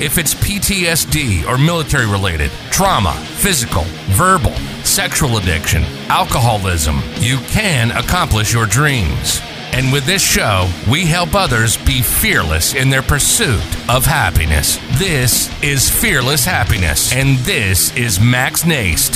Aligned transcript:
If 0.00 0.18
it's 0.18 0.34
PTSD 0.34 1.46
or 1.46 1.56
military 1.56 2.06
related, 2.06 2.50
trauma, 2.72 3.12
physical, 3.36 3.84
verbal, 4.16 4.50
sexual 4.82 5.36
addiction, 5.36 5.84
alcoholism, 6.08 7.00
you 7.18 7.38
can 7.46 7.92
accomplish 7.92 8.52
your 8.52 8.66
dreams. 8.66 9.40
And 9.72 9.92
with 9.92 10.04
this 10.04 10.20
show, 10.20 10.68
we 10.90 11.04
help 11.06 11.36
others 11.36 11.76
be 11.76 12.02
fearless 12.02 12.74
in 12.74 12.90
their 12.90 13.02
pursuit 13.02 13.62
of 13.88 14.04
happiness. 14.04 14.78
This 14.98 15.48
is 15.62 15.88
Fearless 15.88 16.44
Happiness, 16.44 17.12
and 17.14 17.38
this 17.38 17.96
is 17.96 18.18
Max 18.18 18.64
Nast. 18.64 19.14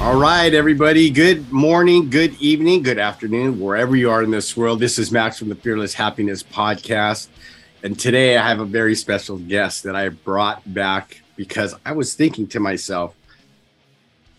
All 0.00 0.16
right, 0.16 0.54
everybody. 0.54 1.10
Good 1.10 1.50
morning, 1.50 2.10
good 2.10 2.40
evening, 2.40 2.82
good 2.82 3.00
afternoon, 3.00 3.58
wherever 3.58 3.96
you 3.96 4.08
are 4.08 4.22
in 4.22 4.30
this 4.30 4.56
world. 4.56 4.78
This 4.78 5.00
is 5.00 5.10
Max 5.10 5.40
from 5.40 5.48
the 5.48 5.56
Fearless 5.56 5.94
Happiness 5.94 6.44
Podcast. 6.44 7.26
And 7.84 8.00
today 8.00 8.38
I 8.38 8.48
have 8.48 8.60
a 8.60 8.64
very 8.64 8.94
special 8.94 9.36
guest 9.36 9.82
that 9.82 9.94
I 9.94 10.08
brought 10.08 10.62
back 10.72 11.20
because 11.36 11.74
I 11.84 11.92
was 11.92 12.14
thinking 12.14 12.46
to 12.48 12.58
myself, 12.58 13.14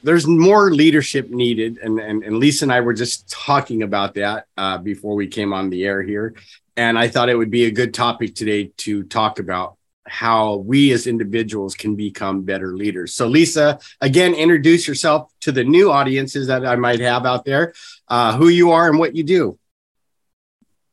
there's 0.01 0.25
more 0.25 0.71
leadership 0.71 1.29
needed. 1.29 1.77
And, 1.77 1.99
and, 1.99 2.23
and 2.23 2.39
Lisa 2.39 2.65
and 2.65 2.73
I 2.73 2.81
were 2.81 2.95
just 2.95 3.29
talking 3.29 3.83
about 3.83 4.15
that 4.15 4.47
uh, 4.57 4.79
before 4.79 5.13
we 5.13 5.27
came 5.27 5.53
on 5.53 5.69
the 5.69 5.85
air 5.85 6.01
here. 6.01 6.33
And 6.75 6.97
I 6.97 7.07
thought 7.07 7.29
it 7.29 7.35
would 7.35 7.51
be 7.51 7.65
a 7.65 7.71
good 7.71 7.93
topic 7.93 8.33
today 8.33 8.71
to 8.77 9.03
talk 9.03 9.37
about 9.37 9.77
how 10.07 10.55
we 10.55 10.91
as 10.91 11.05
individuals 11.05 11.75
can 11.75 11.95
become 11.95 12.41
better 12.41 12.75
leaders. 12.75 13.13
So, 13.13 13.27
Lisa, 13.27 13.77
again, 14.01 14.33
introduce 14.33 14.87
yourself 14.87 15.31
to 15.41 15.51
the 15.51 15.63
new 15.63 15.91
audiences 15.91 16.47
that 16.47 16.65
I 16.65 16.77
might 16.77 16.99
have 16.99 17.27
out 17.27 17.45
there, 17.45 17.73
uh, 18.07 18.35
who 18.35 18.47
you 18.47 18.71
are 18.71 18.89
and 18.89 18.97
what 18.97 19.15
you 19.15 19.23
do. 19.23 19.59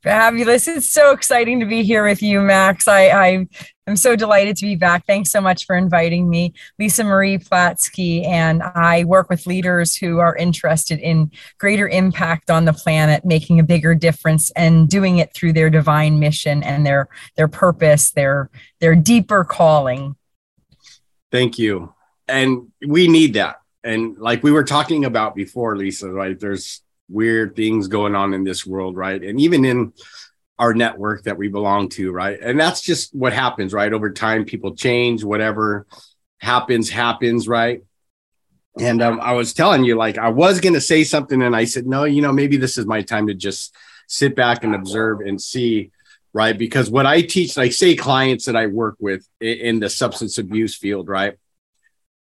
Fabulous. 0.03 0.67
It's 0.67 0.91
so 0.91 1.13
exciting 1.13 1.61
to 1.61 1.67
be 1.67 1.85
here 1.85 2.05
with 2.05 2.23
you, 2.23 2.41
Max. 2.41 2.89
I, 2.89 3.07
I 3.11 3.47
am 3.87 3.95
so 3.95 4.17
delighted 4.17 4.57
to 4.57 4.67
be 4.67 4.75
back. 4.75 5.07
Thanks 5.07 5.31
so 5.31 5.41
much 5.41 5.65
for 5.65 5.77
inviting 5.77 6.29
me. 6.29 6.55
Lisa 6.77 7.05
Marie 7.05 7.39
Platske, 7.39 8.27
and 8.27 8.65
I 8.65 9.05
work 9.05 9.31
with 9.31 9.47
leaders 9.47 9.95
who 9.95 10.19
are 10.19 10.35
interested 10.35 10.99
in 10.99 11.31
greater 11.59 11.89
impact 11.89 12.51
on 12.51 12.65
the 12.65 12.73
planet, 12.73 13.25
making 13.25 13.61
a 13.61 13.63
bigger 13.63 13.95
difference 13.95 14.51
and 14.53 14.89
doing 14.89 15.19
it 15.19 15.33
through 15.35 15.53
their 15.53 15.71
divine 15.71 16.19
mission 16.19 16.65
and 16.65 16.85
their 16.85 17.09
their 17.37 17.49
purpose, 17.49 18.11
their 18.11 18.51
their 18.81 18.97
deeper 18.97 19.45
calling. 19.45 20.17
Thank 21.31 21.61
you. 21.61 21.95
And 22.27 22.73
we 22.85 23.07
need 23.07 23.35
that. 23.35 23.61
And 23.85 24.19
like 24.19 24.43
we 24.43 24.51
were 24.51 24.65
talking 24.65 25.05
about 25.05 25.37
before, 25.37 25.77
Lisa, 25.77 26.11
right? 26.11 26.39
There's 26.39 26.83
weird 27.13 27.55
things 27.55 27.89
going 27.89 28.15
on 28.15 28.35
in 28.35 28.45
this 28.45 28.67
world, 28.67 28.97
right? 28.97 29.23
And 29.23 29.41
even 29.41 29.65
in 29.65 29.93
our 30.59 30.75
network 30.75 31.25
that 31.25 31.37
we 31.37 31.49
belong 31.49 31.89
to, 31.91 32.13
right? 32.13 32.39
And 32.41 32.59
that's 32.59 32.81
just 32.81 33.15
what 33.15 33.33
happens, 33.33 33.73
right? 33.73 33.93
Over 33.93 34.13
time, 34.13 34.45
people 34.45 34.75
change, 34.75 35.25
whatever 35.25 35.87
happens, 36.39 36.89
happens, 36.89 37.49
right? 37.49 37.83
And 38.79 39.03
um, 39.03 39.21
I 39.21 39.33
was 39.33 39.53
telling 39.53 39.85
you, 39.85 39.97
like, 39.97 40.19
I 40.19 40.29
was 40.29 40.61
going 40.61 40.75
to 40.75 40.81
say 40.81 41.05
something, 41.05 41.43
and 41.43 41.55
I 41.55 41.65
said, 41.65 41.87
no, 41.87 42.05
you 42.05 42.23
know, 42.23 42.33
maybe 42.33 42.57
this 42.57 42.79
is 42.79 42.87
my 42.87 43.03
time 43.03 43.27
to 43.27 43.35
just 43.35 43.75
sit 44.07 44.35
back 44.35 44.65
and 44.65 44.75
observe 44.75 45.21
and 45.21 45.41
see, 45.41 45.91
right? 46.33 46.57
Because 46.57 46.91
what 46.91 47.07
I 47.07 47.23
teach, 47.23 47.57
like, 47.57 47.73
say, 47.73 47.95
clients 47.97 48.47
that 48.47 48.57
I 48.57 48.67
work 48.67 48.97
with 48.99 49.27
in 49.41 49.81
the 49.81 49.91
substance 49.91 50.39
abuse 50.39 50.77
field, 50.77 51.09
right? 51.09 51.35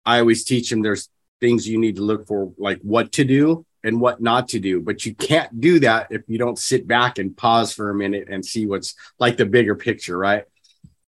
I 0.05 0.21
always 0.21 0.45
teach 0.45 0.71
them 0.71 0.83
there's 0.83 1.09
things 1.41 1.69
you 1.69 1.78
need 1.78 1.97
to 1.97 2.03
look 2.03 2.27
for, 2.27 2.53
like 2.59 2.81
what 2.83 3.12
to 3.12 3.25
do 3.25 3.65
and 3.84 4.00
what 4.00 4.21
not 4.21 4.49
to 4.49 4.61
do. 4.61 4.81
But 4.81 5.06
you 5.06 5.15
can't 5.15 5.61
do 5.61 5.81
that 5.81 6.09
if 6.11 6.22
you 6.27 6.39
don't 6.39 6.59
sit 6.59 6.87
back 6.87 7.19
and 7.19 7.37
pause 7.37 7.72
for 7.72 7.91
a 7.91 7.94
minute 7.94 8.28
and 8.31 8.44
see 8.44 8.66
what's 8.66 8.94
like 9.19 9.37
the 9.37 9.47
bigger 9.47 9.75
picture, 9.75 10.16
right? 10.16 10.44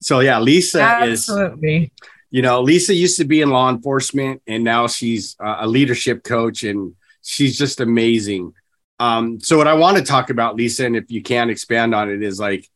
So 0.01 0.21
yeah, 0.21 0.39
Lisa 0.39 0.81
Absolutely. 0.81 1.85
is 1.85 1.91
you 2.31 2.43
know, 2.43 2.61
Lisa 2.61 2.95
used 2.95 3.19
to 3.19 3.25
be 3.25 3.41
in 3.41 3.51
law 3.51 3.71
enforcement 3.71 4.43
and 4.47 4.63
now 4.63 4.87
she's 4.87 5.37
a 5.41 5.67
leadership 5.67 6.25
coach 6.25 6.63
and 6.63 6.95
she's 7.23 7.57
just 7.57 7.81
amazing. 7.81 8.53
Um, 9.01 9.41
so 9.41 9.57
what 9.57 9.69
I 9.69 9.75
want 9.75 9.97
to 9.97 10.03
talk 10.03 10.31
about, 10.31 10.57
Lisa, 10.57 10.85
and 10.85 10.97
if 10.97 11.11
you 11.11 11.23
can 11.23 11.51
expand 11.51 11.95
on 11.95 12.11
it, 12.11 12.23
is 12.23 12.39
like 12.39 12.69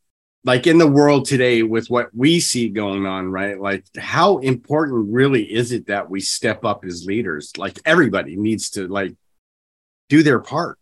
like 0.44 0.66
in 0.66 0.78
the 0.78 0.86
world 0.86 1.24
today 1.24 1.62
with 1.62 1.88
what 1.88 2.08
we 2.14 2.40
see 2.40 2.68
going 2.68 3.06
on, 3.06 3.30
right? 3.30 3.60
Like 3.60 3.84
how 3.96 4.38
important 4.38 5.12
really 5.12 5.44
is 5.44 5.70
it 5.70 5.86
that 5.86 6.10
we 6.10 6.20
step 6.20 6.64
up 6.64 6.84
as 6.84 7.06
leaders? 7.06 7.52
Like 7.56 7.78
everybody 7.84 8.36
needs 8.36 8.70
to 8.70 8.88
like 8.88 9.14
do 10.12 10.22
their 10.22 10.40
part. 10.40 10.78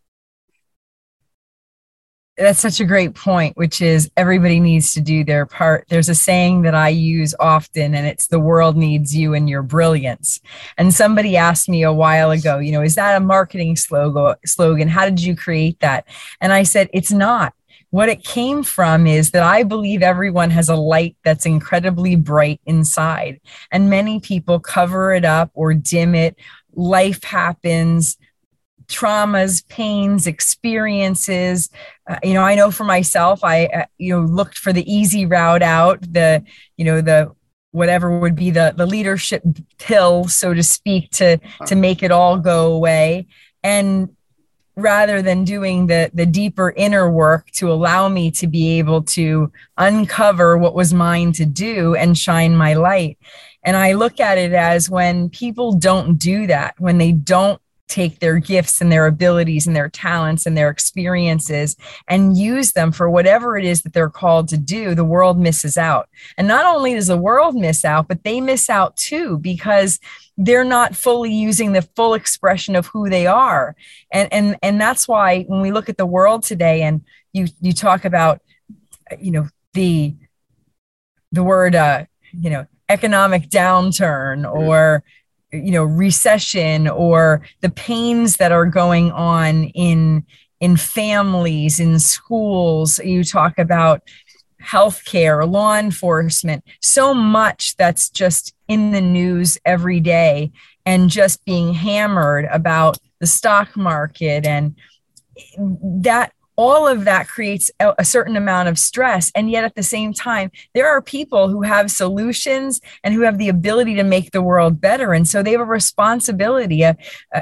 That's 2.36 2.58
such 2.58 2.80
a 2.80 2.84
great 2.84 3.14
point, 3.14 3.56
which 3.56 3.80
is 3.80 4.10
everybody 4.16 4.58
needs 4.58 4.92
to 4.94 5.00
do 5.00 5.22
their 5.22 5.46
part. 5.46 5.84
There's 5.88 6.08
a 6.08 6.16
saying 6.16 6.62
that 6.62 6.74
I 6.74 6.88
use 6.88 7.32
often, 7.38 7.94
and 7.94 8.08
it's 8.08 8.26
the 8.26 8.40
world 8.40 8.76
needs 8.76 9.14
you 9.14 9.34
and 9.34 9.48
your 9.48 9.62
brilliance. 9.62 10.40
And 10.76 10.92
somebody 10.92 11.36
asked 11.36 11.68
me 11.68 11.84
a 11.84 11.92
while 11.92 12.32
ago, 12.32 12.58
you 12.58 12.72
know, 12.72 12.82
is 12.82 12.96
that 12.96 13.16
a 13.16 13.24
marketing 13.24 13.76
slogan? 13.76 14.88
How 14.88 15.04
did 15.04 15.22
you 15.22 15.36
create 15.36 15.78
that? 15.78 16.08
And 16.40 16.52
I 16.52 16.64
said, 16.64 16.90
it's 16.92 17.12
not. 17.12 17.54
What 17.90 18.08
it 18.08 18.24
came 18.24 18.64
from 18.64 19.06
is 19.06 19.30
that 19.30 19.44
I 19.44 19.62
believe 19.62 20.02
everyone 20.02 20.50
has 20.50 20.68
a 20.68 20.74
light 20.74 21.16
that's 21.22 21.46
incredibly 21.46 22.16
bright 22.16 22.60
inside, 22.66 23.40
and 23.70 23.90
many 23.90 24.18
people 24.18 24.58
cover 24.58 25.12
it 25.12 25.24
up 25.24 25.52
or 25.54 25.72
dim 25.72 26.16
it. 26.16 26.36
Life 26.72 27.22
happens 27.22 28.16
traumas, 28.90 29.66
pains, 29.68 30.26
experiences. 30.26 31.70
Uh, 32.08 32.18
you 32.22 32.34
know, 32.34 32.42
I 32.42 32.54
know 32.54 32.70
for 32.70 32.84
myself, 32.84 33.42
I, 33.44 33.66
uh, 33.66 33.84
you 33.96 34.12
know, 34.12 34.26
looked 34.26 34.58
for 34.58 34.72
the 34.72 34.92
easy 34.92 35.24
route 35.24 35.62
out, 35.62 36.00
the, 36.12 36.44
you 36.76 36.84
know, 36.84 37.00
the, 37.00 37.32
whatever 37.70 38.18
would 38.18 38.34
be 38.34 38.50
the, 38.50 38.74
the 38.76 38.86
leadership 38.86 39.42
pill, 39.78 40.26
so 40.26 40.52
to 40.52 40.62
speak, 40.62 41.10
to, 41.12 41.38
to 41.66 41.76
make 41.76 42.02
it 42.02 42.10
all 42.10 42.36
go 42.36 42.72
away. 42.72 43.26
And 43.62 44.14
rather 44.76 45.22
than 45.22 45.44
doing 45.44 45.86
the, 45.86 46.10
the 46.12 46.26
deeper 46.26 46.72
inner 46.76 47.10
work 47.10 47.50
to 47.52 47.70
allow 47.70 48.08
me 48.08 48.30
to 48.30 48.46
be 48.46 48.78
able 48.78 49.02
to 49.02 49.52
uncover 49.76 50.58
what 50.58 50.74
was 50.74 50.92
mine 50.92 51.32
to 51.32 51.46
do 51.46 51.94
and 51.94 52.18
shine 52.18 52.56
my 52.56 52.74
light. 52.74 53.18
And 53.62 53.76
I 53.76 53.92
look 53.92 54.20
at 54.20 54.38
it 54.38 54.52
as 54.52 54.88
when 54.88 55.28
people 55.28 55.74
don't 55.74 56.16
do 56.16 56.46
that, 56.46 56.74
when 56.78 56.98
they 56.98 57.12
don't 57.12 57.60
take 57.90 58.20
their 58.20 58.38
gifts 58.38 58.80
and 58.80 58.90
their 58.90 59.06
abilities 59.06 59.66
and 59.66 59.76
their 59.76 59.90
talents 59.90 60.46
and 60.46 60.56
their 60.56 60.70
experiences 60.70 61.76
and 62.08 62.36
use 62.38 62.72
them 62.72 62.92
for 62.92 63.10
whatever 63.10 63.58
it 63.58 63.64
is 63.64 63.82
that 63.82 63.92
they're 63.92 64.08
called 64.08 64.48
to 64.48 64.56
do, 64.56 64.94
the 64.94 65.04
world 65.04 65.38
misses 65.38 65.76
out. 65.76 66.08
And 66.38 66.48
not 66.48 66.64
only 66.64 66.94
does 66.94 67.08
the 67.08 67.18
world 67.18 67.54
miss 67.56 67.84
out, 67.84 68.08
but 68.08 68.24
they 68.24 68.40
miss 68.40 68.70
out 68.70 68.96
too 68.96 69.38
because 69.38 69.98
they're 70.38 70.64
not 70.64 70.96
fully 70.96 71.32
using 71.32 71.72
the 71.72 71.82
full 71.82 72.14
expression 72.14 72.76
of 72.76 72.86
who 72.86 73.10
they 73.10 73.26
are. 73.26 73.76
And 74.10 74.32
and 74.32 74.56
and 74.62 74.80
that's 74.80 75.06
why 75.06 75.42
when 75.42 75.60
we 75.60 75.72
look 75.72 75.88
at 75.88 75.98
the 75.98 76.06
world 76.06 76.44
today 76.44 76.82
and 76.82 77.02
you 77.32 77.48
you 77.60 77.72
talk 77.72 78.04
about 78.04 78.40
you 79.18 79.32
know 79.32 79.48
the 79.74 80.14
the 81.32 81.44
word 81.44 81.74
uh 81.74 82.04
you 82.32 82.50
know 82.50 82.66
economic 82.88 83.48
downturn 83.48 84.50
or 84.50 85.04
you 85.52 85.70
know 85.70 85.84
recession 85.84 86.88
or 86.88 87.42
the 87.60 87.70
pains 87.70 88.36
that 88.36 88.52
are 88.52 88.66
going 88.66 89.10
on 89.12 89.64
in 89.64 90.24
in 90.60 90.76
families 90.76 91.80
in 91.80 91.98
schools. 91.98 92.98
You 92.98 93.24
talk 93.24 93.58
about 93.58 94.02
healthcare 94.62 95.50
law 95.50 95.76
enforcement 95.76 96.62
so 96.82 97.14
much 97.14 97.76
that's 97.76 98.10
just 98.10 98.54
in 98.68 98.92
the 98.92 99.00
news 99.00 99.56
every 99.64 100.00
day 100.00 100.52
and 100.84 101.08
just 101.08 101.44
being 101.46 101.72
hammered 101.72 102.44
about 102.52 102.98
the 103.20 103.26
stock 103.26 103.74
market 103.76 104.46
and 104.46 104.76
that 105.58 106.32
all 106.60 106.86
of 106.86 107.06
that 107.06 107.26
creates 107.26 107.70
a, 107.80 107.94
a, 108.00 108.04
certain 108.04 108.36
amount 108.36 108.68
of 108.68 108.78
stress. 108.78 109.32
And 109.34 109.50
yet 109.50 109.64
at 109.64 109.76
the 109.76 109.82
same 109.82 110.12
time 110.12 110.50
there 110.74 110.86
are 110.86 111.00
people 111.00 111.48
who 111.48 111.62
have 111.62 111.90
solutions 111.90 112.82
and 113.02 113.14
who 113.14 113.22
have 113.22 113.38
the 113.38 113.48
ability 113.48 113.94
to 113.94 114.04
make 114.04 114.32
the 114.32 114.42
world 114.42 114.78
better. 114.78 115.14
And 115.14 115.26
so 115.26 115.42
they 115.42 115.52
have 115.52 115.62
a 115.62 115.64
responsibility 115.64 116.84
uh, 116.84 116.92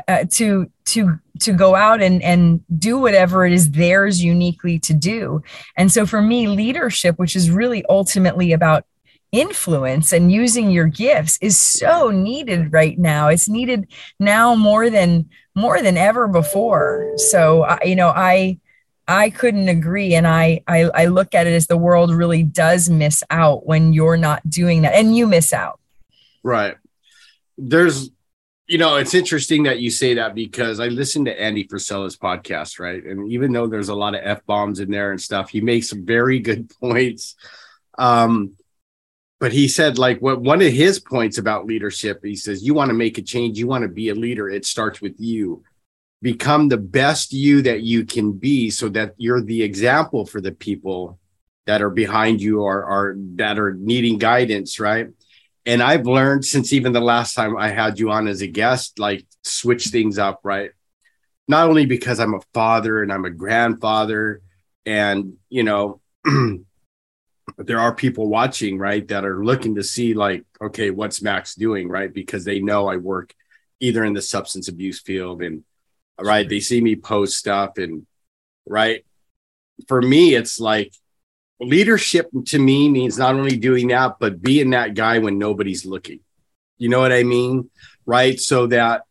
uh, 0.07 0.25
to 0.31 0.71
to 0.85 1.19
to 1.41 1.53
go 1.53 1.75
out 1.75 2.01
and 2.01 2.23
and 2.23 2.61
do 2.79 2.97
whatever 2.97 3.45
it 3.45 3.53
is 3.53 3.73
theirs 3.73 4.23
uniquely 4.23 4.79
to 4.79 4.95
do. 4.95 5.43
And 5.77 5.91
so 5.91 6.07
for 6.07 6.23
me 6.23 6.47
leadership 6.47 7.19
which 7.19 7.35
is 7.35 7.51
really 7.51 7.85
ultimately 7.89 8.53
about 8.53 8.85
influence 9.33 10.13
and 10.13 10.31
using 10.31 10.71
your 10.71 10.87
gifts 10.87 11.39
is 11.43 11.59
so 11.59 12.11
needed 12.11 12.73
right 12.73 12.97
now. 13.01 13.27
It's 13.27 13.49
needed 13.49 13.89
now 14.21 14.55
more 14.55 14.91
than 14.91 15.29
more 15.57 15.83
than 15.83 15.97
ever 15.97 16.29
before. 16.29 17.15
So 17.17 17.63
uh, 17.63 17.79
you 17.83 17.97
know 17.97 18.11
i 18.11 18.61
i 19.09 19.31
couldn't 19.31 19.69
agree 19.69 20.15
and 20.15 20.27
I, 20.27 20.63
I 20.69 20.83
i 20.95 21.07
look 21.07 21.35
at 21.35 21.47
it 21.47 21.55
as 21.55 21.67
the 21.67 21.77
world 21.77 22.15
really 22.15 22.43
does 22.43 22.89
miss 22.89 23.25
out 23.31 23.67
when 23.67 23.93
you're 23.93 24.17
not 24.17 24.49
doing 24.49 24.83
that 24.83 24.95
and 24.95 25.17
you 25.17 25.27
miss 25.27 25.53
out. 25.53 25.81
Right. 26.43 26.77
There's 27.57 28.11
you 28.69 28.79
know 28.79 28.97
it's 28.97 29.15
interesting 29.15 29.63
that 29.65 29.81
you 29.81 29.91
say 29.91 30.15
that 30.15 30.35
because 30.35 30.79
i 30.79 30.89
listened 30.89 31.25
to 31.25 31.41
andy 31.41 31.67
frisella's 31.67 32.19
podcast 32.19 32.79
right? 32.79 33.03
And 33.03 33.33
even 33.33 33.51
though 33.53 33.67
there's 33.67 33.89
a 33.89 33.95
lot 33.95 34.15
of 34.15 34.21
f-bombs 34.23 34.79
in 34.79 34.91
there 34.91 35.11
and 35.11 35.21
stuff 35.21 35.49
he 35.49 35.61
makes 35.61 35.91
very 35.91 36.39
good 36.39 36.71
points. 36.81 37.35
Um 37.97 38.53
but 39.41 39.53
he 39.53 39.69
said 39.69 39.99
like 39.99 40.21
what 40.21 40.41
one 40.41 40.61
of 40.61 40.73
his 40.73 41.01
points 41.01 41.39
about 41.39 41.67
leadership 41.67 42.21
he 42.23 42.37
says 42.37 42.63
you 42.63 42.75
want 42.75 42.91
to 42.91 42.95
make 42.95 43.19
a 43.19 43.23
change 43.23 43.59
you 43.59 43.67
want 43.67 43.83
to 43.83 43.89
be 43.89 44.11
a 44.11 44.15
leader 44.15 44.49
it 44.49 44.67
starts 44.67 45.01
with 45.01 45.15
you 45.19 45.65
become 46.21 46.69
the 46.69 46.79
best 46.79 47.33
you 47.33 47.63
that 47.63 47.83
you 47.83 48.05
can 48.05 48.33
be 48.33 48.71
so 48.71 48.89
that 48.89 49.15
you're 49.19 49.43
the 49.43 49.63
example 49.63 50.27
for 50.27 50.41
the 50.41 50.53
people 50.53 51.19
that 51.67 51.83
are 51.83 51.91
behind 51.91 52.41
you 52.41 52.63
or 52.63 52.85
are 52.85 53.15
that 53.37 53.59
are 53.59 53.75
needing 53.75 54.19
guidance 54.19 54.81
right? 54.81 55.09
And 55.67 55.83
i've 55.83 56.07
learned 56.07 56.45
since 56.45 56.73
even 56.73 56.93
the 56.93 57.01
last 57.01 57.35
time 57.35 57.57
i 57.57 57.69
had 57.69 57.99
you 57.99 58.11
on 58.11 58.27
as 58.27 58.41
a 58.41 58.47
guest 58.47 58.99
like 58.99 59.27
switch 59.45 59.89
things 59.89 60.19
up 60.19 60.41
right? 60.43 60.71
Not 61.47 61.69
only 61.69 61.87
because 61.87 62.19
i'm 62.19 62.35
a 62.35 62.41
father 62.53 63.03
and 63.03 63.13
i'm 63.13 63.25
a 63.25 63.31
grandfather 63.31 64.41
and 64.87 65.35
you 65.49 65.63
know 65.63 66.01
there 67.59 67.79
are 67.79 67.95
people 67.95 68.29
watching 68.29 68.79
right 68.79 69.07
that 69.09 69.25
are 69.25 69.45
looking 69.45 69.77
to 69.77 69.85
see 69.85 70.15
like 70.15 70.45
okay 70.61 70.91
what's 70.91 71.23
max 71.23 71.55
doing 71.55 71.89
right? 71.89 72.13
Because 72.13 72.45
they 72.45 72.59
know 72.59 72.89
i 72.89 72.97
work 72.97 73.35
either 73.81 74.05
in 74.05 74.15
the 74.15 74.23
substance 74.23 74.67
abuse 74.67 75.01
field 75.01 75.43
and 75.43 75.63
right? 76.21 76.49
They 76.49 76.61
see 76.61 76.81
me 76.81 76.97
post 76.97 77.37
stuff 77.37 77.79
and 77.79 78.07
right? 78.67 79.05
For 79.87 80.03
me 80.03 80.35
it's 80.35 80.61
like 80.61 80.93
leadership 81.61 82.29
to 82.47 82.59
me 82.59 82.89
means 82.89 83.19
not 83.19 83.35
only 83.35 83.57
doing 83.57 83.89
that 83.89 84.17
but 84.21 84.41
being 84.41 84.71
that 84.71 84.95
guy 84.95 85.19
when 85.19 85.39
nobody's 85.39 85.85
looking. 85.87 86.21
You 86.77 86.89
know 86.89 87.01
what 87.01 87.13
i 87.13 87.23
mean? 87.23 87.71
Right? 88.07 88.39
So 88.39 88.67
that 88.69 89.03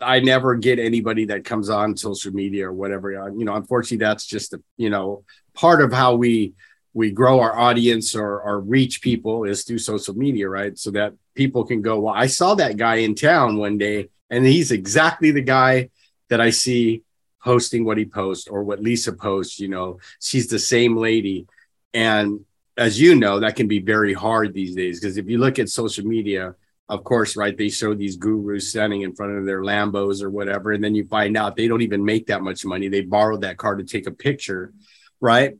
i 0.00 0.20
never 0.20 0.54
get 0.56 0.78
anybody 0.78 1.26
that 1.26 1.44
comes 1.44 1.70
on 1.70 1.96
social 1.96 2.32
media 2.32 2.68
or 2.68 2.72
whatever. 2.72 3.22
Uh, 3.22 3.32
you 3.32 3.44
know 3.44 3.54
unfortunately 3.54 4.04
that's 4.04 4.26
just 4.26 4.52
a 4.52 4.62
you 4.76 4.90
know 4.90 5.24
part 5.54 5.80
of 5.80 5.92
how 5.92 6.14
we 6.14 6.54
we 6.94 7.10
grow 7.10 7.40
our 7.40 7.58
audience 7.58 8.14
or, 8.14 8.40
or 8.40 8.60
reach 8.60 9.02
people 9.02 9.44
is 9.44 9.64
through 9.64 9.78
social 9.78 10.14
media, 10.14 10.48
right? 10.48 10.78
So 10.78 10.92
that 10.92 11.12
people 11.34 11.64
can 11.64 11.82
go, 11.82 11.98
well, 11.98 12.14
I 12.14 12.28
saw 12.28 12.54
that 12.54 12.76
guy 12.76 12.96
in 12.96 13.16
town 13.16 13.56
one 13.56 13.76
day, 13.76 14.10
and 14.30 14.46
he's 14.46 14.70
exactly 14.70 15.32
the 15.32 15.42
guy 15.42 15.90
that 16.28 16.40
I 16.40 16.50
see 16.50 17.02
posting 17.42 17.84
what 17.84 17.98
he 17.98 18.04
posts 18.04 18.48
or 18.48 18.62
what 18.64 18.80
Lisa 18.80 19.12
posts. 19.12 19.60
You 19.60 19.68
know, 19.68 19.98
she's 20.20 20.48
the 20.48 20.58
same 20.58 20.96
lady. 20.96 21.46
And 21.92 22.40
as 22.76 23.00
you 23.00 23.14
know, 23.14 23.40
that 23.40 23.56
can 23.56 23.68
be 23.68 23.78
very 23.78 24.14
hard 24.14 24.52
these 24.52 24.74
days 24.74 25.00
because 25.00 25.16
if 25.16 25.28
you 25.28 25.38
look 25.38 25.58
at 25.58 25.68
social 25.68 26.04
media, 26.04 26.54
of 26.88 27.04
course, 27.04 27.36
right, 27.36 27.56
they 27.56 27.68
show 27.68 27.94
these 27.94 28.16
gurus 28.16 28.70
standing 28.70 29.02
in 29.02 29.14
front 29.14 29.38
of 29.38 29.46
their 29.46 29.62
Lambos 29.62 30.22
or 30.22 30.30
whatever. 30.30 30.72
And 30.72 30.82
then 30.82 30.94
you 30.94 31.06
find 31.06 31.36
out 31.36 31.56
they 31.56 31.68
don't 31.68 31.82
even 31.82 32.04
make 32.04 32.26
that 32.26 32.42
much 32.42 32.64
money. 32.64 32.88
They 32.88 33.00
borrowed 33.00 33.42
that 33.42 33.56
car 33.56 33.76
to 33.76 33.84
take 33.84 34.06
a 34.06 34.10
picture, 34.10 34.72
right? 35.20 35.54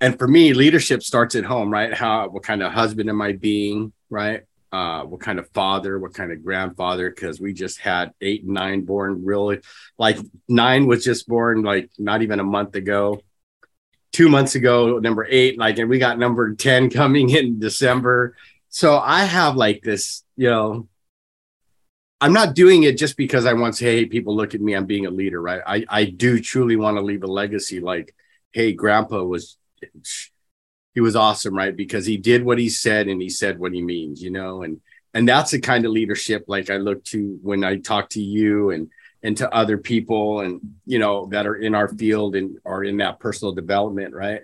and 0.00 0.18
for 0.18 0.28
me, 0.28 0.52
leadership 0.52 1.02
starts 1.02 1.34
at 1.34 1.44
home, 1.44 1.70
right? 1.70 1.92
How 1.92 2.28
what 2.28 2.42
kind 2.42 2.62
of 2.62 2.72
husband 2.72 3.08
am 3.08 3.22
I 3.22 3.32
being, 3.32 3.92
right? 4.10 4.42
Uh, 4.72 5.02
what 5.04 5.20
kind 5.20 5.38
of 5.38 5.48
father, 5.50 5.98
what 5.98 6.12
kind 6.12 6.32
of 6.32 6.44
grandfather? 6.44 7.08
Because 7.08 7.40
we 7.40 7.52
just 7.52 7.78
had 7.78 8.12
eight 8.20 8.44
and 8.44 8.54
nine 8.54 8.84
born 8.84 9.24
really, 9.24 9.60
like 9.98 10.18
nine 10.48 10.86
was 10.86 11.04
just 11.04 11.28
born 11.28 11.62
like 11.62 11.90
not 11.98 12.22
even 12.22 12.40
a 12.40 12.44
month 12.44 12.74
ago. 12.74 13.20
Two 14.12 14.28
months 14.28 14.54
ago, 14.54 14.98
number 14.98 15.26
eight, 15.28 15.58
like, 15.58 15.78
and 15.78 15.90
we 15.90 15.98
got 15.98 16.18
number 16.18 16.54
10 16.54 16.90
coming 17.00 17.30
in 17.30 17.58
December. 17.58 18.36
So 18.68 18.98
I 18.98 19.24
have 19.24 19.56
like 19.56 19.82
this, 19.82 20.24
you 20.36 20.50
know, 20.50 20.88
I'm 22.20 22.32
not 22.32 22.54
doing 22.54 22.84
it 22.84 22.96
just 22.96 23.16
because 23.16 23.44
I 23.44 23.52
want 23.52 23.74
to 23.74 23.78
say, 23.78 23.96
hey, 23.96 24.06
people 24.06 24.34
look 24.34 24.54
at 24.54 24.60
me, 24.60 24.74
I'm 24.74 24.86
being 24.86 25.06
a 25.06 25.10
leader, 25.10 25.40
right? 25.40 25.60
I, 25.66 25.84
I 25.88 26.04
do 26.04 26.40
truly 26.40 26.76
want 26.76 26.96
to 26.96 27.02
leave 27.02 27.22
a 27.22 27.26
legacy 27.26 27.80
like, 27.80 28.14
hey, 28.52 28.72
grandpa 28.72 29.22
was 29.22 29.58
he 30.96 31.02
was 31.02 31.14
awesome, 31.14 31.54
right? 31.54 31.76
Because 31.76 32.06
he 32.06 32.16
did 32.16 32.42
what 32.42 32.56
he 32.56 32.70
said 32.70 33.06
and 33.06 33.20
he 33.20 33.28
said 33.28 33.58
what 33.58 33.74
he 33.74 33.82
means, 33.82 34.22
you 34.22 34.30
know, 34.30 34.62
and 34.62 34.80
and 35.12 35.28
that's 35.28 35.50
the 35.50 35.60
kind 35.60 35.84
of 35.84 35.92
leadership 35.92 36.46
like 36.48 36.70
I 36.70 36.78
look 36.78 37.04
to 37.04 37.38
when 37.42 37.64
I 37.64 37.76
talk 37.76 38.08
to 38.10 38.22
you 38.22 38.70
and 38.70 38.88
and 39.22 39.36
to 39.36 39.54
other 39.54 39.76
people 39.76 40.40
and 40.40 40.58
you 40.86 40.98
know 40.98 41.26
that 41.32 41.46
are 41.46 41.56
in 41.56 41.74
our 41.74 41.88
field 41.88 42.34
and 42.34 42.58
are 42.64 42.82
in 42.82 42.96
that 42.96 43.20
personal 43.20 43.52
development, 43.52 44.14
right? 44.14 44.40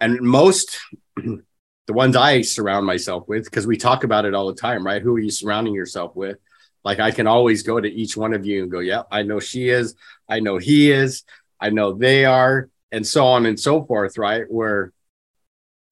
And 0.00 0.20
most 0.20 0.80
the 1.16 1.92
ones 1.92 2.16
I 2.16 2.42
surround 2.42 2.84
myself 2.84 3.28
with, 3.28 3.44
because 3.44 3.64
we 3.64 3.76
talk 3.76 4.02
about 4.02 4.24
it 4.24 4.34
all 4.34 4.48
the 4.48 4.60
time, 4.60 4.84
right? 4.84 5.00
Who 5.00 5.14
are 5.14 5.20
you 5.20 5.30
surrounding 5.30 5.74
yourself 5.74 6.16
with? 6.16 6.38
Like 6.82 6.98
I 6.98 7.12
can 7.12 7.28
always 7.28 7.62
go 7.62 7.80
to 7.80 7.88
each 7.88 8.16
one 8.16 8.34
of 8.34 8.44
you 8.44 8.64
and 8.64 8.70
go, 8.70 8.80
yeah, 8.80 9.02
I 9.12 9.22
know 9.22 9.38
she 9.38 9.68
is, 9.68 9.94
I 10.28 10.40
know 10.40 10.58
he 10.58 10.90
is, 10.90 11.22
I 11.60 11.70
know 11.70 11.92
they 11.92 12.24
are, 12.24 12.68
and 12.90 13.06
so 13.06 13.26
on 13.26 13.46
and 13.46 13.60
so 13.60 13.84
forth, 13.84 14.18
right? 14.18 14.44
Where 14.48 14.92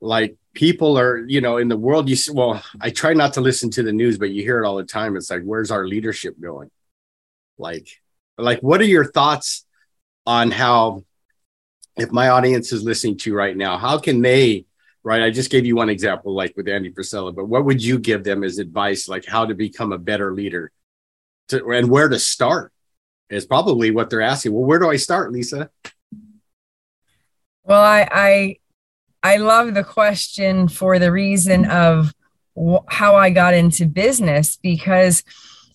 like 0.01 0.37
people 0.55 0.99
are, 0.99 1.19
you 1.27 1.41
know, 1.41 1.57
in 1.57 1.69
the 1.69 1.77
world, 1.77 2.09
you 2.09 2.17
see, 2.17 2.33
well, 2.33 2.63
I 2.81 2.91
try 2.91 3.15
not 3.15 3.35
to 3.35 3.41
listen 3.41 3.71
to 3.73 3.83
the 3.83 3.93
news, 3.93 4.19
but 4.19 4.31
you 4.31 4.43
hear 4.43 4.63
it 4.63 4.67
all 4.67 4.77
the 4.77 4.85
time. 4.85 5.17
It's 5.17 5.31
like, 5.31 5.43
where's 5.43 5.71
our 5.71 5.87
leadership 5.87 6.39
going? 6.41 6.71
Like, 7.59 7.89
like, 8.39 8.61
what 8.61 8.81
are 8.81 8.85
your 8.85 9.11
thoughts 9.11 9.65
on 10.27 10.51
how, 10.51 11.05
if 11.97 12.11
my 12.13 12.29
audience 12.29 12.73
is 12.73 12.83
listening 12.83 13.17
to 13.19 13.31
you 13.31 13.37
right 13.37 13.57
now, 13.57 13.79
how 13.79 13.99
can 13.99 14.21
they, 14.21 14.67
right? 15.03 15.23
I 15.23 15.31
just 15.31 15.51
gave 15.51 15.65
you 15.65 15.77
one 15.77 15.89
example, 15.89 16.35
like 16.35 16.55
with 16.57 16.69
Andy 16.69 16.93
Frisella, 16.93 17.35
but 17.35 17.47
what 17.47 17.65
would 17.65 17.83
you 17.83 17.99
give 17.99 18.25
them 18.25 18.45
as 18.45 18.59
advice, 18.59 19.09
like 19.09 19.25
how 19.25 19.47
to 19.47 19.55
become 19.55 19.93
a 19.93 19.99
better 19.99 20.35
leader 20.35 20.71
to, 21.49 21.71
and 21.71 21.89
where 21.89 22.09
to 22.09 22.19
start? 22.19 22.73
Is 23.29 23.45
probably 23.45 23.91
what 23.91 24.09
they're 24.09 24.21
asking. 24.21 24.53
Well, 24.53 24.63
where 24.63 24.79
do 24.79 24.89
I 24.89 24.95
start, 24.95 25.33
Lisa? 25.33 25.69
Well, 27.65 27.83
I, 27.83 28.09
I 28.09 28.57
I 29.27 29.39
love 29.39 29.75
the 29.75 29.83
question 29.83 30.69
for 30.69 31.01
the 31.01 31.11
reason 31.11 31.69
of 31.69 32.15
wh- 32.57 32.87
how 32.87 33.17
I 33.17 33.31
got 33.31 33.55
into 33.55 33.85
business 33.85 34.57
because 34.57 35.25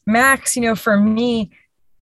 Max, 0.05 0.55
you 0.55 0.61
know, 0.61 0.75
for 0.75 0.97
me, 0.97 1.51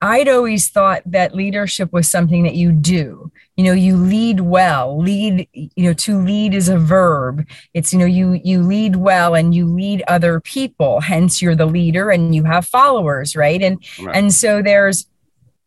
I'd 0.01 0.27
always 0.27 0.71
thought 0.71 1.03
that 1.05 1.35
leadership 1.35 1.93
was 1.93 2.11
something 2.11 2.45
that 2.45 2.55
you 2.55 2.73
do. 2.73 3.31
You 3.57 3.65
know, 3.65 3.73
you 3.73 3.95
lead 3.95 4.41
well. 4.41 4.99
Lead, 4.99 5.47
you 5.53 5.85
know, 5.85 5.93
to 5.93 6.19
lead 6.19 6.55
is 6.55 6.71
a 6.71 6.79
verb. 6.79 7.47
It's, 7.75 7.93
you 7.93 7.99
know, 7.99 8.07
you 8.07 8.41
you 8.43 8.63
lead 8.63 8.97
well 8.97 9.35
and 9.35 9.55
you 9.55 9.67
lead 9.67 10.03
other 10.09 10.41
people. 10.41 11.01
Hence 11.01 11.43
you're 11.43 11.55
the 11.55 11.67
leader 11.67 12.11
and 12.11 12.35
you 12.35 12.45
have 12.45 12.67
followers, 12.67 13.37
right? 13.37 13.61
And 13.61 13.85
right. 14.03 14.17
and 14.17 14.33
so 14.33 14.63
there's 14.63 15.07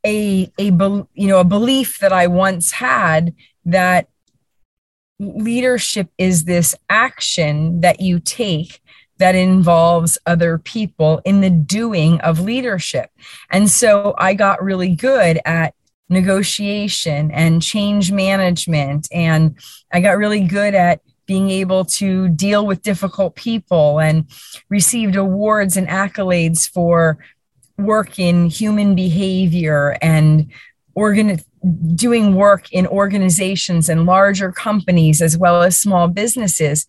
a 0.03 0.51
a 0.57 0.71
you 0.71 1.27
know, 1.27 1.39
a 1.39 1.43
belief 1.43 1.99
that 1.99 2.13
I 2.13 2.25
once 2.25 2.71
had 2.71 3.35
that 3.65 4.07
leadership 5.19 6.09
is 6.17 6.43
this 6.43 6.75
action 6.89 7.81
that 7.81 7.99
you 7.99 8.19
take 8.19 8.81
that 9.17 9.35
involves 9.35 10.17
other 10.25 10.59
people 10.59 11.21
in 11.25 11.41
the 11.41 11.49
doing 11.49 12.21
of 12.21 12.39
leadership. 12.39 13.09
And 13.49 13.69
so 13.69 14.13
I 14.17 14.35
got 14.35 14.63
really 14.63 14.95
good 14.95 15.39
at 15.43 15.73
negotiation 16.09 17.31
and 17.31 17.61
change 17.61 18.11
management. 18.11 19.07
And 19.11 19.57
I 19.91 20.01
got 20.01 20.17
really 20.17 20.41
good 20.41 20.75
at 20.75 21.01
being 21.25 21.49
able 21.49 21.83
to 21.83 22.29
deal 22.29 22.65
with 22.65 22.81
difficult 22.83 23.35
people 23.35 23.99
and 23.99 24.25
received 24.69 25.15
awards 25.15 25.75
and 25.75 25.87
accolades 25.87 26.69
for 26.69 27.17
work 27.77 28.17
in 28.17 28.45
human 28.45 28.95
behavior 28.95 29.97
and 30.01 30.51
organ 30.95 31.39
doing 31.95 32.35
work 32.35 32.71
in 32.71 32.87
organizations 32.87 33.89
and 33.89 34.05
larger 34.05 34.51
companies 34.51 35.21
as 35.21 35.37
well 35.37 35.63
as 35.63 35.77
small 35.77 36.07
businesses 36.07 36.85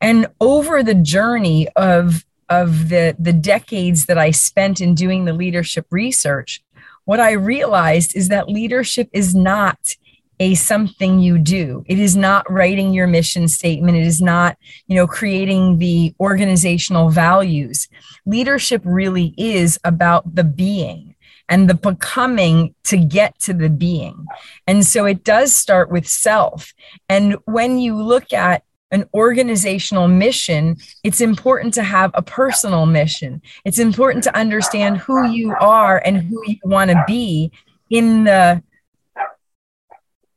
and 0.00 0.26
over 0.40 0.82
the 0.82 0.94
journey 0.94 1.68
of 1.76 2.24
of 2.48 2.88
the 2.90 3.16
the 3.18 3.32
decades 3.32 4.06
that 4.06 4.18
i 4.18 4.30
spent 4.30 4.80
in 4.80 4.94
doing 4.94 5.24
the 5.24 5.32
leadership 5.32 5.86
research 5.90 6.62
what 7.06 7.18
i 7.20 7.32
realized 7.32 8.14
is 8.14 8.28
that 8.28 8.48
leadership 8.48 9.08
is 9.12 9.34
not 9.34 9.96
a 10.40 10.54
something 10.54 11.20
you 11.20 11.38
do. 11.38 11.84
It 11.86 11.98
is 11.98 12.16
not 12.16 12.50
writing 12.50 12.94
your 12.94 13.06
mission 13.06 13.46
statement. 13.46 13.98
It 13.98 14.06
is 14.06 14.22
not, 14.22 14.56
you 14.86 14.96
know, 14.96 15.06
creating 15.06 15.78
the 15.78 16.14
organizational 16.18 17.10
values. 17.10 17.88
Leadership 18.24 18.80
really 18.84 19.34
is 19.36 19.78
about 19.84 20.34
the 20.34 20.44
being 20.44 21.09
and 21.50 21.68
the 21.68 21.74
becoming 21.74 22.74
to 22.84 22.96
get 22.96 23.38
to 23.40 23.52
the 23.52 23.68
being. 23.68 24.24
And 24.66 24.86
so 24.86 25.04
it 25.04 25.24
does 25.24 25.52
start 25.52 25.90
with 25.90 26.06
self. 26.06 26.72
And 27.08 27.36
when 27.44 27.78
you 27.78 28.00
look 28.00 28.32
at 28.32 28.62
an 28.92 29.04
organizational 29.12 30.08
mission, 30.08 30.76
it's 31.04 31.20
important 31.20 31.74
to 31.74 31.82
have 31.82 32.12
a 32.14 32.22
personal 32.22 32.86
mission. 32.86 33.42
It's 33.64 33.78
important 33.78 34.24
to 34.24 34.36
understand 34.36 34.98
who 34.98 35.28
you 35.28 35.54
are 35.60 35.98
and 36.04 36.16
who 36.18 36.42
you 36.46 36.56
want 36.64 36.90
to 36.90 37.04
be 37.06 37.52
in 37.90 38.24
the 38.24 38.62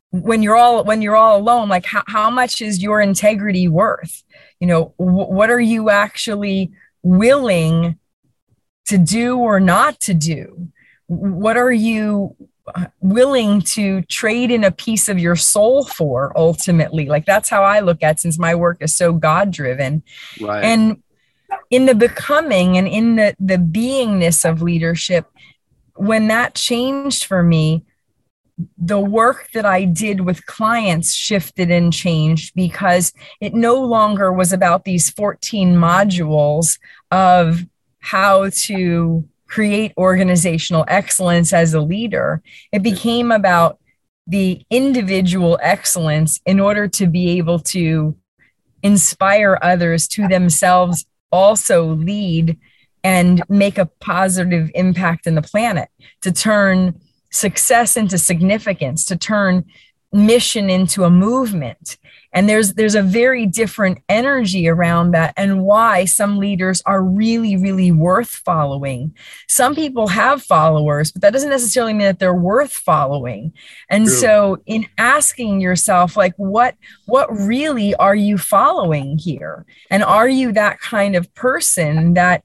when 0.10 0.43
you're 0.43 0.55
all 0.55 0.84
when 0.84 1.01
you're 1.01 1.15
all 1.15 1.39
alone 1.39 1.67
like 1.70 1.86
how, 1.86 2.03
how 2.05 2.29
much 2.29 2.62
is 2.62 2.84
your 2.84 3.01
integrity 3.01 3.67
worth 3.67 4.24
you 4.60 4.67
know 4.67 4.93
w- 5.00 5.25
what 5.25 5.50
are 5.50 5.60
you 5.60 5.89
actually 5.89 6.72
willing 7.01 7.98
to 8.86 9.00
do 9.00 9.39
or 9.39 9.60
not 9.60 10.00
to 10.00 10.13
do 10.13 10.67
what 11.13 11.58
are 11.58 11.72
you 11.72 12.36
willing 13.01 13.62
to 13.62 14.01
trade 14.03 14.50
in 14.50 14.63
a 14.63 14.72
piece 14.72 15.10
of 15.10 15.20
your 15.20 15.36
soul 15.36 15.84
for 15.84 16.32
ultimately 16.38 17.08
like 17.08 17.25
that's 17.25 17.50
how 17.50 17.62
i 17.62 17.82
look 17.82 18.01
at 18.01 18.20
since 18.20 18.39
my 18.39 18.55
work 18.55 18.77
is 18.79 18.96
so 18.96 19.12
god 19.12 19.51
driven 19.51 20.01
right. 20.39 20.63
and 20.63 21.03
in 21.70 21.86
the 21.86 21.96
becoming 21.96 22.77
and 22.77 22.88
in 22.88 23.17
the 23.17 23.36
the 23.39 23.58
beingness 23.58 24.50
of 24.50 24.62
leadership 24.62 25.25
when 25.96 26.27
that 26.27 26.55
changed 26.55 27.25
for 27.25 27.43
me 27.43 27.84
the 28.77 29.00
work 29.00 29.50
that 29.53 29.65
I 29.65 29.86
did 29.86 30.22
with 30.22 30.46
clients 30.46 31.13
shifted 31.13 31.72
and 31.72 31.91
changed 31.91 32.53
because 32.55 33.13
it 33.41 33.53
no 33.53 33.82
longer 33.82 34.32
was 34.32 34.53
about 34.53 34.86
these 34.86 35.10
14 35.10 35.75
modules 35.75 36.77
of 37.12 37.65
how 38.00 38.50
to 38.50 39.27
create 39.54 39.94
organizational 39.98 40.84
excellence 40.88 41.54
as 41.54 41.76
a 41.76 41.80
leader. 41.80 42.42
It 42.72 42.82
became 42.82 43.32
about 43.32 43.78
the 44.26 44.66
individual 44.72 45.60
excellence 45.62 46.42
in 46.48 46.60
order 46.60 46.88
to 46.88 47.06
be 47.06 47.38
able 47.38 47.60
to 47.60 48.18
inspire 48.82 49.60
others 49.62 50.08
to 50.08 50.28
themselves 50.28 51.06
also 51.32 51.86
lead 51.86 52.58
and 53.04 53.44
make 53.48 53.78
a 53.78 53.86
positive 53.86 54.72
impact 54.74 55.28
in 55.28 55.36
the 55.36 55.42
planet 55.44 55.90
to 56.22 56.32
turn 56.32 57.00
success 57.30 57.96
into 57.96 58.18
significance, 58.18 59.06
to 59.06 59.16
turn 59.16 59.66
mission 60.12 60.68
into 60.68 61.04
a 61.04 61.12
movement 61.12 61.98
and 62.34 62.50
there's 62.50 62.74
there's 62.74 62.96
a 62.96 63.02
very 63.02 63.46
different 63.46 64.00
energy 64.10 64.68
around 64.68 65.12
that 65.12 65.34
and 65.38 65.63
why 65.63 66.06
some 66.06 66.38
leaders 66.38 66.82
are 66.86 67.02
really 67.02 67.56
really 67.56 67.92
worth 67.92 68.30
following 68.30 69.16
some 69.48 69.75
people 69.75 70.08
have 70.08 70.42
followers 70.42 71.12
but 71.12 71.22
that 71.22 71.34
doesn't 71.34 71.50
necessarily 71.50 71.94
mean 71.94 72.06
that 72.06 72.20
they're 72.20 72.34
worth 72.34 72.74
following 72.74 73.54
and 73.90 74.06
True. 74.06 74.16
so 74.16 74.58
in 74.66 74.86
asking 74.98 75.62
yourself 75.62 76.18
like 76.18 76.34
what 76.38 76.75
what 77.06 77.28
really 77.32 77.96
are 77.96 78.16
you 78.16 78.38
following 78.38 79.18
here 79.18 79.66
and 79.90 80.04
are 80.04 80.28
you 80.28 80.52
that 80.52 80.80
kind 80.80 81.16
of 81.16 81.34
person 81.36 82.16
that 82.16 82.44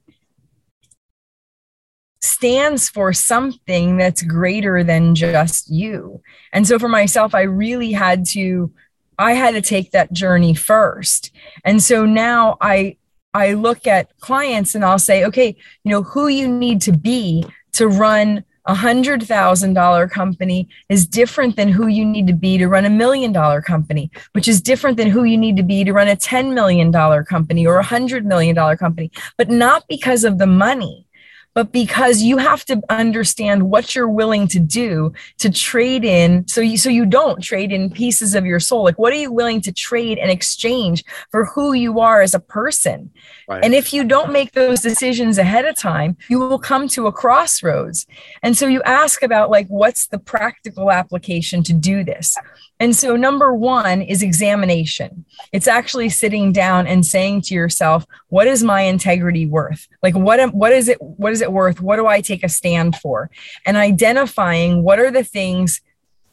stands 2.21 2.89
for 2.89 3.13
something 3.13 3.97
that's 3.97 4.21
greater 4.21 4.83
than 4.83 5.15
just 5.15 5.69
you. 5.69 6.21
And 6.51 6.67
so 6.67 6.77
for 6.77 6.89
myself, 6.89 7.33
I 7.33 7.41
really 7.41 7.91
had 7.91 8.25
to 8.27 8.71
I 9.19 9.33
had 9.33 9.51
to 9.51 9.61
take 9.61 9.91
that 9.91 10.13
journey 10.13 10.55
first. 10.55 11.31
And 11.63 11.83
so 11.83 12.05
now 12.05 12.57
I 12.61 12.95
I 13.33 13.53
look 13.53 13.85
at 13.85 14.17
clients 14.19 14.73
and 14.73 14.83
I'll 14.83 14.97
say, 14.97 15.23
okay, 15.25 15.55
you 15.83 15.91
know, 15.91 16.01
who 16.01 16.29
you 16.29 16.47
need 16.47 16.81
to 16.81 16.91
be 16.91 17.45
to 17.73 17.87
run 17.87 18.43
a 18.65 18.73
hundred 18.73 19.23
thousand 19.23 19.73
dollar 19.73 20.07
company 20.07 20.69
is 20.89 21.07
different 21.07 21.55
than 21.55 21.69
who 21.69 21.87
you 21.87 22.05
need 22.05 22.27
to 22.27 22.33
be 22.33 22.57
to 22.57 22.67
run 22.67 22.85
a 22.85 22.89
million 22.89 23.31
dollar 23.31 23.61
company, 23.61 24.09
which 24.33 24.47
is 24.47 24.61
different 24.61 24.97
than 24.97 25.09
who 25.09 25.23
you 25.25 25.37
need 25.37 25.57
to 25.57 25.63
be 25.63 25.83
to 25.83 25.93
run 25.93 26.07
a 26.07 26.15
$10 26.15 26.53
million 26.53 26.91
company 27.25 27.67
or 27.67 27.77
a 27.77 27.83
hundred 27.83 28.25
million 28.25 28.55
dollar 28.55 28.77
company, 28.77 29.11
but 29.37 29.49
not 29.49 29.83
because 29.87 30.23
of 30.23 30.37
the 30.37 30.47
money 30.47 31.07
but 31.53 31.71
because 31.71 32.21
you 32.21 32.37
have 32.37 32.63
to 32.65 32.81
understand 32.89 33.69
what 33.69 33.95
you're 33.95 34.09
willing 34.09 34.47
to 34.47 34.59
do 34.59 35.11
to 35.37 35.49
trade 35.49 36.05
in 36.05 36.47
so 36.47 36.61
you 36.61 36.77
so 36.77 36.89
you 36.89 37.05
don't 37.05 37.41
trade 37.41 37.71
in 37.71 37.89
pieces 37.89 38.35
of 38.35 38.45
your 38.45 38.59
soul. 38.59 38.83
Like 38.83 38.99
what 38.99 39.13
are 39.13 39.17
you 39.17 39.31
willing 39.31 39.61
to 39.61 39.71
trade 39.71 40.17
and 40.17 40.31
exchange 40.31 41.03
for 41.31 41.45
who 41.45 41.73
you 41.73 41.99
are 41.99 42.21
as 42.21 42.33
a 42.33 42.39
person? 42.39 43.11
Right. 43.47 43.63
and 43.63 43.73
if 43.73 43.93
you 43.93 44.03
don't 44.03 44.31
make 44.31 44.51
those 44.51 44.79
decisions 44.79 45.37
ahead 45.37 45.65
of 45.65 45.75
time 45.75 46.17
you 46.29 46.39
will 46.39 46.59
come 46.59 46.87
to 46.89 47.07
a 47.07 47.11
crossroads. 47.11 48.05
And 48.43 48.57
so 48.57 48.67
you 48.67 48.81
ask 48.83 49.23
about 49.23 49.49
like 49.49 49.67
what's 49.67 50.07
the 50.07 50.19
practical 50.19 50.91
application 50.91 51.63
to 51.63 51.73
do 51.73 52.03
this 52.03 52.37
and 52.79 52.95
so, 52.95 53.17
number 53.17 53.53
one 53.53 54.01
is 54.01 54.23
examination. 54.23 55.25
It's 55.51 55.67
actually 55.67 56.09
sitting 56.09 56.53
down 56.53 56.87
and 56.87 57.05
saying 57.05 57.41
to 57.43 57.53
yourself, 57.53 58.05
"What 58.29 58.47
is 58.47 58.63
my 58.63 58.81
integrity 58.81 59.45
worth? 59.45 59.87
Like, 60.01 60.15
what 60.15 60.39
am, 60.39 60.51
what 60.51 60.71
is 60.71 60.87
it? 60.87 61.01
What 61.01 61.33
is 61.33 61.41
it 61.41 61.51
worth? 61.51 61.81
What 61.81 61.97
do 61.97 62.07
I 62.07 62.21
take 62.21 62.43
a 62.43 62.49
stand 62.49 62.95
for?" 62.95 63.29
And 63.65 63.75
identifying 63.75 64.83
what 64.83 64.99
are 64.99 65.11
the 65.11 65.23
things 65.25 65.81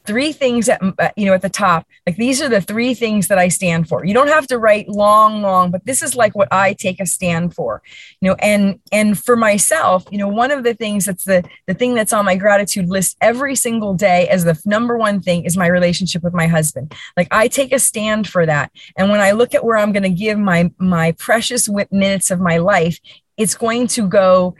three 0.07 0.31
things 0.31 0.69
at 0.69 0.81
uh, 0.81 1.09
you 1.15 1.25
know 1.25 1.33
at 1.33 1.41
the 1.41 1.49
top. 1.49 1.85
Like 2.05 2.15
these 2.15 2.41
are 2.41 2.49
the 2.49 2.61
three 2.61 2.93
things 2.93 3.27
that 3.27 3.37
i 3.37 3.49
stand 3.49 3.87
for. 3.87 4.05
You 4.05 4.13
don't 4.13 4.29
have 4.29 4.47
to 4.47 4.57
write 4.57 4.87
long 4.87 5.41
long 5.41 5.69
but 5.71 5.85
this 5.85 6.01
is 6.01 6.15
like 6.15 6.35
what 6.35 6.47
i 6.51 6.73
take 6.73 6.99
a 6.99 7.05
stand 7.05 7.53
for 7.53 7.81
you 8.21 8.29
know 8.29 8.35
and 8.39 8.79
and 8.91 9.19
for 9.19 9.35
myself 9.35 10.05
you 10.11 10.17
know 10.17 10.27
one 10.27 10.51
of 10.51 10.63
the 10.63 10.73
things 10.73 11.05
that's 11.05 11.25
the 11.25 11.43
the 11.67 11.73
thing 11.73 11.93
that's 11.93 12.13
on 12.13 12.25
my 12.25 12.35
gratitude 12.35 12.89
list 12.89 13.17
every 13.21 13.55
single 13.55 13.93
day 13.93 14.27
as 14.29 14.45
the 14.45 14.59
number 14.65 14.97
one 14.97 15.19
thing 15.21 15.43
is 15.45 15.57
my 15.57 15.67
relationship 15.67 16.23
with 16.23 16.33
my 16.33 16.47
husband. 16.47 16.93
Like 17.15 17.27
i 17.31 17.47
take 17.47 17.73
a 17.73 17.79
stand 17.79 18.27
for 18.27 18.45
that. 18.45 18.71
And 18.95 19.09
when 19.09 19.19
i 19.19 19.31
look 19.31 19.53
at 19.53 19.63
where 19.63 19.77
i'm 19.77 19.91
going 19.91 20.03
to 20.03 20.09
give 20.09 20.39
my 20.39 20.71
my 20.77 21.11
precious 21.13 21.69
minutes 21.91 22.31
of 22.31 22.39
my 22.39 22.57
life 22.57 22.99
it's 23.37 23.53
going 23.53 23.85
to 23.85 24.07
go 24.07 24.55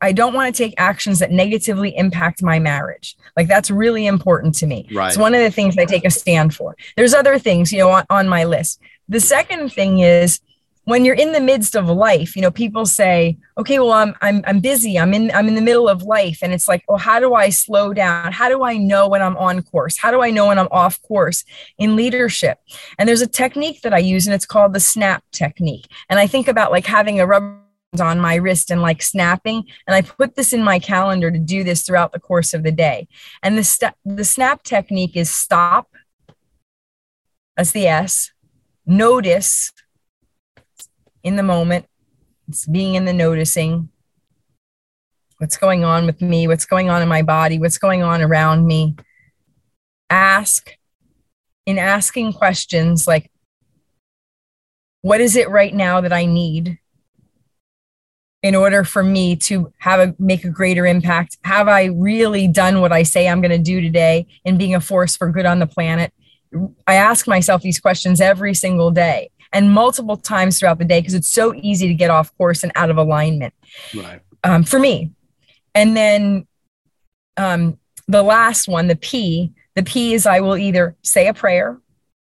I 0.00 0.12
don't 0.12 0.34
want 0.34 0.54
to 0.54 0.62
take 0.62 0.74
actions 0.78 1.18
that 1.18 1.30
negatively 1.30 1.96
impact 1.96 2.42
my 2.42 2.58
marriage. 2.58 3.16
Like 3.36 3.48
that's 3.48 3.70
really 3.70 4.06
important 4.06 4.54
to 4.56 4.66
me. 4.66 4.88
Right. 4.92 5.08
It's 5.08 5.18
one 5.18 5.34
of 5.34 5.40
the 5.40 5.50
things 5.50 5.76
I 5.76 5.84
take 5.84 6.04
a 6.04 6.10
stand 6.10 6.54
for. 6.54 6.76
There's 6.96 7.14
other 7.14 7.38
things, 7.38 7.72
you 7.72 7.78
know, 7.78 7.90
on, 7.90 8.04
on 8.10 8.28
my 8.28 8.44
list. 8.44 8.80
The 9.08 9.20
second 9.20 9.72
thing 9.72 10.00
is 10.00 10.40
when 10.84 11.04
you're 11.04 11.14
in 11.14 11.32
the 11.32 11.40
midst 11.40 11.76
of 11.76 11.88
life, 11.88 12.34
you 12.34 12.42
know, 12.42 12.50
people 12.50 12.86
say, 12.86 13.36
okay, 13.58 13.78
well, 13.78 13.92
I'm, 13.92 14.14
I'm, 14.22 14.42
I'm 14.46 14.60
busy. 14.60 14.98
I'm 14.98 15.12
in, 15.12 15.30
I'm 15.32 15.46
in 15.46 15.54
the 15.54 15.60
middle 15.60 15.88
of 15.88 16.02
life. 16.02 16.38
And 16.42 16.52
it's 16.52 16.66
like, 16.66 16.84
oh, 16.88 16.96
how 16.96 17.20
do 17.20 17.34
I 17.34 17.50
slow 17.50 17.92
down? 17.92 18.32
How 18.32 18.48
do 18.48 18.64
I 18.64 18.76
know 18.76 19.06
when 19.06 19.22
I'm 19.22 19.36
on 19.36 19.62
course? 19.62 19.98
How 19.98 20.10
do 20.10 20.22
I 20.22 20.30
know 20.30 20.46
when 20.46 20.58
I'm 20.58 20.68
off 20.70 21.00
course 21.02 21.44
in 21.78 21.96
leadership? 21.96 22.58
And 22.98 23.08
there's 23.08 23.20
a 23.20 23.26
technique 23.26 23.82
that 23.82 23.92
I 23.92 23.98
use 23.98 24.26
and 24.26 24.34
it's 24.34 24.46
called 24.46 24.72
the 24.72 24.80
snap 24.80 25.22
technique. 25.32 25.86
And 26.08 26.18
I 26.18 26.26
think 26.26 26.48
about 26.48 26.72
like 26.72 26.86
having 26.86 27.20
a 27.20 27.26
rubber 27.26 27.59
on 27.98 28.20
my 28.20 28.36
wrist 28.36 28.70
and 28.70 28.82
like 28.82 29.02
snapping 29.02 29.64
and 29.86 29.96
i 29.96 30.00
put 30.00 30.36
this 30.36 30.52
in 30.52 30.62
my 30.62 30.78
calendar 30.78 31.28
to 31.28 31.38
do 31.38 31.64
this 31.64 31.82
throughout 31.82 32.12
the 32.12 32.20
course 32.20 32.54
of 32.54 32.62
the 32.62 32.70
day. 32.70 33.08
And 33.42 33.58
the 33.58 33.64
st- 33.64 33.94
the 34.04 34.24
snap 34.24 34.62
technique 34.62 35.16
is 35.16 35.28
stop 35.28 35.88
that's 37.56 37.72
the 37.72 37.88
s 37.88 38.30
notice 38.86 39.72
in 41.24 41.34
the 41.34 41.42
moment 41.42 41.86
it's 42.48 42.66
being 42.66 42.94
in 42.94 43.06
the 43.06 43.12
noticing 43.12 43.88
what's 45.38 45.56
going 45.56 45.82
on 45.82 46.06
with 46.06 46.22
me 46.22 46.46
what's 46.46 46.66
going 46.66 46.90
on 46.90 47.02
in 47.02 47.08
my 47.08 47.22
body 47.22 47.58
what's 47.58 47.78
going 47.78 48.02
on 48.02 48.22
around 48.22 48.66
me. 48.66 48.94
Ask 50.10 50.76
in 51.66 51.78
asking 51.78 52.32
questions 52.32 53.06
like 53.06 53.30
what 55.02 55.20
is 55.20 55.36
it 55.36 55.48
right 55.48 55.72
now 55.72 56.00
that 56.00 56.12
i 56.12 56.24
need 56.24 56.79
in 58.42 58.54
order 58.54 58.84
for 58.84 59.02
me 59.02 59.36
to 59.36 59.72
have 59.78 60.00
a 60.00 60.14
make 60.18 60.44
a 60.44 60.48
greater 60.48 60.86
impact? 60.86 61.38
Have 61.44 61.68
i 61.68 61.84
really 61.84 62.48
done 62.48 62.80
what 62.80 62.92
i 62.92 63.02
say 63.02 63.28
i'm 63.28 63.40
going 63.40 63.50
to 63.50 63.58
do 63.58 63.80
today 63.80 64.26
in 64.44 64.58
being 64.58 64.74
a 64.74 64.80
force 64.80 65.16
for 65.16 65.30
good 65.30 65.46
on 65.46 65.58
the 65.58 65.66
planet? 65.66 66.12
I 66.86 66.94
ask 66.94 67.28
myself 67.28 67.62
these 67.62 67.78
questions 67.78 68.20
every 68.20 68.54
single 68.54 68.90
day 68.90 69.30
and 69.52 69.72
multiple 69.72 70.16
times 70.16 70.58
throughout 70.58 70.78
the 70.78 70.84
day 70.84 71.00
because 71.00 71.14
it's 71.14 71.28
so 71.28 71.54
easy 71.54 71.86
to 71.88 71.94
get 71.94 72.10
off 72.10 72.36
course 72.36 72.62
and 72.62 72.72
out 72.74 72.90
of 72.90 72.96
alignment. 72.96 73.54
Right. 73.94 74.20
um, 74.42 74.64
for 74.64 74.78
me. 74.78 75.12
And 75.74 75.96
then 75.96 76.46
um, 77.36 77.78
the 78.08 78.22
last 78.22 78.66
one 78.68 78.88
the 78.88 78.96
p 78.96 79.52
the 79.76 79.82
p 79.84 80.14
is 80.14 80.26
i 80.26 80.40
will 80.40 80.56
either 80.56 80.96
say 81.02 81.28
a 81.28 81.34
prayer 81.34 81.80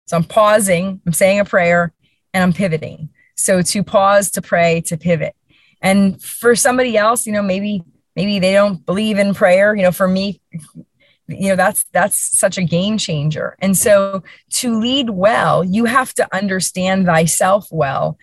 so 0.06 0.16
i'm 0.16 0.24
pausing 0.24 1.00
i'm 1.06 1.12
saying 1.12 1.38
a 1.38 1.44
prayer 1.44 1.92
and 2.32 2.42
i'm 2.42 2.52
pivoting. 2.52 3.10
So 3.36 3.60
to 3.60 3.82
pause 3.84 4.30
to 4.32 4.42
pray 4.42 4.80
to 4.86 4.96
pivot 4.96 5.36
and 5.82 6.22
for 6.22 6.54
somebody 6.56 6.96
else, 6.96 7.26
you 7.26 7.32
know, 7.32 7.42
maybe 7.42 7.82
maybe 8.14 8.38
they 8.38 8.52
don't 8.52 8.84
believe 8.84 9.18
in 9.18 9.34
prayer. 9.34 9.74
You 9.74 9.82
know, 9.82 9.92
for 9.92 10.08
me, 10.08 10.40
you 11.28 11.48
know 11.48 11.56
that's 11.56 11.84
that's 11.92 12.38
such 12.38 12.56
a 12.56 12.62
game 12.62 12.98
changer 12.98 13.56
and 13.58 13.76
so 13.76 14.22
to 14.50 14.78
lead 14.78 15.10
well 15.10 15.64
you 15.64 15.84
have 15.84 16.14
to 16.14 16.26
understand 16.34 17.06
thyself 17.06 17.66
well 17.70 18.16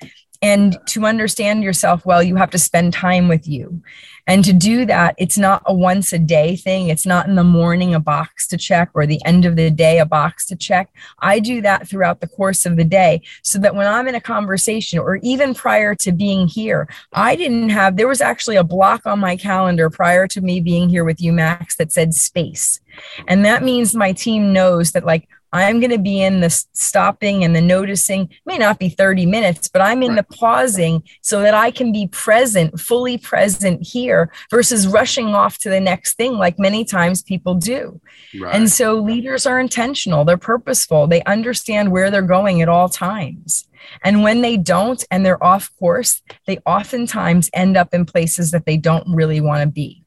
and 0.44 0.78
to 0.86 1.06
understand 1.06 1.64
yourself 1.64 2.06
well 2.06 2.22
you 2.22 2.36
have 2.36 2.52
to 2.52 2.60
spend 2.60 2.94
time 2.94 3.28
with 3.28 3.48
you 3.48 3.82
and 4.26 4.46
to 4.46 4.54
do 4.54 4.86
that, 4.86 5.16
it's 5.18 5.38
not 5.38 5.64
a 5.66 5.74
once 5.74 6.14
a 6.14 6.20
day 6.20 6.56
thing. 6.56 6.88
It's 6.88 7.06
not 7.06 7.28
in 7.28 7.36
the 7.36 7.44
morning 7.44 7.94
a 7.94 8.00
box 8.00 8.48
to 8.48 8.58
check 8.58 8.90
or 8.94 9.06
the 9.06 9.24
end 9.26 9.44
of 9.44 9.58
the 9.58 9.70
day 9.70 10.00
a 10.00 10.06
box 10.06 10.46
to 10.48 10.56
check. 10.56 10.90
I 11.20 11.40
do 11.40 11.62
that 11.62 11.90
throughout 11.90 12.22
the 12.22 12.28
course 12.28 12.66
of 12.66 12.78
the 12.78 12.86
day 12.86 13.22
so 13.42 13.60
that 13.60 13.76
when 13.76 13.86
I'm 13.86 14.08
in 14.08 14.16
a 14.16 14.22
conversation 14.22 15.00
or 15.00 15.18
even 15.18 15.54
prior 15.54 15.94
to 15.96 16.14
being 16.14 16.48
here, 16.48 16.88
I 17.12 17.36
didn't 17.36 17.70
have, 17.70 17.98
there 17.98 18.08
was 18.08 18.22
actually 18.22 18.56
a 18.56 18.64
block 18.64 19.06
on 19.06 19.20
my 19.20 19.36
calendar 19.36 19.90
prior 19.90 20.26
to 20.28 20.42
me 20.42 20.62
being 20.62 20.88
here 20.88 21.04
with 21.04 21.20
you, 21.20 21.34
Max, 21.34 21.76
that 21.76 21.92
said 21.92 22.14
space. 22.14 22.80
And 23.28 23.44
that 23.44 23.62
means 23.62 23.94
my 23.94 24.14
team 24.14 24.54
knows 24.54 24.94
that, 24.94 25.06
like, 25.06 25.28
I'm 25.54 25.80
going 25.80 25.92
to 25.92 26.00
be 26.00 26.22
in 26.22 26.40
the 26.40 26.50
stopping 26.50 27.44
and 27.44 27.56
the 27.56 27.62
noticing. 27.62 28.22
It 28.24 28.42
may 28.46 28.58
not 28.58 28.80
be 28.80 28.90
30 28.90 29.28
minutes, 29.28 29.68
but 29.68 29.84
I'm 29.84 30.02
in 30.02 30.16
the 30.16 30.24
pausing 30.24 31.04
so 31.22 31.42
that 31.42 31.54
I 31.54 31.70
can 31.70 31.92
be 31.92 32.08
present, 32.08 32.80
fully 32.80 33.20
present 33.20 33.86
here 33.86 34.32
versus 34.50 34.88
rushing 34.88 35.36
off 35.36 35.60
to 35.60 35.70
the 35.70 35.80
next 35.80 36.16
thing 36.16 36.34
like 36.34 36.58
many 36.58 36.84
times 36.84 37.22
people 37.22 37.54
do. 37.54 38.02
Right. 38.40 38.56
And 38.56 38.70
so 38.70 38.96
leaders 38.96 39.46
are 39.46 39.60
intentional, 39.60 40.26
they're 40.26 40.38
purposeful, 40.38 41.06
they 41.06 41.22
understand 41.24 41.92
where 41.92 42.10
they're 42.10 42.24
going 42.24 42.64
at 42.64 42.70
all 42.70 42.90
times. 42.90 43.68
And 44.04 44.24
when 44.24 44.42
they 44.42 44.58
don't 44.58 45.04
and 45.12 45.24
they're 45.24 45.44
off 45.44 45.72
course, 45.78 46.24
they 46.48 46.58
oftentimes 46.66 47.52
end 47.54 47.78
up 47.78 47.94
in 47.94 48.06
places 48.06 48.50
that 48.52 48.66
they 48.66 48.78
don't 48.78 49.08
really 49.14 49.40
want 49.40 49.62
to 49.62 49.68
be. 49.68 50.04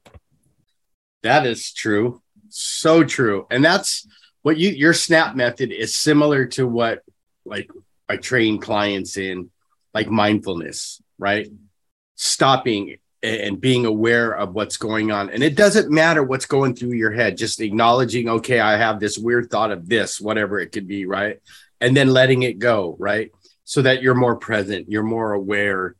That 1.22 1.46
is 1.46 1.72
true. 1.72 2.22
So 2.48 3.04
true. 3.04 3.46
And 3.50 3.64
that's 3.64 4.06
what 4.46 4.58
you 4.58 4.70
your 4.70 4.92
snap 4.92 5.34
method 5.34 5.72
is 5.72 5.96
similar 5.96 6.46
to 6.46 6.68
what 6.68 7.02
like 7.44 7.68
I 8.08 8.16
train 8.16 8.60
clients 8.60 9.16
in 9.16 9.50
like 9.92 10.08
mindfulness, 10.08 11.02
right? 11.18 11.48
Stopping 12.14 12.98
and 13.24 13.60
being 13.60 13.86
aware 13.86 14.30
of 14.30 14.54
what's 14.54 14.76
going 14.76 15.10
on. 15.10 15.30
And 15.30 15.42
it 15.42 15.56
doesn't 15.56 15.90
matter 15.90 16.22
what's 16.22 16.46
going 16.46 16.76
through 16.76 16.92
your 16.92 17.10
head, 17.10 17.36
just 17.36 17.60
acknowledging, 17.60 18.28
okay, 18.28 18.60
I 18.60 18.76
have 18.76 19.00
this 19.00 19.18
weird 19.18 19.50
thought 19.50 19.72
of 19.72 19.88
this, 19.88 20.20
whatever 20.20 20.60
it 20.60 20.70
could 20.70 20.86
be, 20.86 21.06
right? 21.06 21.40
And 21.80 21.96
then 21.96 22.12
letting 22.12 22.44
it 22.44 22.60
go, 22.60 22.94
right? 23.00 23.32
So 23.64 23.82
that 23.82 24.00
you're 24.00 24.14
more 24.14 24.36
present, 24.36 24.88
you're 24.88 25.02
more 25.02 25.32
aware, 25.32 25.96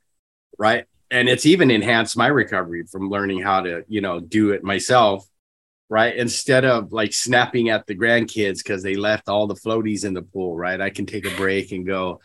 right? 0.57 0.85
And 1.11 1.29
it's 1.29 1.47
even 1.47 1.73
enhanced 1.73 2.17
my 2.17 2.29
recovery 2.29 2.85
from 2.85 3.11
learning 3.11 3.43
how 3.43 3.63
to, 3.63 3.85
you 3.89 4.03
know, 4.03 4.21
do 4.21 4.53
it 4.53 4.63
myself 4.63 5.29
right? 5.89 6.17
Instead 6.17 6.65
of 6.65 6.93
like 6.93 7.13
snapping 7.13 7.69
at 7.69 7.87
the 7.87 7.97
grandkids 7.97 8.59
because 8.59 8.83
they 8.83 8.97
left 8.97 9.29
all 9.29 9.47
the 9.47 9.55
floaties 9.55 10.05
in 10.05 10.15
the 10.15 10.23
pool, 10.23 10.57
right? 10.57 10.81
I 10.81 10.91
can 10.91 11.07
take 11.07 11.27
a 11.27 11.37
break 11.37 11.73
and 11.73 11.87
go, 11.87 12.21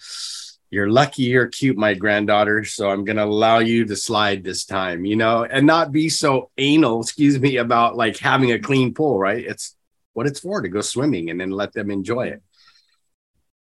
You're 0.69 0.89
lucky 0.89 1.23
you're 1.23 1.47
cute, 1.47 1.77
my 1.77 1.93
granddaughter. 1.93 2.63
So 2.63 2.89
I'm 2.89 3.05
going 3.05 3.17
to 3.17 3.25
allow 3.25 3.59
you 3.59 3.85
to 3.85 3.95
slide 3.95 4.43
this 4.43 4.65
time, 4.65 5.05
you 5.05 5.15
know, 5.15 5.43
and 5.43 5.67
not 5.67 5.91
be 5.91 6.09
so 6.09 6.49
anal, 6.57 7.01
excuse 7.01 7.39
me, 7.39 7.57
about 7.57 7.95
like 7.95 8.17
having 8.17 8.51
a 8.51 8.59
clean 8.59 8.93
pool, 8.93 9.19
right? 9.19 9.43
It's 9.45 9.75
what 10.13 10.27
it's 10.27 10.39
for 10.39 10.61
to 10.61 10.69
go 10.69 10.81
swimming 10.81 11.29
and 11.29 11.39
then 11.39 11.51
let 11.51 11.73
them 11.73 11.91
enjoy 11.91 12.27
it. 12.27 12.41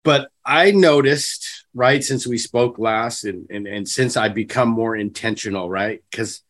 But 0.04 0.30
I 0.44 0.70
noticed, 0.70 1.66
right, 1.74 2.04
since 2.04 2.28
we 2.28 2.38
spoke 2.38 2.78
last 2.78 3.24
and, 3.24 3.46
and, 3.50 3.66
and 3.66 3.88
since 3.88 4.16
I've 4.16 4.34
become 4.34 4.68
more 4.68 4.94
intentional, 4.94 5.68
right? 5.68 6.00
Because 6.08 6.42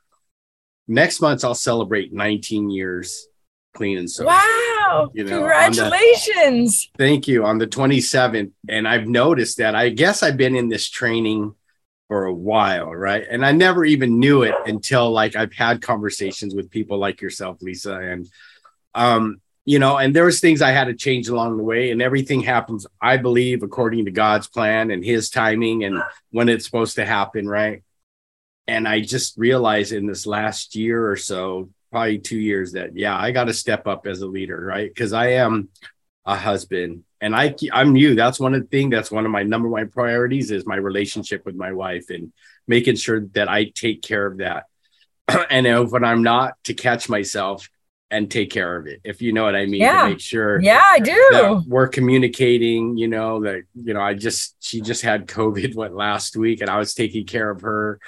next 0.86 1.22
month 1.22 1.42
I'll 1.42 1.54
celebrate 1.54 2.12
19 2.12 2.68
years 2.68 3.28
clean 3.76 3.98
and 3.98 4.10
sober. 4.10 4.28
Wow. 4.28 5.10
You 5.14 5.24
know, 5.24 5.38
Congratulations. 5.38 6.88
The, 6.96 7.04
thank 7.04 7.28
you. 7.28 7.44
On 7.44 7.58
the 7.58 7.66
27th. 7.66 8.52
And 8.68 8.88
I've 8.88 9.06
noticed 9.06 9.58
that 9.58 9.74
I 9.74 9.90
guess 9.90 10.22
I've 10.22 10.36
been 10.36 10.56
in 10.56 10.68
this 10.68 10.88
training 10.88 11.54
for 12.08 12.24
a 12.24 12.32
while, 12.32 12.94
right? 12.94 13.24
And 13.28 13.44
I 13.44 13.52
never 13.52 13.84
even 13.84 14.20
knew 14.20 14.42
it 14.42 14.54
until 14.66 15.10
like 15.10 15.36
I've 15.36 15.52
had 15.52 15.82
conversations 15.82 16.54
with 16.54 16.70
people 16.70 16.98
like 16.98 17.20
yourself, 17.20 17.60
Lisa. 17.60 17.94
And 17.94 18.28
um, 18.94 19.40
you 19.64 19.80
know, 19.80 19.98
and 19.98 20.14
there 20.14 20.24
was 20.24 20.38
things 20.38 20.62
I 20.62 20.70
had 20.70 20.84
to 20.84 20.94
change 20.94 21.28
along 21.28 21.56
the 21.56 21.64
way, 21.64 21.90
and 21.90 22.00
everything 22.00 22.40
happens, 22.40 22.86
I 23.02 23.16
believe, 23.16 23.64
according 23.64 24.04
to 24.04 24.12
God's 24.12 24.46
plan 24.46 24.92
and 24.92 25.04
his 25.04 25.28
timing 25.28 25.82
and 25.82 26.00
when 26.30 26.48
it's 26.48 26.64
supposed 26.64 26.94
to 26.96 27.04
happen, 27.04 27.48
right? 27.48 27.82
And 28.68 28.86
I 28.86 29.00
just 29.00 29.36
realized 29.36 29.92
in 29.92 30.06
this 30.06 30.24
last 30.24 30.76
year 30.76 31.10
or 31.10 31.16
so 31.16 31.70
probably 31.96 32.18
two 32.18 32.38
years 32.38 32.72
that 32.72 32.94
yeah 32.94 33.16
i 33.16 33.30
got 33.30 33.44
to 33.44 33.54
step 33.54 33.86
up 33.86 34.06
as 34.06 34.20
a 34.20 34.26
leader 34.26 34.60
right? 34.60 34.90
Because 34.90 35.14
i 35.14 35.28
am 35.28 35.70
a 36.26 36.36
husband 36.36 37.04
and 37.22 37.34
i 37.34 37.54
i'm 37.72 37.96
you 37.96 38.14
that's 38.14 38.38
one 38.38 38.52
of 38.52 38.60
the 38.60 38.66
thing 38.66 38.90
that's 38.90 39.10
one 39.10 39.24
of 39.24 39.30
my 39.32 39.42
number 39.42 39.66
one 39.66 39.88
priorities 39.88 40.50
is 40.50 40.66
my 40.66 40.76
relationship 40.76 41.46
with 41.46 41.54
my 41.54 41.72
wife 41.72 42.10
and 42.10 42.34
making 42.68 42.96
sure 42.96 43.20
that 43.32 43.48
i 43.48 43.64
take 43.64 44.02
care 44.02 44.26
of 44.26 44.36
that. 44.38 44.64
And 45.50 45.66
if 45.66 45.90
when 45.90 46.04
i'm 46.04 46.22
not 46.22 46.62
to 46.64 46.74
catch 46.74 47.08
myself 47.08 47.66
and 48.10 48.30
take 48.30 48.50
care 48.50 48.76
of 48.76 48.86
it 48.86 49.00
if 49.02 49.22
you 49.22 49.32
know 49.32 49.44
what 49.44 49.56
i 49.56 49.64
mean 49.64 49.80
yeah. 49.80 50.02
to 50.02 50.10
make 50.10 50.20
sure 50.20 50.60
yeah 50.60 50.84
i 50.84 50.98
do. 50.98 51.62
we're 51.66 51.88
communicating 51.88 52.98
you 52.98 53.08
know 53.08 53.40
that 53.40 53.62
you 53.74 53.94
know 53.94 54.02
i 54.02 54.12
just 54.12 54.54
she 54.60 54.82
just 54.82 55.00
had 55.00 55.26
covid 55.26 55.74
what 55.80 55.94
last 55.94 56.36
week 56.36 56.60
and 56.60 56.68
i 56.68 56.76
was 56.76 56.92
taking 56.92 57.24
care 57.24 57.48
of 57.48 57.62
her 57.62 57.98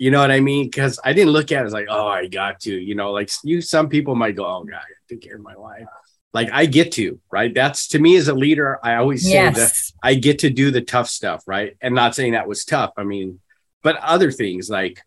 you 0.00 0.10
know 0.10 0.18
what 0.18 0.30
I 0.30 0.40
mean? 0.40 0.64
Because 0.64 0.98
I 1.04 1.12
didn't 1.12 1.34
look 1.34 1.52
at 1.52 1.62
it 1.62 1.66
as 1.66 1.74
like, 1.74 1.88
oh, 1.90 2.08
I 2.08 2.26
got 2.26 2.60
to, 2.60 2.72
you 2.72 2.94
know, 2.94 3.12
like 3.12 3.30
you, 3.44 3.60
some 3.60 3.90
people 3.90 4.14
might 4.14 4.34
go, 4.34 4.46
oh, 4.46 4.64
God, 4.64 4.78
I 4.78 4.94
take 5.10 5.20
care 5.20 5.36
of 5.36 5.42
my 5.42 5.54
wife. 5.54 5.84
Like 6.32 6.48
I 6.50 6.64
get 6.64 6.92
to, 6.92 7.20
right? 7.30 7.54
That's 7.54 7.88
to 7.88 7.98
me 7.98 8.16
as 8.16 8.28
a 8.28 8.34
leader, 8.34 8.78
I 8.82 8.94
always 8.94 9.24
say 9.24 9.32
yes. 9.32 9.56
that 9.56 9.92
I 10.02 10.14
get 10.14 10.38
to 10.38 10.48
do 10.48 10.70
the 10.70 10.80
tough 10.80 11.06
stuff, 11.06 11.42
right? 11.46 11.76
And 11.82 11.94
not 11.94 12.14
saying 12.14 12.32
that 12.32 12.48
was 12.48 12.64
tough. 12.64 12.92
I 12.96 13.04
mean, 13.04 13.40
but 13.82 13.96
other 13.96 14.32
things 14.32 14.70
like 14.70 15.02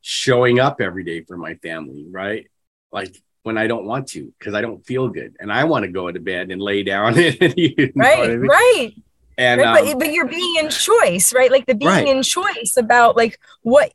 showing 0.00 0.58
up 0.58 0.80
every 0.80 1.04
day 1.04 1.22
for 1.22 1.36
my 1.36 1.54
family, 1.54 2.04
right? 2.10 2.48
Like 2.90 3.16
when 3.44 3.56
I 3.56 3.68
don't 3.68 3.86
want 3.86 4.08
to 4.08 4.32
because 4.36 4.54
I 4.54 4.62
don't 4.62 4.84
feel 4.84 5.08
good 5.10 5.36
and 5.38 5.52
I 5.52 5.62
want 5.62 5.84
to 5.84 5.92
go 5.92 6.10
to 6.10 6.18
bed 6.18 6.50
and 6.50 6.60
lay 6.60 6.82
down. 6.82 7.14
And, 7.18 7.54
you 7.56 7.92
know 7.94 8.04
right, 8.04 8.30
I 8.30 8.36
mean? 8.36 8.48
right. 8.48 8.92
And 9.38 9.60
right? 9.60 9.78
um, 9.78 9.86
but, 9.86 9.98
but, 10.00 10.12
you're 10.12 10.26
being 10.26 10.56
in 10.56 10.68
choice, 10.68 11.32
right? 11.32 11.50
Like 11.50 11.66
the 11.66 11.74
being 11.74 11.90
right. 11.90 12.08
in 12.08 12.22
choice 12.24 12.74
about 12.76 13.16
like 13.16 13.38
what 13.62 13.92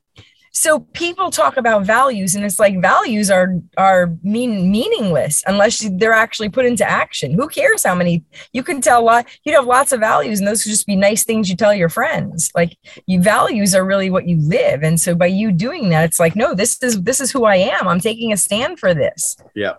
so 0.56 0.80
people 0.80 1.32
talk 1.32 1.58
about 1.58 1.84
values 1.84 2.36
and 2.36 2.46
it's 2.46 2.60
like 2.60 2.80
values 2.80 3.32
are 3.32 3.56
are 3.76 4.16
mean 4.22 4.72
meaningless 4.72 5.44
unless 5.48 5.90
they're 5.94 6.14
actually 6.14 6.48
put 6.48 6.66
into 6.66 6.88
action 6.88 7.34
who 7.34 7.48
cares 7.48 7.84
how 7.84 7.96
many 7.96 8.24
you 8.54 8.62
can 8.62 8.80
tell 8.80 9.02
a 9.02 9.04
lot 9.04 9.26
you'd 9.44 9.56
have 9.56 9.66
lots 9.66 9.92
of 9.92 10.00
values 10.00 10.40
and 10.40 10.48
those 10.48 10.64
could 10.64 10.70
just 10.70 10.86
be 10.86 10.96
nice 10.96 11.24
things 11.24 11.50
you 11.50 11.56
tell 11.56 11.74
your 11.74 11.90
friends 11.90 12.52
like 12.56 12.78
you 13.08 13.20
values 13.20 13.74
are 13.74 13.84
really 13.84 14.12
what 14.12 14.28
you 14.28 14.38
live 14.48 14.84
and 14.84 15.00
so 15.00 15.16
by 15.16 15.26
you 15.26 15.52
doing 15.52 15.90
that 15.90 16.06
it's 16.06 16.20
like 16.20 16.36
no 16.36 16.54
this 16.54 16.82
is 16.84 17.02
this 17.02 17.20
is 17.20 17.32
who 17.32 17.46
i 17.46 17.56
am 17.56 17.88
i'm 17.88 18.00
taking 18.00 18.32
a 18.32 18.38
stand 18.38 18.80
for 18.80 18.94
this 18.94 19.36
yeah 19.56 19.74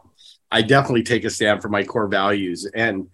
i 0.50 0.60
definitely 0.60 1.04
take 1.04 1.24
a 1.24 1.30
stand 1.30 1.62
for 1.62 1.68
my 1.68 1.84
core 1.84 2.08
values 2.08 2.68
and 2.74 3.06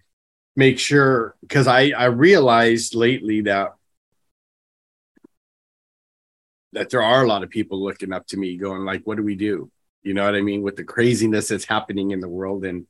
make 0.57 0.79
sure 0.79 1.35
because 1.41 1.67
i 1.67 1.91
i 1.91 2.07
realized 2.07 2.95
lately 2.95 3.43
that 3.43 3.73
that 6.73 6.91
there 6.91 7.03
are 7.03 7.25
a 7.25 7.27
lot 7.27 7.43
of 7.43 7.51
people 7.51 7.83
looking 7.83 8.13
up 8.13 8.27
to 8.29 8.37
me 8.37 8.57
going 8.57 8.85
like 8.85 9.03
what 9.05 9.17
do 9.17 9.23
we 9.23 9.35
do? 9.35 9.71
You 10.03 10.15
know 10.15 10.25
what 10.25 10.35
i 10.35 10.41
mean? 10.41 10.63
With 10.63 10.77
the 10.77 10.85
craziness 10.85 11.49
that's 11.49 11.65
happening 11.65 12.11
in 12.11 12.21
the 12.21 12.29
world. 12.29 12.65
And 12.65 12.87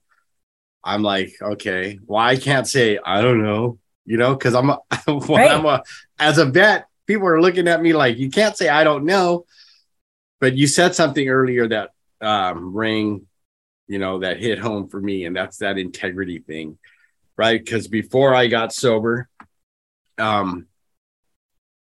i'm 0.82 1.02
like 1.02 1.34
okay 1.42 1.98
well 2.06 2.18
i 2.18 2.36
can't 2.36 2.66
say 2.66 2.98
i 3.04 3.20
don't 3.20 3.42
know 3.42 3.78
you 4.06 4.16
know? 4.16 4.34
Because 4.34 4.54
i'm 4.54 4.70
a, 4.70 4.78
right. 5.08 5.50
i'm 5.50 5.66
a 5.66 5.82
as 6.18 6.38
a 6.38 6.46
vet 6.46 6.86
people 7.06 7.26
are 7.26 7.42
looking 7.42 7.68
at 7.68 7.82
me 7.82 7.92
like 7.92 8.16
you 8.16 8.30
can't 8.30 8.56
say 8.56 8.68
i 8.68 8.84
don't 8.84 9.04
know. 9.04 9.44
But 10.40 10.56
you 10.56 10.66
said 10.66 10.94
something 10.94 11.28
earlier 11.28 11.68
that 11.68 11.90
um 12.22 12.74
rang 12.74 13.26
you 13.88 13.98
know 13.98 14.20
that 14.20 14.38
hit 14.38 14.58
home 14.58 14.88
for 14.88 15.00
me. 15.00 15.26
And 15.26 15.36
that's 15.36 15.58
that 15.58 15.76
integrity 15.76 16.38
thing 16.38 16.78
right 17.40 17.64
because 17.64 17.88
before 17.88 18.34
i 18.34 18.46
got 18.46 18.70
sober 18.70 19.28
um 20.18 20.66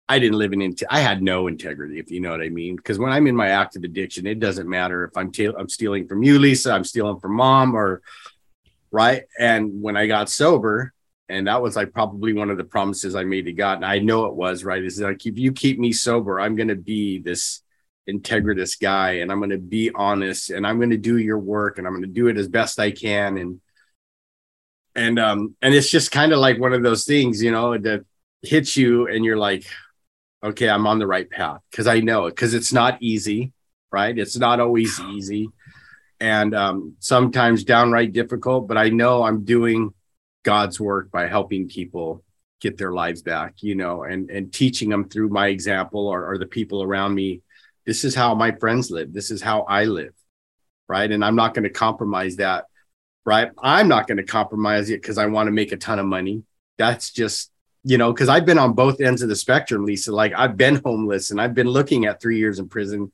I 0.08 0.18
didn't 0.18 0.38
live 0.38 0.52
in, 0.52 0.74
I 0.88 0.98
had 0.98 1.22
no 1.22 1.46
integrity, 1.46 2.00
if 2.00 2.10
you 2.10 2.18
know 2.18 2.32
what 2.32 2.40
I 2.40 2.48
mean. 2.48 2.74
Because 2.74 2.98
when 2.98 3.12
I'm 3.12 3.28
in 3.28 3.36
my 3.36 3.50
active 3.50 3.84
addiction, 3.84 4.26
it 4.26 4.40
doesn't 4.40 4.68
matter 4.68 5.04
if 5.04 5.16
I'm, 5.16 5.30
ta- 5.30 5.56
I'm 5.56 5.68
stealing 5.68 6.08
from 6.08 6.24
you, 6.24 6.40
Lisa, 6.40 6.72
I'm 6.72 6.82
stealing 6.82 7.20
from 7.20 7.36
mom, 7.36 7.76
or 7.76 8.02
right. 8.90 9.22
And 9.38 9.80
when 9.80 9.96
I 9.96 10.08
got 10.08 10.28
sober, 10.28 10.92
and 11.28 11.46
that 11.46 11.62
was 11.62 11.76
like 11.76 11.92
probably 11.92 12.32
one 12.32 12.50
of 12.50 12.56
the 12.56 12.64
promises 12.64 13.14
I 13.14 13.22
made 13.22 13.44
to 13.44 13.52
God, 13.52 13.76
and 13.76 13.86
I 13.86 14.00
know 14.00 14.24
it 14.24 14.34
was 14.34 14.64
right. 14.64 14.82
Is 14.82 15.00
like 15.00 15.24
if 15.26 15.38
you 15.38 15.52
keep 15.52 15.78
me 15.78 15.92
sober, 15.92 16.40
I'm 16.40 16.56
going 16.56 16.74
to 16.74 16.74
be 16.74 17.20
this 17.20 17.62
integritous 18.08 18.80
guy, 18.80 19.18
and 19.20 19.30
I'm 19.30 19.38
going 19.38 19.50
to 19.50 19.58
be 19.58 19.92
honest, 19.94 20.50
and 20.50 20.66
I'm 20.66 20.78
going 20.78 20.90
to 20.90 20.96
do 20.96 21.18
your 21.18 21.38
work, 21.38 21.78
and 21.78 21.86
I'm 21.86 21.92
going 21.92 22.02
to 22.02 22.08
do 22.08 22.26
it 22.26 22.36
as 22.36 22.48
best 22.48 22.80
I 22.80 22.90
can, 22.90 23.38
and 23.38 23.60
and 24.94 25.18
um 25.18 25.56
and 25.62 25.74
it's 25.74 25.90
just 25.90 26.10
kind 26.12 26.32
of 26.32 26.38
like 26.38 26.58
one 26.60 26.72
of 26.72 26.82
those 26.82 27.04
things, 27.04 27.42
you 27.42 27.50
know, 27.52 27.76
that 27.78 28.04
hits 28.42 28.76
you, 28.76 29.06
and 29.08 29.24
you're 29.24 29.36
like, 29.38 29.64
okay, 30.42 30.68
I'm 30.68 30.86
on 30.86 30.98
the 30.98 31.06
right 31.06 31.28
path 31.30 31.60
because 31.70 31.86
I 31.86 32.00
know 32.00 32.26
it 32.26 32.32
because 32.32 32.54
it's 32.54 32.72
not 32.72 33.02
easy, 33.02 33.52
right? 33.92 34.16
It's 34.18 34.36
not 34.38 34.60
always 34.60 35.00
easy. 35.00 35.50
and 36.20 36.54
um, 36.54 36.96
sometimes 37.00 37.64
downright 37.64 38.12
difficult, 38.12 38.68
but 38.68 38.76
I 38.76 38.90
know 38.90 39.22
I'm 39.22 39.44
doing 39.44 39.94
God's 40.42 40.78
work 40.80 41.10
by 41.10 41.26
helping 41.26 41.68
people 41.68 42.22
get 42.60 42.76
their 42.76 42.92
lives 42.92 43.22
back, 43.22 43.54
you 43.62 43.74
know, 43.74 44.02
and 44.04 44.30
and 44.30 44.52
teaching 44.52 44.90
them 44.90 45.08
through 45.08 45.30
my 45.30 45.48
example 45.48 46.06
or, 46.06 46.30
or 46.30 46.38
the 46.38 46.46
people 46.46 46.82
around 46.82 47.14
me. 47.14 47.42
This 47.86 48.04
is 48.04 48.14
how 48.14 48.34
my 48.34 48.52
friends 48.52 48.90
live. 48.90 49.12
This 49.12 49.30
is 49.30 49.42
how 49.42 49.62
I 49.62 49.84
live, 49.84 50.14
right? 50.88 51.10
And 51.10 51.24
I'm 51.24 51.36
not 51.36 51.54
going 51.54 51.64
to 51.64 51.70
compromise 51.70 52.36
that, 52.36 52.66
right? 53.24 53.50
I'm 53.62 53.88
not 53.88 54.06
going 54.06 54.18
to 54.18 54.24
compromise 54.24 54.90
it 54.90 55.00
because 55.00 55.18
I 55.18 55.26
want 55.26 55.46
to 55.46 55.52
make 55.52 55.72
a 55.72 55.76
ton 55.76 55.98
of 55.98 56.06
money. 56.06 56.42
That's 56.78 57.10
just 57.10 57.50
you 57.82 57.96
know, 57.96 58.12
because 58.12 58.28
I've 58.28 58.44
been 58.44 58.58
on 58.58 58.74
both 58.74 59.00
ends 59.00 59.22
of 59.22 59.28
the 59.28 59.36
spectrum, 59.36 59.84
Lisa. 59.84 60.12
Like 60.12 60.32
I've 60.36 60.56
been 60.56 60.76
homeless 60.84 61.30
and 61.30 61.40
I've 61.40 61.54
been 61.54 61.68
looking 61.68 62.04
at 62.04 62.20
three 62.20 62.38
years 62.38 62.58
in 62.58 62.68
prison. 62.68 63.10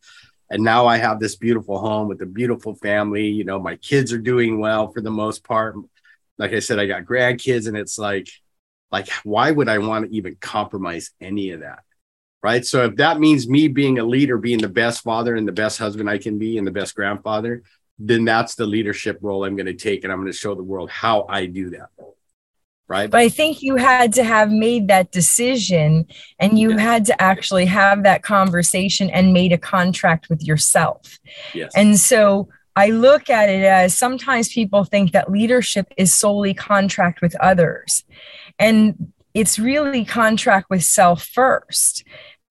And 0.50 0.62
now 0.62 0.86
I 0.86 0.96
have 0.98 1.20
this 1.20 1.36
beautiful 1.36 1.78
home 1.78 2.08
with 2.08 2.22
a 2.22 2.26
beautiful 2.26 2.74
family. 2.74 3.26
You 3.26 3.44
know, 3.44 3.58
my 3.58 3.76
kids 3.76 4.12
are 4.12 4.18
doing 4.18 4.58
well 4.58 4.92
for 4.92 5.00
the 5.00 5.10
most 5.10 5.44
part. 5.44 5.76
Like 6.38 6.52
I 6.52 6.60
said, 6.60 6.78
I 6.78 6.86
got 6.86 7.04
grandkids, 7.04 7.66
and 7.66 7.76
it's 7.76 7.98
like, 7.98 8.28
like, 8.92 9.08
why 9.24 9.50
would 9.50 9.68
I 9.68 9.78
want 9.78 10.04
to 10.04 10.16
even 10.16 10.36
compromise 10.36 11.10
any 11.20 11.50
of 11.50 11.60
that? 11.60 11.80
Right. 12.42 12.64
So 12.64 12.84
if 12.84 12.96
that 12.96 13.18
means 13.18 13.48
me 13.48 13.66
being 13.66 13.98
a 13.98 14.04
leader, 14.04 14.38
being 14.38 14.60
the 14.60 14.68
best 14.68 15.02
father 15.02 15.34
and 15.34 15.48
the 15.48 15.52
best 15.52 15.78
husband 15.78 16.08
I 16.08 16.18
can 16.18 16.38
be 16.38 16.58
and 16.58 16.66
the 16.66 16.70
best 16.72 16.94
grandfather, 16.94 17.62
then 17.98 18.24
that's 18.24 18.54
the 18.54 18.66
leadership 18.66 19.18
role 19.22 19.44
I'm 19.44 19.56
going 19.56 19.66
to 19.66 19.74
take. 19.74 20.04
And 20.04 20.12
I'm 20.12 20.20
going 20.20 20.32
to 20.32 20.36
show 20.36 20.54
the 20.54 20.62
world 20.62 20.90
how 20.90 21.26
I 21.28 21.46
do 21.46 21.70
that. 21.70 21.88
Right. 22.88 23.10
But 23.10 23.20
I 23.20 23.28
think 23.28 23.62
you 23.62 23.76
had 23.76 24.12
to 24.12 24.22
have 24.22 24.52
made 24.52 24.86
that 24.88 25.10
decision 25.10 26.06
and 26.38 26.56
you 26.56 26.70
yeah. 26.70 26.78
had 26.78 27.04
to 27.06 27.20
actually 27.20 27.66
have 27.66 28.04
that 28.04 28.22
conversation 28.22 29.10
and 29.10 29.32
made 29.32 29.52
a 29.52 29.58
contract 29.58 30.28
with 30.30 30.44
yourself. 30.44 31.18
Yes. 31.52 31.72
And 31.74 31.98
so 31.98 32.48
I 32.76 32.90
look 32.90 33.28
at 33.28 33.48
it 33.48 33.64
as 33.64 33.96
sometimes 33.96 34.50
people 34.50 34.84
think 34.84 35.12
that 35.12 35.32
leadership 35.32 35.92
is 35.96 36.14
solely 36.14 36.54
contract 36.54 37.22
with 37.22 37.34
others. 37.40 38.04
And 38.58 39.12
it's 39.34 39.58
really 39.58 40.04
contract 40.04 40.70
with 40.70 40.84
self 40.84 41.24
first 41.24 42.04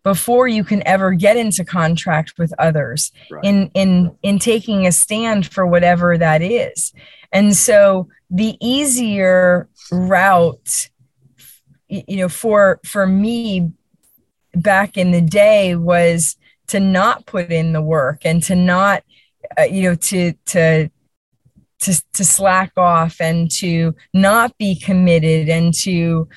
before 0.05 0.47
you 0.47 0.63
can 0.63 0.87
ever 0.87 1.13
get 1.13 1.35
into 1.35 1.65
contract 1.65 2.35
with 2.37 2.53
others 2.59 3.11
right. 3.31 3.43
in 3.43 3.71
in 3.73 4.15
in 4.21 4.37
taking 4.37 4.85
a 4.85 4.91
stand 4.91 5.51
for 5.51 5.65
whatever 5.65 6.15
that 6.15 6.43
is 6.43 6.93
and 7.31 7.55
so 7.55 8.07
the 8.29 8.55
easier 8.61 9.67
route 9.91 10.89
you 11.89 12.17
know 12.17 12.29
for 12.29 12.79
for 12.85 13.07
me 13.07 13.71
back 14.53 14.95
in 14.95 15.11
the 15.11 15.21
day 15.21 15.75
was 15.75 16.37
to 16.67 16.79
not 16.79 17.25
put 17.25 17.51
in 17.51 17.73
the 17.73 17.81
work 17.81 18.21
and 18.23 18.43
to 18.43 18.55
not 18.55 19.03
uh, 19.59 19.63
you 19.63 19.89
know 19.89 19.95
to 19.95 20.33
to 20.45 20.87
to 21.79 22.03
to 22.13 22.23
slack 22.23 22.71
off 22.77 23.19
and 23.19 23.49
to 23.49 23.95
not 24.13 24.55
be 24.59 24.75
committed 24.75 25.49
and 25.49 25.73
to 25.73 26.27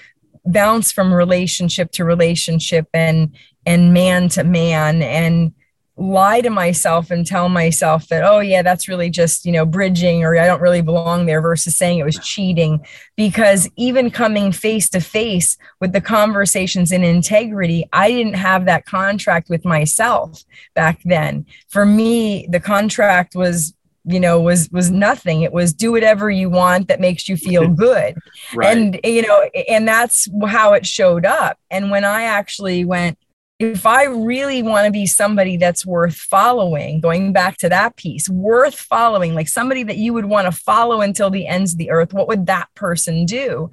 bounce 0.49 0.91
from 0.91 1.13
relationship 1.13 1.91
to 1.93 2.05
relationship 2.05 2.89
and 2.95 3.35
and 3.69 3.93
man 3.93 4.31
to 4.31 4.43
man 4.43 5.03
and 5.03 5.53
lie 5.99 6.41
to 6.41 6.49
myself 6.49 7.11
and 7.11 7.27
tell 7.27 7.49
myself 7.49 8.07
that 8.09 8.25
oh 8.25 8.39
yeah 8.39 8.63
that's 8.63 8.89
really 8.89 9.11
just 9.11 9.45
you 9.45 9.53
know 9.53 9.67
bridging 9.67 10.25
or 10.25 10.39
i 10.39 10.47
don't 10.47 10.63
really 10.63 10.81
belong 10.81 11.27
there 11.27 11.43
versus 11.43 11.77
saying 11.77 11.99
it 11.99 12.05
was 12.05 12.19
cheating. 12.21 12.81
Because 13.17 13.69
even 13.77 14.11
coming 14.11 14.53
face 14.53 14.89
to 14.91 15.01
face 15.01 15.59
with 15.81 15.93
the 15.93 16.01
conversations 16.01 16.93
in 16.93 17.05
integrity 17.05 17.85
i 17.93 18.11
didn't 18.11 18.35
have 18.35 18.65
that 18.65 18.87
contract 18.87 19.51
with 19.51 19.65
myself 19.65 20.45
back 20.75 21.01
then. 21.05 21.45
For 21.69 21.85
me 21.85 22.47
the 22.49 22.61
contract 22.61 23.35
was 23.35 23.75
you 24.05 24.21
know 24.21 24.41
was 24.41 24.71
was 24.71 24.91
nothing. 24.91 25.43
It 25.43 25.53
was 25.53 25.75
do 25.75 25.93
whatever 25.93 26.31
you 26.31 26.49
want 26.49 26.89
that 26.89 27.01
makes 27.01 27.29
you 27.29 27.37
feel 27.37 27.69
good. 27.87 28.17
Right. 28.55 28.77
and 28.79 29.01
you 29.05 29.23
know 29.23 29.43
and 29.69 29.87
that's 29.87 30.27
how 30.47 30.73
it 30.73 30.87
showed 30.87 31.27
up. 31.27 31.59
And 31.71 31.91
when 31.91 32.05
i 32.05 32.23
actually 32.23 32.85
went 32.85 33.19
if 33.59 33.87
I 33.87 34.05
really 34.05 34.63
want 34.63 34.87
to 34.87 34.93
be 34.93 35.07
somebody 35.07 35.57
that's 35.57 35.85
worth 35.85 36.15
following, 36.15 37.01
going 37.01 37.33
back 37.33 37.57
to 37.59 37.69
that 37.69 37.97
piece, 37.97 38.29
worth 38.29 38.77
following, 38.77 39.35
like 39.35 39.49
somebody 39.49 39.83
that 39.83 39.97
you 39.97 40.13
would 40.13 40.27
want 40.27 40.47
to 40.47 40.53
follow 40.53 41.01
until 41.01 41.29
the 41.29 41.47
ends 41.47 41.73
of 41.73 41.79
the 41.79 41.91
earth, 41.91 42.13
what 42.13 42.29
would 42.29 42.47
that 42.47 42.73
person 42.75 43.27
do? 43.27 43.71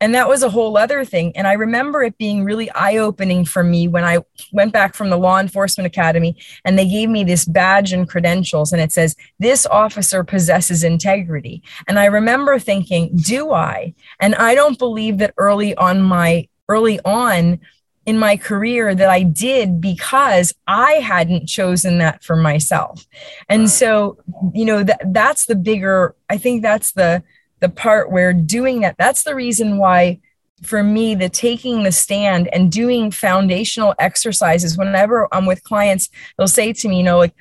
And 0.00 0.14
that 0.14 0.28
was 0.28 0.42
a 0.42 0.50
whole 0.50 0.76
other 0.76 1.04
thing. 1.04 1.36
And 1.36 1.46
I 1.46 1.54
remember 1.54 2.02
it 2.02 2.18
being 2.18 2.44
really 2.44 2.70
eye 2.72 2.96
opening 2.96 3.44
for 3.44 3.64
me 3.64 3.88
when 3.88 4.04
I 4.04 4.18
went 4.52 4.72
back 4.72 4.94
from 4.94 5.10
the 5.10 5.16
law 5.16 5.40
enforcement 5.40 5.86
academy 5.86 6.36
and 6.64 6.78
they 6.78 6.88
gave 6.88 7.08
me 7.08 7.24
this 7.24 7.44
badge 7.44 7.92
and 7.92 8.08
credentials. 8.08 8.72
And 8.72 8.82
it 8.82 8.92
says, 8.92 9.16
This 9.38 9.66
officer 9.66 10.22
possesses 10.22 10.84
integrity. 10.84 11.62
And 11.88 11.98
I 11.98 12.06
remember 12.06 12.58
thinking, 12.58 13.16
Do 13.16 13.52
I? 13.52 13.94
And 14.20 14.34
I 14.34 14.54
don't 14.54 14.78
believe 14.78 15.18
that 15.18 15.34
early 15.38 15.74
on 15.76 16.02
my 16.02 16.48
early 16.68 17.00
on 17.04 17.60
in 18.06 18.18
my 18.18 18.36
career 18.36 18.94
that 18.94 19.08
I 19.08 19.22
did 19.22 19.80
because 19.80 20.54
I 20.66 20.94
hadn't 20.94 21.46
chosen 21.46 21.98
that 21.98 22.22
for 22.22 22.36
myself. 22.36 23.06
And 23.48 23.70
so, 23.70 24.18
you 24.52 24.64
know, 24.64 24.82
that 24.82 25.00
that's 25.12 25.46
the 25.46 25.56
bigger 25.56 26.14
I 26.28 26.38
think 26.38 26.62
that's 26.62 26.92
the 26.92 27.22
the 27.60 27.68
part 27.68 28.10
where 28.10 28.32
doing 28.32 28.80
that 28.80 28.96
that's 28.98 29.22
the 29.22 29.34
reason 29.34 29.78
why 29.78 30.20
for 30.62 30.82
me 30.82 31.14
the 31.14 31.28
taking 31.28 31.82
the 31.82 31.92
stand 31.92 32.48
and 32.52 32.70
doing 32.70 33.10
foundational 33.10 33.94
exercises 33.98 34.76
whenever 34.76 35.28
I'm 35.32 35.46
with 35.46 35.64
clients 35.64 36.10
they'll 36.36 36.46
say 36.46 36.72
to 36.72 36.88
me, 36.88 36.98
you 36.98 37.02
know, 37.02 37.18
like 37.18 37.34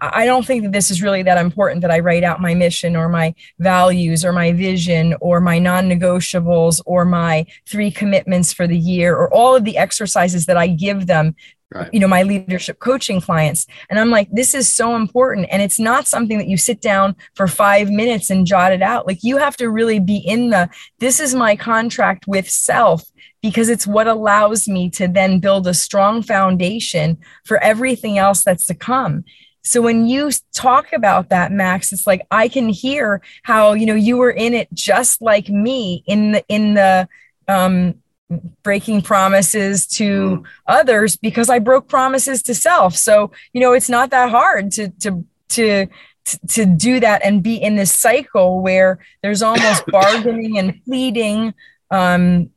I 0.00 0.26
don't 0.26 0.46
think 0.46 0.62
that 0.62 0.72
this 0.72 0.90
is 0.90 1.02
really 1.02 1.22
that 1.24 1.38
important 1.38 1.82
that 1.82 1.90
I 1.90 1.98
write 1.98 2.22
out 2.22 2.40
my 2.40 2.54
mission 2.54 2.94
or 2.94 3.08
my 3.08 3.34
values 3.58 4.24
or 4.24 4.32
my 4.32 4.52
vision 4.52 5.14
or 5.20 5.40
my 5.40 5.58
non 5.58 5.88
negotiables 5.88 6.80
or 6.86 7.04
my 7.04 7.46
three 7.68 7.90
commitments 7.90 8.52
for 8.52 8.66
the 8.66 8.78
year 8.78 9.16
or 9.16 9.32
all 9.34 9.56
of 9.56 9.64
the 9.64 9.76
exercises 9.76 10.46
that 10.46 10.56
I 10.56 10.68
give 10.68 11.08
them, 11.08 11.34
right. 11.74 11.92
you 11.92 11.98
know, 11.98 12.06
my 12.06 12.22
leadership 12.22 12.78
coaching 12.78 13.20
clients. 13.20 13.66
And 13.90 13.98
I'm 13.98 14.10
like, 14.10 14.28
this 14.30 14.54
is 14.54 14.72
so 14.72 14.94
important. 14.94 15.48
And 15.50 15.62
it's 15.62 15.80
not 15.80 16.06
something 16.06 16.38
that 16.38 16.48
you 16.48 16.56
sit 16.56 16.80
down 16.80 17.16
for 17.34 17.48
five 17.48 17.90
minutes 17.90 18.30
and 18.30 18.46
jot 18.46 18.72
it 18.72 18.82
out. 18.82 19.04
Like 19.04 19.24
you 19.24 19.38
have 19.38 19.56
to 19.56 19.68
really 19.68 19.98
be 19.98 20.18
in 20.18 20.50
the, 20.50 20.70
this 21.00 21.18
is 21.18 21.34
my 21.34 21.56
contract 21.56 22.28
with 22.28 22.48
self 22.48 23.02
because 23.42 23.68
it's 23.68 23.86
what 23.86 24.06
allows 24.06 24.68
me 24.68 24.90
to 24.90 25.08
then 25.08 25.40
build 25.40 25.66
a 25.66 25.74
strong 25.74 26.22
foundation 26.22 27.18
for 27.44 27.58
everything 27.58 28.16
else 28.18 28.44
that's 28.44 28.66
to 28.66 28.74
come. 28.74 29.24
So 29.68 29.82
when 29.82 30.06
you 30.06 30.30
talk 30.54 30.92
about 30.92 31.28
that, 31.28 31.52
Max, 31.52 31.92
it's 31.92 32.06
like 32.06 32.26
I 32.30 32.48
can 32.48 32.70
hear 32.70 33.20
how 33.42 33.74
you 33.74 33.84
know 33.84 33.94
you 33.94 34.16
were 34.16 34.30
in 34.30 34.54
it 34.54 34.68
just 34.72 35.20
like 35.20 35.48
me 35.48 36.02
in 36.06 36.32
the 36.32 36.44
in 36.48 36.74
the 36.74 37.08
um, 37.48 37.94
breaking 38.62 39.02
promises 39.02 39.86
to 39.86 40.38
mm. 40.38 40.44
others 40.66 41.16
because 41.16 41.50
I 41.50 41.58
broke 41.58 41.88
promises 41.88 42.42
to 42.44 42.54
self. 42.54 42.96
So 42.96 43.30
you 43.52 43.60
know 43.60 43.72
it's 43.72 43.90
not 43.90 44.10
that 44.10 44.30
hard 44.30 44.72
to 44.72 44.88
to 45.00 45.24
to 45.50 45.86
to 46.48 46.66
do 46.66 47.00
that 47.00 47.22
and 47.24 47.42
be 47.42 47.56
in 47.56 47.76
this 47.76 47.92
cycle 47.92 48.62
where 48.62 48.98
there's 49.22 49.42
almost 49.42 49.86
bargaining 49.88 50.58
and 50.58 50.82
pleading 50.84 51.54
um, 51.90 52.50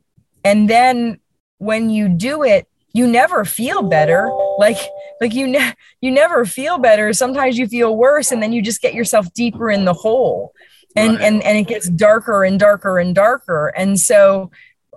and 0.44 0.68
then 0.68 1.18
when 1.58 1.90
you 1.90 2.08
do 2.08 2.42
it 2.42 2.66
you 2.92 3.06
never 3.06 3.44
feel 3.44 3.82
better. 3.82 4.30
Like 4.58 4.76
like 5.20 5.34
you 5.34 5.46
ne- 5.46 5.74
you 6.00 6.10
never 6.10 6.44
feel 6.44 6.78
better. 6.78 7.12
Sometimes 7.12 7.58
you 7.58 7.66
feel 7.66 7.96
worse 7.96 8.30
and 8.30 8.42
then 8.42 8.52
you 8.52 8.62
just 8.62 8.82
get 8.82 8.94
yourself 8.94 9.32
deeper 9.32 9.70
in 9.70 9.84
the 9.84 9.94
hole. 9.94 10.52
And 10.94 11.14
right. 11.14 11.22
and 11.22 11.42
and 11.42 11.58
it 11.58 11.66
gets 11.66 11.88
darker 11.88 12.44
and 12.44 12.58
darker 12.60 12.98
and 12.98 13.14
darker. 13.14 13.68
And 13.68 13.98
so 13.98 14.50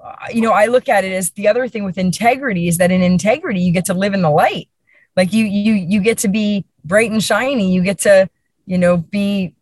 uh, 0.04 0.16
you 0.32 0.42
know 0.42 0.52
i 0.52 0.68
look 0.68 0.88
at 0.88 1.04
it 1.04 1.12
as 1.12 1.32
the 1.32 1.48
other 1.48 1.68
thing 1.68 1.84
with 1.84 1.98
integrity 1.98 2.68
is 2.68 2.78
that 2.78 2.92
in 2.92 3.02
integrity 3.02 3.62
you 3.62 3.72
get 3.72 3.86
to 3.86 3.94
live 3.94 4.14
in 4.14 4.22
the 4.22 4.30
light. 4.30 4.70
Like 5.16 5.32
you 5.32 5.46
you 5.46 5.74
you 5.74 6.02
get 6.02 6.18
to 6.20 6.28
be 6.28 6.66
bright 6.84 7.12
and 7.12 7.24
shiny. 7.24 7.74
You 7.74 7.82
get 7.82 8.00
to 8.00 8.30
you 8.66 8.78
know 8.78 8.98
be 8.98 9.56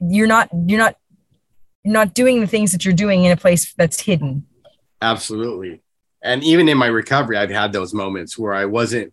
you're 0.00 0.28
not 0.28 0.48
you're 0.66 0.78
not 0.78 0.96
you're 1.82 1.94
not 1.94 2.14
doing 2.14 2.40
the 2.40 2.46
things 2.46 2.70
that 2.72 2.84
you're 2.84 2.94
doing 2.94 3.24
in 3.24 3.32
a 3.32 3.36
place 3.36 3.72
that's 3.74 4.00
hidden. 4.00 4.46
Absolutely 5.00 5.80
and 6.22 6.42
even 6.42 6.68
in 6.68 6.76
my 6.76 6.86
recovery 6.86 7.36
i've 7.36 7.50
had 7.50 7.72
those 7.72 7.94
moments 7.94 8.38
where 8.38 8.54
i 8.54 8.64
wasn't 8.64 9.12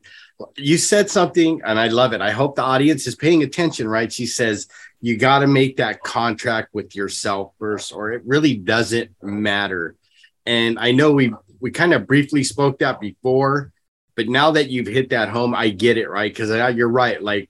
you 0.57 0.77
said 0.77 1.09
something 1.09 1.61
and 1.65 1.79
i 1.79 1.87
love 1.87 2.13
it. 2.13 2.21
I 2.21 2.31
hope 2.31 2.55
the 2.55 2.61
audience 2.61 3.07
is 3.07 3.15
paying 3.15 3.43
attention 3.43 3.87
right? 3.87 4.11
She 4.11 4.25
says 4.25 4.67
you 5.01 5.17
got 5.17 5.39
to 5.39 5.47
make 5.47 5.77
that 5.77 6.01
contract 6.01 6.73
with 6.73 6.95
yourself 6.95 7.53
first 7.59 7.93
or 7.93 8.11
it 8.11 8.23
really 8.25 8.55
doesn't 8.55 9.11
matter. 9.21 9.95
And 10.45 10.77
i 10.79 10.91
know 10.91 11.11
we 11.11 11.33
we 11.59 11.71
kind 11.71 11.93
of 11.93 12.07
briefly 12.07 12.43
spoke 12.43 12.79
that 12.79 12.99
before 12.99 13.71
but 14.15 14.29
now 14.29 14.51
that 14.51 14.69
you've 14.69 14.87
hit 14.87 15.09
that 15.09 15.29
home 15.29 15.55
i 15.55 15.69
get 15.69 15.97
it 15.97 16.09
right? 16.09 16.31
Because 16.31 16.51
uh, 16.51 16.67
you're 16.67 16.89
right. 16.89 17.21
Like 17.21 17.49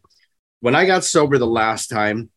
when 0.60 0.76
i 0.76 0.86
got 0.86 1.04
sober 1.04 1.38
the 1.38 1.48
last 1.48 1.88
time 1.88 2.30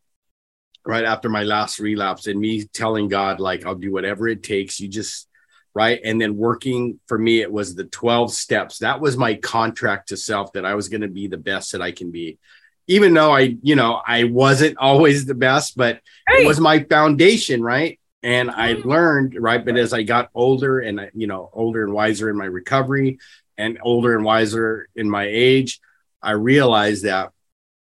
right 0.86 1.04
after 1.04 1.28
my 1.28 1.42
last 1.42 1.78
relapse 1.78 2.26
and 2.26 2.40
me 2.40 2.64
telling 2.64 3.08
god 3.08 3.40
like 3.40 3.66
i'll 3.66 3.74
do 3.74 3.92
whatever 3.92 4.26
it 4.26 4.42
takes 4.42 4.80
you 4.80 4.88
just 4.88 5.27
right 5.78 6.00
and 6.04 6.20
then 6.20 6.36
working 6.36 6.98
for 7.06 7.16
me 7.16 7.40
it 7.40 7.52
was 7.52 7.74
the 7.74 7.84
12 7.84 8.32
steps 8.32 8.78
that 8.78 9.00
was 9.00 9.16
my 9.16 9.34
contract 9.34 10.08
to 10.08 10.16
self 10.16 10.52
that 10.52 10.66
i 10.66 10.74
was 10.74 10.88
going 10.88 11.02
to 11.02 11.08
be 11.08 11.28
the 11.28 11.38
best 11.38 11.72
that 11.72 11.80
i 11.80 11.92
can 11.92 12.10
be 12.10 12.38
even 12.88 13.12
though 13.12 13.30
I, 13.30 13.56
you 13.62 13.76
know, 13.76 14.00
I 14.04 14.24
wasn't 14.24 14.78
always 14.80 15.26
the 15.26 15.34
best, 15.34 15.76
but 15.76 16.00
right. 16.28 16.40
it 16.40 16.46
was 16.46 16.58
my 16.58 16.80
foundation, 16.80 17.62
right? 17.62 18.00
And 18.22 18.50
I 18.50 18.74
mm-hmm. 18.74 18.88
learned, 18.88 19.36
right? 19.38 19.64
But 19.64 19.76
as 19.76 19.92
I 19.92 20.02
got 20.02 20.30
older 20.34 20.80
and, 20.80 21.10
you 21.14 21.28
know, 21.28 21.50
older 21.52 21.84
and 21.84 21.92
wiser 21.92 22.28
in 22.28 22.36
my 22.36 22.46
recovery 22.46 23.18
and 23.56 23.78
older 23.82 24.16
and 24.16 24.24
wiser 24.24 24.88
in 24.96 25.08
my 25.08 25.26
age, 25.30 25.80
I 26.20 26.32
realized 26.32 27.04
that 27.04 27.30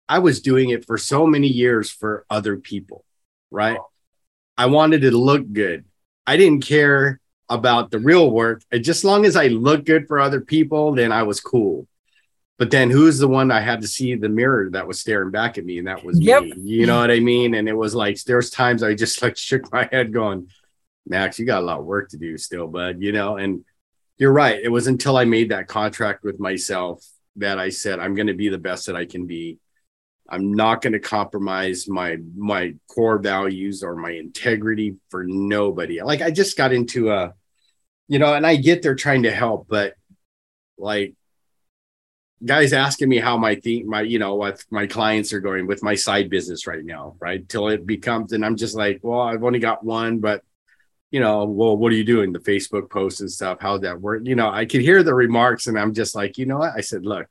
I 0.07 0.19
was 0.19 0.41
doing 0.41 0.69
it 0.69 0.85
for 0.85 0.97
so 0.97 1.25
many 1.25 1.47
years 1.47 1.89
for 1.89 2.25
other 2.29 2.57
people, 2.57 3.03
right? 3.49 3.79
I 4.57 4.67
wanted 4.67 5.01
to 5.01 5.11
look 5.11 5.51
good. 5.51 5.85
I 6.27 6.37
didn't 6.37 6.65
care 6.65 7.19
about 7.51 7.91
the 7.91 7.99
real 7.99 8.31
work. 8.31 8.63
Just 8.79 9.03
long 9.03 9.25
as 9.25 9.35
I 9.35 9.47
looked 9.47 9.85
good 9.85 10.07
for 10.07 10.19
other 10.19 10.41
people, 10.41 10.93
then 10.93 11.11
I 11.11 11.23
was 11.23 11.41
cool. 11.41 11.87
But 12.57 12.71
then 12.71 12.89
who's 12.89 13.17
the 13.17 13.27
one 13.27 13.51
I 13.51 13.59
had 13.59 13.81
to 13.81 13.87
see 13.87 14.15
the 14.15 14.29
mirror 14.29 14.69
that 14.71 14.87
was 14.87 14.99
staring 14.99 15.31
back 15.31 15.57
at 15.57 15.65
me? 15.65 15.79
And 15.79 15.87
that 15.87 16.03
was 16.03 16.19
yep. 16.19 16.43
me. 16.43 16.53
You 16.57 16.85
know 16.85 16.99
what 16.99 17.11
I 17.11 17.19
mean? 17.19 17.55
And 17.55 17.67
it 17.67 17.73
was 17.73 17.93
like 17.93 18.23
there's 18.23 18.49
times 18.49 18.83
I 18.83 18.93
just 18.93 19.21
like 19.23 19.37
shook 19.37 19.71
my 19.71 19.87
head 19.91 20.13
going, 20.13 20.47
Max, 21.05 21.39
you 21.39 21.45
got 21.45 21.61
a 21.61 21.65
lot 21.65 21.79
of 21.79 21.85
work 21.85 22.09
to 22.09 22.17
do 22.17 22.37
still, 22.37 22.67
bud. 22.67 23.01
You 23.01 23.11
know, 23.11 23.37
and 23.37 23.65
you're 24.17 24.31
right. 24.31 24.59
It 24.61 24.69
was 24.69 24.87
until 24.87 25.17
I 25.17 25.25
made 25.25 25.49
that 25.49 25.67
contract 25.67 26.23
with 26.23 26.39
myself 26.39 27.05
that 27.37 27.59
I 27.59 27.69
said, 27.69 27.99
I'm 27.99 28.15
gonna 28.15 28.33
be 28.33 28.49
the 28.49 28.57
best 28.57 28.85
that 28.85 28.95
I 28.95 29.05
can 29.05 29.25
be. 29.25 29.57
I'm 30.31 30.53
not 30.53 30.81
going 30.81 30.93
to 30.93 30.99
compromise 30.99 31.89
my 31.89 32.17
my 32.37 32.75
core 32.87 33.17
values 33.17 33.83
or 33.83 33.97
my 33.97 34.11
integrity 34.11 34.95
for 35.09 35.25
nobody. 35.25 36.01
Like 36.01 36.21
I 36.21 36.31
just 36.31 36.55
got 36.55 36.71
into 36.71 37.11
a, 37.11 37.33
you 38.11 38.19
know, 38.19 38.33
and 38.33 38.45
I 38.45 38.57
get 38.57 38.81
they're 38.81 38.93
trying 38.93 39.23
to 39.23 39.31
help, 39.31 39.67
but 39.69 39.93
like 40.77 41.13
guys 42.43 42.73
asking 42.73 43.07
me 43.07 43.19
how 43.19 43.37
my 43.37 43.55
thing, 43.55 43.87
my, 43.87 44.01
you 44.01 44.19
know, 44.19 44.35
what 44.35 44.61
my 44.69 44.85
clients 44.85 45.31
are 45.31 45.39
going 45.39 45.65
with 45.65 45.81
my 45.81 45.95
side 45.95 46.29
business 46.29 46.67
right 46.67 46.83
now, 46.83 47.15
right? 47.21 47.47
Till 47.47 47.69
it 47.69 47.87
becomes, 47.87 48.33
and 48.33 48.43
I'm 48.43 48.57
just 48.57 48.75
like, 48.75 48.99
well, 49.01 49.21
I've 49.21 49.45
only 49.45 49.59
got 49.59 49.85
one, 49.85 50.19
but 50.19 50.43
you 51.09 51.21
know, 51.21 51.45
well, 51.45 51.77
what 51.77 51.93
are 51.93 51.95
you 51.95 52.03
doing? 52.03 52.33
The 52.33 52.39
Facebook 52.39 52.89
posts 52.89 53.21
and 53.21 53.31
stuff. 53.31 53.59
How'd 53.61 53.83
that 53.83 54.01
work? 54.01 54.23
You 54.25 54.35
know, 54.35 54.49
I 54.49 54.65
could 54.65 54.81
hear 54.81 55.03
the 55.03 55.13
remarks 55.13 55.67
and 55.67 55.79
I'm 55.79 55.93
just 55.93 56.13
like, 56.13 56.37
you 56.37 56.45
know 56.45 56.57
what? 56.57 56.73
I 56.75 56.81
said, 56.81 57.05
look, 57.05 57.27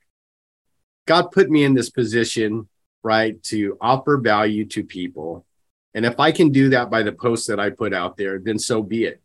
God 1.07 1.31
put 1.31 1.51
me 1.51 1.63
in 1.63 1.75
this 1.75 1.91
position, 1.91 2.71
right, 3.03 3.43
to 3.45 3.77
offer 3.83 4.17
value 4.17 4.65
to 4.69 4.83
people. 4.83 5.45
And 5.93 6.07
if 6.07 6.19
I 6.19 6.33
can 6.33 6.53
do 6.53 6.71
that 6.71 6.89
by 6.89 7.03
the 7.03 7.13
posts 7.13 7.49
that 7.49 7.61
I 7.61 7.69
put 7.69 7.93
out 7.93 8.17
there, 8.17 8.39
then 8.39 8.59
so 8.59 8.83
be 8.83 9.05
it, 9.05 9.21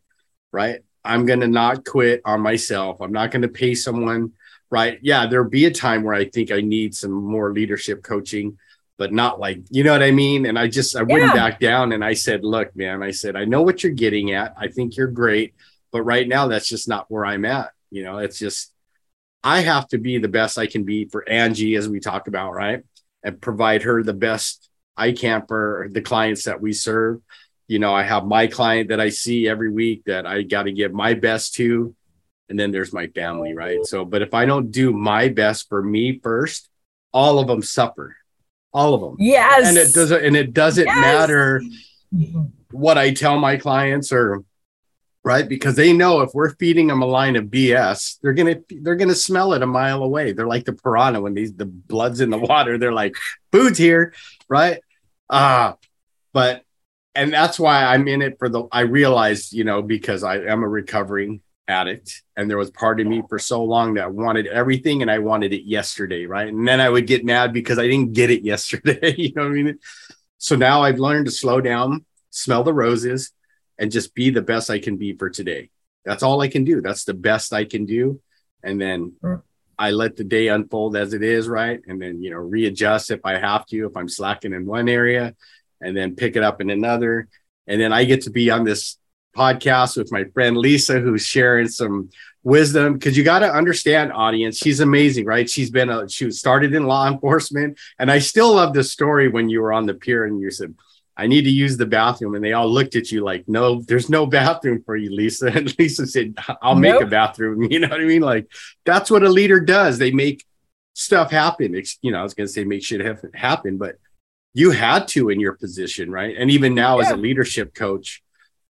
right? 0.52 0.82
I'm 1.06 1.26
going 1.26 1.41
to 1.41 1.48
not 1.48 1.86
quit 1.86 2.22
on 2.26 2.41
myself. 2.41 3.02
I'm 3.02 3.12
not 3.12 3.32
going 3.32 3.44
to 3.44 3.48
pay 3.48 3.76
someone 3.76 4.34
right? 4.70 5.00
Yeah, 5.02 5.28
there'll 5.28 5.50
be 5.50 5.65
a 5.65 5.72
time 5.72 6.04
where 6.04 6.13
I 6.13 6.26
think 6.26 6.52
I 6.52 6.62
need 6.62 6.96
some 6.96 7.12
more 7.12 7.52
leadership 7.54 8.04
coaching, 8.04 8.58
but 8.98 9.13
not 9.13 9.39
like, 9.39 9.62
you 9.70 9.84
know 9.84 9.91
what 9.91 10.04
I 10.04 10.12
mean? 10.12 10.46
And 10.46 10.58
I 10.58 10.68
just, 10.68 10.96
I 10.96 11.04
wouldn't 11.04 11.34
back 11.34 11.60
down. 11.60 11.91
And 11.91 12.04
I 12.04 12.13
said, 12.13 12.44
look, 12.44 12.76
man, 12.76 13.04
I 13.04 13.12
said, 13.12 13.36
I 13.36 13.46
know 13.46 13.62
what 13.62 13.84
you're 13.84 13.94
getting 13.94 14.32
at. 14.32 14.54
I 14.58 14.68
think 14.68 14.98
you're 14.98 15.08
great. 15.08 15.54
But 15.91 16.04
right 16.04 16.28
now, 16.28 16.48
that's 16.48 16.68
just 16.68 16.88
not 16.88 17.06
where 17.10 17.26
I'm 17.26 17.46
at. 17.46 17.72
You 17.89 18.04
know, 18.04 18.18
it's 18.18 18.39
just, 18.39 18.74
I 19.44 19.62
have 19.62 19.88
to 19.89 19.98
be 19.98 20.18
the 20.18 20.28
best 20.28 20.58
I 20.58 20.68
can 20.68 20.84
be 20.84 21.06
for 21.06 21.28
Angie, 21.30 21.76
as 21.76 21.88
we 21.88 22.00
talk 22.00 22.28
about, 22.28 22.54
right? 22.54 22.84
And 23.24 23.39
provide 23.39 23.84
her 23.84 24.04
the 24.04 24.13
best 24.13 24.70
I 24.98 25.12
can 25.12 25.46
for 25.48 25.88
the 25.91 26.02
clients 26.02 26.46
that 26.46 26.62
we 26.62 26.74
serve. 26.74 27.22
You 27.67 27.80
know, 27.80 27.93
I 27.93 28.04
have 28.04 28.25
my 28.25 28.47
client 28.47 28.89
that 28.89 28.99
I 28.99 29.10
see 29.10 29.47
every 29.47 29.71
week 29.71 30.04
that 30.06 30.25
I 30.25 30.43
got 30.43 30.63
to 30.63 30.71
give 30.71 30.93
my 30.93 31.13
best 31.13 31.56
to 31.56 31.95
and 32.49 32.60
then 32.60 32.71
there's 32.71 32.93
my 32.93 33.08
family, 33.08 33.54
right? 33.54 33.86
So, 33.86 34.06
but 34.06 34.21
if 34.21 34.34
I 34.34 34.45
don't 34.45 34.71
do 34.71 34.91
my 34.91 35.30
best 35.30 35.67
for 35.67 35.82
me 35.82 36.19
first, 36.19 36.69
all 37.12 37.39
of 37.39 37.47
them 37.47 37.62
suffer, 37.62 38.15
all 38.73 38.93
of 38.93 39.01
them. 39.01 39.15
Yes. 39.19 39.67
And 39.67 39.78
it 39.78 39.93
doesn't, 39.93 40.25
and 40.25 40.36
it 40.36 40.54
doesn't 40.54 40.86
yes. 40.86 40.95
matter 40.95 41.62
what 42.71 42.97
I 42.97 43.13
tell 43.13 43.39
my 43.39 43.58
clients 43.58 44.12
or 44.12 44.43
right 45.23 45.49
because 45.49 45.75
they 45.75 45.91
know 45.91 46.21
if 46.21 46.30
we're 46.36 46.54
feeding 46.56 46.88
them 46.88 47.01
a 47.01 47.06
line 47.06 47.36
of 47.36 47.45
BS, 47.45 48.19
they're 48.21 48.34
gonna 48.34 48.58
they're 48.69 48.95
gonna 48.95 49.15
smell 49.15 49.54
it 49.54 49.63
a 49.63 49.67
mile 49.67 50.04
away. 50.04 50.34
They're 50.34 50.47
like 50.47 50.65
the 50.65 50.73
piranha 50.73 51.21
when 51.21 51.34
these 51.34 51.54
the 51.54 51.65
blood's 51.65 52.21
in 52.21 52.30
the 52.30 52.38
water. 52.38 52.78
They're 52.78 52.93
like, 52.93 53.15
food's 53.51 53.78
here, 53.78 54.13
right? 54.47 54.82
Uh 55.30 55.73
but 56.32 56.63
and 57.15 57.34
that's 57.34 57.60
why 57.60 57.86
I'm 57.86 58.08
in 58.08 58.21
it 58.21 58.38
for 58.38 58.49
the 58.49 58.63
I 58.71 58.82
realized, 58.82 59.54
you 59.54 59.63
know, 59.63 59.82
because 59.82 60.23
I 60.23 60.38
am 60.38 60.63
a 60.63 60.67
recovering 60.67 61.41
addict 61.67 62.21
and 62.36 62.49
there 62.49 62.58
was 62.58 62.69
part 62.69 62.99
of 62.99 63.08
me 63.08 63.23
for 63.28 63.39
so 63.39 63.63
long 63.63 63.95
that 63.95 64.13
wanted 64.13 64.47
everything 64.47 65.01
and 65.01 65.10
I 65.10 65.19
wanted 65.19 65.54
it 65.54 65.63
yesterday, 65.63 66.25
right? 66.25 66.47
And 66.47 66.67
then 66.67 66.80
I 66.80 66.89
would 66.89 67.08
get 67.08 67.25
mad 67.25 67.54
because 67.54 67.80
I 67.80 67.88
didn't 67.88 68.13
get 68.13 68.30
it 68.30 68.43
yesterday, 68.43 69.15
you 69.17 69.34
know 69.36 69.43
what 69.43 69.51
I 69.51 69.54
mean? 69.54 69.80
So 70.38 70.56
now 70.56 70.84
I've 70.84 70.99
learned 70.99 71.25
to 71.25 71.32
slow 71.32 71.62
down, 71.62 72.06
smell 72.30 72.63
the 72.63 72.73
roses 72.73 73.32
and 73.80 73.91
just 73.91 74.13
be 74.13 74.30
the 74.30 74.41
best 74.41 74.69
I 74.69 74.80
can 74.80 74.97
be 74.97 75.13
for 75.13 75.30
today. 75.30 75.69
That's 76.04 76.21
all 76.21 76.41
I 76.41 76.49
can 76.49 76.65
do. 76.65 76.82
That's 76.82 77.06
the 77.06 77.15
best 77.15 77.51
I 77.51 77.65
can 77.65 77.86
do. 77.86 78.21
And 78.62 78.80
then 78.80 79.13
mm. 79.23 79.41
I 79.78 79.91
let 79.91 80.17
the 80.17 80.23
day 80.23 80.49
unfold 80.49 80.95
as 80.95 81.13
it 81.13 81.23
is, 81.23 81.47
right? 81.47 81.82
And 81.88 82.01
then, 82.01 82.21
you 82.21 82.32
know, 82.32 82.38
readjust 82.38 83.12
if 83.12 83.21
I 83.23 83.38
have 83.38 83.65
to, 83.67 83.88
if 83.88 83.97
I'm 83.97 84.08
slacking 84.08 84.54
in 84.54 84.65
one 84.65 84.88
area 84.88 85.36
and 85.86 85.95
then 85.95 86.15
pick 86.15 86.36
it 86.36 86.43
up 86.43 86.62
in 86.62 86.69
another. 86.69 87.28
And 87.67 87.80
then 87.80 87.93
I 87.93 88.06
get 88.06 88.21
to 88.21 88.30
be 88.30 88.50
on 88.50 88.63
this 88.63 88.98
podcast 89.36 89.98
with 89.98 90.12
my 90.12 90.24
friend 90.26 90.58
Lisa, 90.58 91.00
who's 91.00 91.26
sharing 91.26 91.67
some 91.67 92.10
wisdom. 92.43 92.93
Because 92.93 93.17
you 93.17 93.24
got 93.24 93.39
to 93.39 93.52
understand 93.52 94.13
audience 94.13 94.58
she's 94.58 94.80
amazing 94.80 95.26
right? 95.26 95.50
She's 95.50 95.69
been 95.69 95.89
a 95.89 96.08
she 96.08 96.32
started 96.32 96.74
in 96.74 96.86
law 96.86 97.08
enforcement. 97.12 97.78
And 98.00 98.10
i 98.10 98.19
still 98.19 98.56
love 98.56 98.74
the 98.74 98.84
story 98.84 99.28
when 99.28 99.50
you 99.50 99.62
were 99.62 99.74
on 99.74 99.86
the 99.86 99.93
pier 99.93 100.26
and 100.26 100.39
you 100.39 100.50
said 100.52 100.74
i 101.17 101.28
need 101.28 101.43
to 101.43 101.50
use 101.50 101.78
the 101.78 101.86
bathroom. 101.86 102.36
And 102.36 102.43
they 102.43 102.54
all 102.54 102.69
looked 102.69 102.95
at 102.95 103.12
you 103.12 103.24
like 103.24 103.48
no 103.48 103.82
there's 103.82 104.10
no 104.10 104.26
bathroom 104.39 104.82
for 104.86 104.95
you 104.95 105.13
lisa. 105.13 105.48
And 105.48 105.78
lisa 105.78 106.08
said 106.08 106.36
i'll 106.62 106.76
nope. 106.76 107.00
make 107.00 107.02
a 107.02 107.08
bathroom. 107.10 107.63
You 107.71 107.80
know 107.80 107.89
what 107.89 108.02
i 108.02 108.06
mean? 108.06 108.21
Like 108.21 108.48
that's 108.86 109.12
what 109.12 109.24
a 109.24 109.30
leader 109.30 109.60
does. 109.60 109.98
They 109.98 110.12
make 110.12 110.45
stuff 110.93 111.30
happen. 111.32 111.82
You 112.02 112.12
know 112.12 112.19
i 112.19 112.24
was 112.24 112.34
going 112.34 112.48
to 112.48 112.54
say 112.54 112.63
make 112.63 112.84
shit 112.84 113.02
happen 113.36 113.78
but 113.78 113.98
you 114.56 114.72
had 114.72 115.08
to 115.08 115.30
in 115.30 115.39
your 115.39 115.54
position 115.54 116.10
right 116.10 116.36
and 116.36 116.50
even 116.50 116.74
now 116.74 116.98
yeah. 116.98 117.06
as 117.06 117.12
a 117.12 117.15
leadership 117.15 117.76
coach 117.76 118.24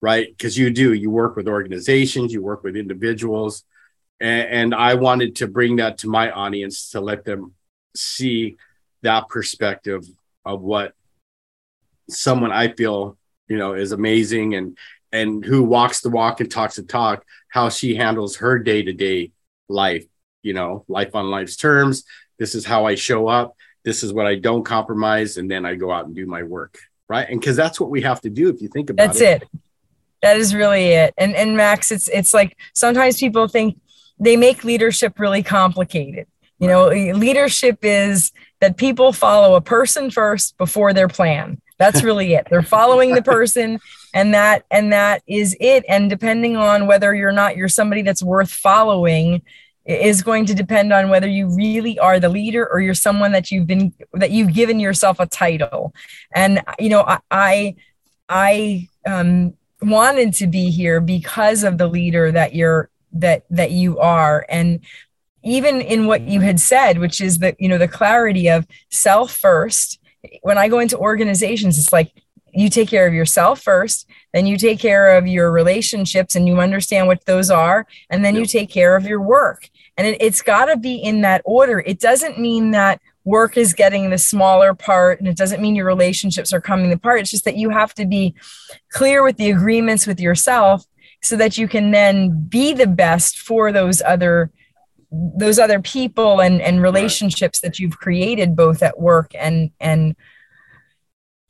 right? 0.05 0.27
Because 0.29 0.55
you 0.55 0.69
do, 0.69 0.93
you 0.93 1.09
work 1.09 1.35
with 1.35 1.47
organizations, 1.47 2.31
you 2.31 2.39
work 2.39 2.63
with 2.63 2.75
individuals. 2.75 3.63
And, 4.19 4.47
and, 4.49 4.75
I 4.75 4.93
wanted 4.93 5.37
to 5.37 5.47
bring 5.47 5.77
that 5.77 5.97
to 5.99 6.07
my 6.07 6.29
audience 6.29 6.91
to 6.91 7.01
let 7.01 7.25
them 7.25 7.55
see 7.95 8.57
that 9.01 9.27
perspective 9.29 10.05
of 10.45 10.61
what 10.61 10.93
someone 12.07 12.51
I 12.51 12.67
feel, 12.67 13.17
you 13.47 13.57
know, 13.57 13.73
is 13.73 13.91
amazing 13.93 14.53
and 14.53 14.77
and 15.11 15.43
who 15.43 15.63
walks 15.63 16.01
the 16.01 16.09
walk 16.09 16.39
and 16.39 16.51
talks 16.51 16.75
the 16.75 16.83
talk, 16.83 17.25
how 17.49 17.69
she 17.69 17.95
handles 17.95 18.37
her 18.37 18.59
day-to-day 18.59 19.31
life, 19.69 20.05
you 20.43 20.53
know, 20.53 20.85
life 20.87 21.15
on 21.15 21.31
life's 21.31 21.55
terms. 21.55 22.03
This 22.37 22.53
is 22.53 22.65
how 22.65 22.85
I 22.85 22.93
show 22.95 23.27
up. 23.27 23.55
This 23.85 24.03
is 24.03 24.11
what 24.11 24.25
I 24.25 24.35
don't 24.35 24.63
compromise. 24.63 25.37
And 25.37 25.49
then 25.49 25.65
I 25.65 25.75
go 25.75 25.91
out 25.91 26.05
and 26.05 26.15
do 26.15 26.25
my 26.25 26.43
work. 26.43 26.79
Right. 27.07 27.29
And 27.29 27.39
because 27.39 27.55
that's 27.55 27.79
what 27.79 27.91
we 27.91 28.01
have 28.01 28.19
to 28.21 28.29
do 28.29 28.49
if 28.49 28.61
you 28.61 28.67
think 28.67 28.89
about 28.89 29.07
that's 29.07 29.21
it. 29.21 29.39
That's 29.39 29.53
it 29.53 29.59
that 30.25 30.37
is 30.37 30.55
really 30.55 30.87
it. 30.87 31.13
And 31.17 31.35
and 31.35 31.55
Max, 31.55 31.91
it's 31.91 32.07
it's 32.09 32.33
like 32.33 32.57
sometimes 32.73 33.19
people 33.19 33.47
think 33.47 33.79
they 34.19 34.35
make 34.35 34.63
leadership 34.63 35.19
really 35.19 35.43
complicated. 35.43 36.25
You 36.57 36.67
know, 36.67 36.87
leadership 36.87 37.79
is 37.83 38.31
that 38.59 38.75
people 38.75 39.13
follow 39.13 39.55
a 39.55 39.61
person 39.61 40.09
first 40.09 40.57
before 40.57 40.93
their 40.93 41.07
plan. 41.07 41.61
That's 41.77 42.01
really 42.01 42.33
it. 42.33 42.47
They're 42.49 42.61
following 42.77 43.13
the 43.13 43.21
person 43.21 43.79
and 44.15 44.33
that 44.33 44.65
and 44.71 44.93
that 44.93 45.21
is 45.27 45.55
it. 45.59 45.85
And 45.87 46.09
depending 46.09 46.57
on 46.57 46.87
whether 46.87 47.13
you're 47.13 47.31
not 47.31 47.55
you're 47.55 47.69
somebody 47.69 48.01
that's 48.01 48.23
worth 48.23 48.49
following 48.49 49.43
is 49.85 50.23
going 50.23 50.45
to 50.47 50.55
depend 50.55 50.91
on 50.91 51.09
whether 51.09 51.27
you 51.27 51.47
really 51.55 51.97
are 51.99 52.19
the 52.19 52.29
leader 52.29 52.67
or 52.71 52.81
you're 52.81 52.93
someone 52.93 53.31
that 53.31 53.51
you've 53.51 53.67
been 53.67 53.93
that 54.13 54.31
you've 54.31 54.53
given 54.53 54.79
yourself 54.79 55.19
a 55.19 55.25
title. 55.25 55.93
And 56.33 56.61
you 56.79 56.89
know, 56.89 57.01
I 57.01 57.19
I, 57.29 57.75
I 58.29 58.89
um 59.05 59.53
wanted 59.81 60.33
to 60.35 60.47
be 60.47 60.71
here 60.71 60.99
because 60.99 61.63
of 61.63 61.77
the 61.77 61.87
leader 61.87 62.31
that 62.31 62.55
you're 62.55 62.89
that 63.13 63.45
that 63.49 63.71
you 63.71 63.99
are. 63.99 64.45
And 64.49 64.81
even 65.45 65.79
in 65.79 66.07
what 66.07 66.21
you 66.21 66.41
had 66.41 66.59
said 66.59 66.97
which 66.97 67.21
is 67.21 67.37
that 67.37 67.55
you 67.61 67.69
know 67.69 67.77
the 67.77 67.87
clarity 67.87 68.49
of 68.49 68.67
self 68.89 69.31
first 69.31 69.99
when 70.41 70.57
i 70.57 70.67
go 70.67 70.79
into 70.79 70.97
organizations 70.97 71.77
it's 71.77 71.93
like 71.93 72.11
you 72.51 72.69
take 72.69 72.89
care 72.89 73.07
of 73.07 73.13
yourself 73.13 73.61
first 73.61 74.09
then 74.33 74.45
you 74.45 74.57
take 74.57 74.79
care 74.79 75.17
of 75.17 75.27
your 75.27 75.51
relationships 75.51 76.35
and 76.35 76.47
you 76.47 76.59
understand 76.59 77.07
what 77.07 77.23
those 77.25 77.49
are 77.49 77.85
and 78.09 78.25
then 78.25 78.35
you 78.35 78.45
take 78.45 78.69
care 78.69 78.95
of 78.95 79.05
your 79.05 79.21
work 79.21 79.69
and 79.97 80.07
it, 80.07 80.21
it's 80.21 80.41
got 80.41 80.65
to 80.65 80.77
be 80.77 80.95
in 80.95 81.21
that 81.21 81.41
order. 81.45 81.79
It 81.79 81.99
doesn't 81.99 82.39
mean 82.39 82.71
that 82.71 83.01
work 83.23 83.57
is 83.57 83.73
getting 83.73 84.09
the 84.09 84.17
smaller 84.17 84.73
part 84.73 85.19
and 85.19 85.27
it 85.27 85.37
doesn't 85.37 85.61
mean 85.61 85.75
your 85.75 85.85
relationships 85.85 86.53
are 86.53 86.61
coming 86.61 86.93
apart. 86.93 87.21
It's 87.21 87.31
just 87.31 87.45
that 87.45 87.57
you 87.57 87.69
have 87.71 87.93
to 87.95 88.05
be 88.05 88.35
clear 88.91 89.23
with 89.23 89.37
the 89.37 89.49
agreements 89.49 90.05
with 90.05 90.19
yourself 90.19 90.85
so 91.23 91.35
that 91.37 91.57
you 91.57 91.67
can 91.67 91.91
then 91.91 92.45
be 92.47 92.73
the 92.73 92.87
best 92.87 93.39
for 93.39 93.71
those 93.71 94.01
other 94.01 94.51
those 95.11 95.59
other 95.59 95.81
people 95.81 96.41
and 96.41 96.61
and 96.61 96.81
relationships 96.81 97.61
that 97.61 97.79
you've 97.79 97.97
created 97.97 98.55
both 98.55 98.83
at 98.83 98.99
work 98.99 99.31
and 99.33 99.71
and 99.79 100.15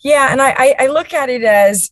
yeah 0.01 0.31
and 0.31 0.41
I 0.41 0.75
I 0.77 0.87
look 0.87 1.13
at 1.13 1.29
it 1.29 1.43
as 1.43 1.91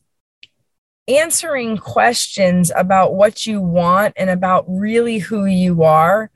answering 1.07 1.77
questions 1.77 2.71
about 2.75 3.15
what 3.15 3.45
you 3.45 3.59
want 3.59 4.13
and 4.17 4.29
about 4.29 4.65
really 4.67 5.17
who 5.17 5.45
you 5.45 5.83
are 5.83 6.29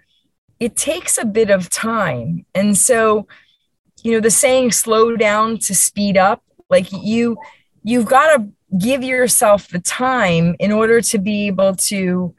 it 0.60 0.76
takes 0.76 1.18
a 1.18 1.26
bit 1.26 1.50
of 1.50 1.70
time 1.70 2.46
and 2.56 2.78
so 2.78 3.28
you 4.04 4.12
know 4.12 4.20
the 4.20 4.32
saying 4.32 4.72
slow 4.72 5.16
down 5.16 5.58
to 5.58 5.74
speed 5.74 6.18
up 6.18 6.44
like 6.70 6.88
you 6.92 7.38
you've 7.84 8.06
got 8.06 8.36
to 8.36 8.50
give 8.78 9.04
yourself 9.04 9.70
the 9.70 9.80
time 9.80 10.56
in 10.60 10.72
order 10.72 11.00
to 11.02 11.18
be 11.18 11.48
able 11.48 11.76
to 11.76 12.34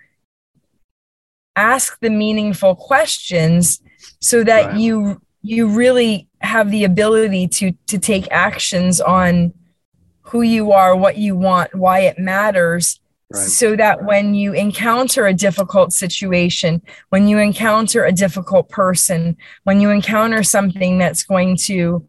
ask 1.57 1.99
the 2.01 2.11
meaningful 2.11 2.75
questions 2.75 3.81
so 4.21 4.45
that 4.45 4.67
right. 4.67 4.77
you 4.77 5.21
you 5.43 5.69
really 5.69 6.29
have 6.41 6.71
the 6.71 6.85
ability 6.85 7.49
to 7.49 7.73
to 7.87 7.99
take 7.99 8.29
actions 8.31 9.01
on 9.01 9.53
who 10.23 10.43
you 10.43 10.73
are 10.73 10.95
what 10.95 11.17
you 11.17 11.35
want 11.35 11.75
why 11.75 12.01
it 12.01 12.19
matters 12.19 13.01
right. 13.33 13.41
so 13.41 13.77
that 13.77 14.05
when 14.05 14.35
you 14.35 14.53
encounter 14.53 15.27
a 15.27 15.35
difficult 15.35 15.93
situation 15.93 16.83
when 17.11 17.29
you 17.29 17.39
encounter 17.39 18.05
a 18.05 18.13
difficult 18.13 18.69
person 18.69 19.37
when 19.65 19.81
you 19.81 19.91
encounter 19.91 20.43
something 20.43 20.99
that's 20.99 21.23
going 21.23 21.57
to 21.57 22.07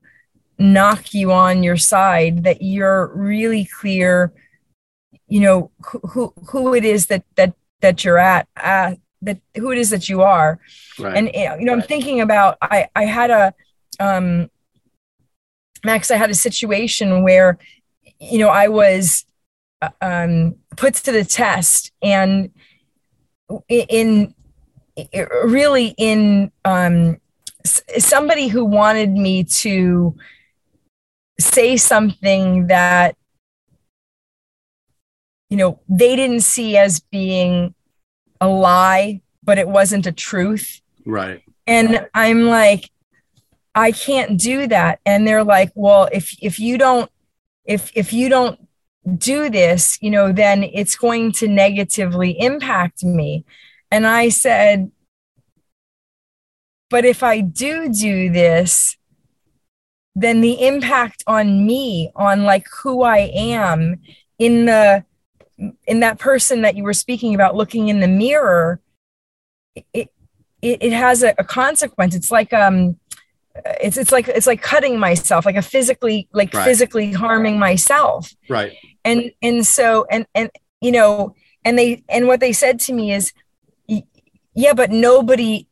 knock 0.58 1.14
you 1.14 1.32
on 1.32 1.64
your 1.64 1.78
side 1.78 2.44
that 2.44 2.62
you're 2.62 3.08
really 3.16 3.66
clear 3.80 4.34
you 5.28 5.40
know 5.40 5.72
who 6.12 6.34
who 6.50 6.74
it 6.74 6.84
is 6.84 7.08
that 7.08 7.24
that 7.36 7.54
that 7.82 8.04
you're 8.04 8.18
at 8.18 8.48
uh, 8.58 8.94
that 9.22 9.40
who 9.56 9.72
it 9.72 9.78
is 9.78 9.90
that 9.90 10.10
you 10.10 10.22
are 10.22 10.60
right. 11.00 11.16
and 11.16 11.32
you 11.60 11.66
know 11.66 11.74
i'm 11.74 11.82
thinking 11.82 12.20
about 12.20 12.58
i 12.62 12.88
i 12.96 13.06
had 13.06 13.30
a 13.32 13.54
um 14.00 14.50
max 15.86 16.12
i 16.12 16.18
had 16.18 16.30
a 16.30 16.36
situation 16.36 17.24
where 17.24 17.58
you 18.20 18.38
know 18.38 18.50
i 18.50 18.68
was 18.68 19.26
uh, 19.82 19.90
um 20.02 20.56
put 20.76 20.94
to 20.96 21.12
the 21.12 21.26
test 21.26 21.92
and 22.02 22.52
in, 23.68 23.86
in 23.90 24.34
really 25.44 25.96
in 25.98 26.52
um 26.66 27.20
somebody 27.98 28.48
who 28.48 28.64
wanted 28.64 29.12
me 29.12 29.44
to 29.44 30.16
say 31.40 31.78
something 31.78 32.68
that 32.68 33.16
you 35.50 35.58
know 35.58 35.80
they 35.90 36.16
didn't 36.16 36.42
see 36.42 36.78
as 36.78 37.00
being 37.00 37.74
a 38.42 38.48
lie 38.48 39.22
but 39.44 39.58
it 39.58 39.68
wasn't 39.68 40.06
a 40.06 40.12
truth. 40.12 40.82
Right. 41.06 41.42
And 41.66 42.08
i'm 42.14 42.44
like 42.44 42.90
i 43.74 43.92
can't 43.92 44.40
do 44.40 44.68
that. 44.68 45.00
And 45.06 45.28
they're 45.28 45.44
like 45.44 45.72
well 45.76 46.10
if 46.12 46.36
if 46.42 46.60
you 46.60 46.78
don't 46.78 47.10
if 47.66 47.92
if 47.96 48.14
you 48.14 48.30
don't 48.30 48.69
do 49.18 49.50
this 49.50 49.98
you 50.02 50.10
know 50.10 50.32
then 50.32 50.64
it's 50.64 50.96
going 50.96 51.32
to 51.32 51.48
negatively 51.48 52.32
impact 52.40 53.04
me. 53.04 53.46
And 53.92 54.06
i 54.06 54.30
said 54.30 54.92
but 56.90 57.06
if 57.06 57.24
i 57.24 57.42
do 57.42 57.92
do 57.92 58.30
this 58.30 58.98
then 60.16 60.42
the 60.42 60.66
impact 60.68 61.24
on 61.28 61.66
me 61.66 62.12
on 62.16 62.44
like 62.44 62.68
who 62.82 63.04
i 63.04 63.32
am 63.34 64.00
in 64.38 64.66
the 64.66 65.04
in 65.88 66.02
that 66.02 66.20
person 66.20 66.62
that 66.62 66.76
you 66.76 66.84
were 66.84 66.94
speaking 66.94 67.34
about 67.34 67.56
looking 67.56 67.88
in 67.88 68.00
the 68.00 68.08
mirror 68.08 68.80
it 69.94 70.12
it, 70.62 70.84
it 70.84 70.94
has 70.94 71.24
a, 71.24 71.34
a 71.38 71.44
consequence. 71.44 72.16
It's 72.16 72.32
like 72.32 72.54
um 72.54 72.98
it's 73.82 73.98
it's 73.98 74.12
like 74.12 74.28
it's 74.28 74.48
like 74.48 74.62
cutting 74.62 75.00
myself 75.00 75.46
like 75.46 75.56
a 75.56 75.62
physically 75.62 76.28
like 76.34 76.54
right. 76.54 76.64
physically 76.64 77.12
harming 77.12 77.60
myself. 77.60 78.34
Right 78.48 78.74
and 79.06 79.32
and 79.42 79.66
so 79.66 80.06
and 80.10 80.26
and 80.36 80.50
you 80.82 80.92
know 80.92 81.36
and 81.66 81.78
they 81.78 82.04
and 82.10 82.28
what 82.28 82.40
they 82.40 82.54
said 82.54 82.80
to 82.80 82.94
me 82.94 83.14
is 83.14 83.34
yeah 84.56 84.74
but 84.74 84.92
nobody 84.92 85.68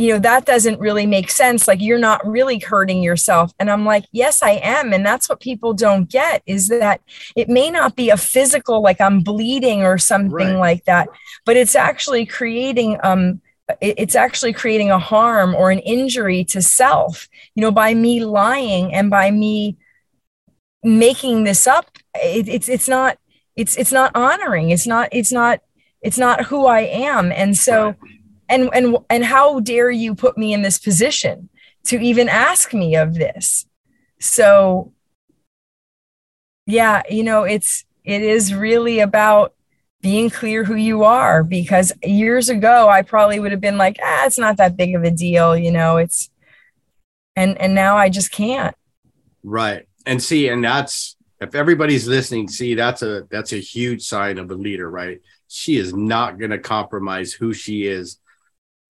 you 0.00 0.14
know 0.14 0.18
that 0.18 0.46
doesn't 0.46 0.80
really 0.80 1.04
make 1.04 1.30
sense. 1.30 1.68
Like 1.68 1.82
you're 1.82 1.98
not 1.98 2.26
really 2.26 2.58
hurting 2.58 3.02
yourself. 3.02 3.52
And 3.58 3.70
i'm 3.70 3.84
like 3.84 4.06
yes 4.12 4.42
i 4.42 4.52
am. 4.52 4.92
And 4.94 5.04
that's 5.04 5.28
what 5.28 5.40
people 5.40 5.74
don't 5.74 6.08
get 6.08 6.42
is 6.46 6.68
that 6.68 7.02
it 7.36 7.50
may 7.50 7.70
not 7.70 7.96
be 7.96 8.08
a 8.08 8.16
physical 8.16 8.82
like 8.82 9.00
i'm 9.00 9.20
bleeding 9.20 9.82
or 9.82 9.98
something 9.98 10.30
right. 10.30 10.56
like 10.56 10.84
that 10.86 11.08
but 11.44 11.56
it's 11.56 11.76
actually 11.76 12.24
creating 12.24 12.98
um 13.02 13.40
it's 13.80 14.16
actually 14.16 14.52
creating 14.52 14.90
a 14.90 14.98
harm 14.98 15.54
or 15.54 15.70
an 15.70 15.78
injury 15.80 16.44
to 16.44 16.62
self 16.62 17.28
you 17.54 17.60
know 17.60 17.70
by 17.70 17.92
me 17.92 18.24
lying 18.24 18.94
and 18.94 19.10
by 19.10 19.30
me 19.30 19.76
making 20.82 21.44
this 21.44 21.66
up 21.66 21.98
it, 22.14 22.48
it's 22.48 22.68
it's 22.68 22.88
not 22.88 23.18
it's 23.56 23.76
it's 23.76 23.92
not 23.92 24.12
honoring. 24.14 24.70
It's 24.70 24.86
not 24.86 25.08
it's 25.12 25.32
not 25.32 25.60
it's 26.02 26.18
not 26.18 26.46
who 26.46 26.66
i 26.66 26.80
am. 26.80 27.32
And 27.32 27.56
so 27.56 27.94
and 28.48 28.70
and 28.72 28.96
and 29.08 29.24
how 29.24 29.60
dare 29.60 29.90
you 29.90 30.14
put 30.14 30.38
me 30.38 30.52
in 30.52 30.62
this 30.62 30.78
position 30.78 31.48
to 31.84 31.98
even 31.98 32.28
ask 32.28 32.72
me 32.72 32.96
of 32.96 33.14
this? 33.14 33.66
So 34.18 34.92
yeah 36.66 37.02
you 37.10 37.24
know 37.24 37.42
it's 37.42 37.84
it 38.04 38.22
is 38.22 38.54
really 38.54 39.00
about 39.00 39.54
being 40.02 40.30
clear 40.30 40.64
who 40.64 40.76
you 40.76 41.02
are 41.02 41.42
because 41.42 41.92
years 42.02 42.48
ago 42.48 42.88
i 42.88 43.02
probably 43.02 43.40
would 43.40 43.50
have 43.50 43.60
been 43.60 43.76
like 43.76 43.98
ah 44.02 44.24
it's 44.24 44.38
not 44.38 44.56
that 44.56 44.76
big 44.76 44.94
of 44.94 45.02
a 45.02 45.10
deal 45.10 45.56
you 45.56 45.72
know 45.72 45.96
it's 45.96 46.30
and 47.36 47.60
and 47.60 47.74
now 47.74 47.96
i 47.96 48.08
just 48.08 48.30
can't. 48.30 48.76
Right. 49.42 49.86
And 50.06 50.22
see 50.22 50.48
and 50.48 50.64
that's 50.64 51.16
if 51.40 51.54
everybody's 51.54 52.06
listening 52.06 52.48
see 52.48 52.74
that's 52.74 53.02
a 53.02 53.26
that's 53.30 53.52
a 53.52 53.60
huge 53.60 54.02
sign 54.02 54.38
of 54.38 54.50
a 54.50 54.54
leader 54.54 54.90
right 54.90 55.20
she 55.48 55.76
is 55.76 55.92
not 55.94 56.38
going 56.38 56.50
to 56.50 56.58
compromise 56.58 57.32
who 57.32 57.52
she 57.52 57.86
is 57.86 58.18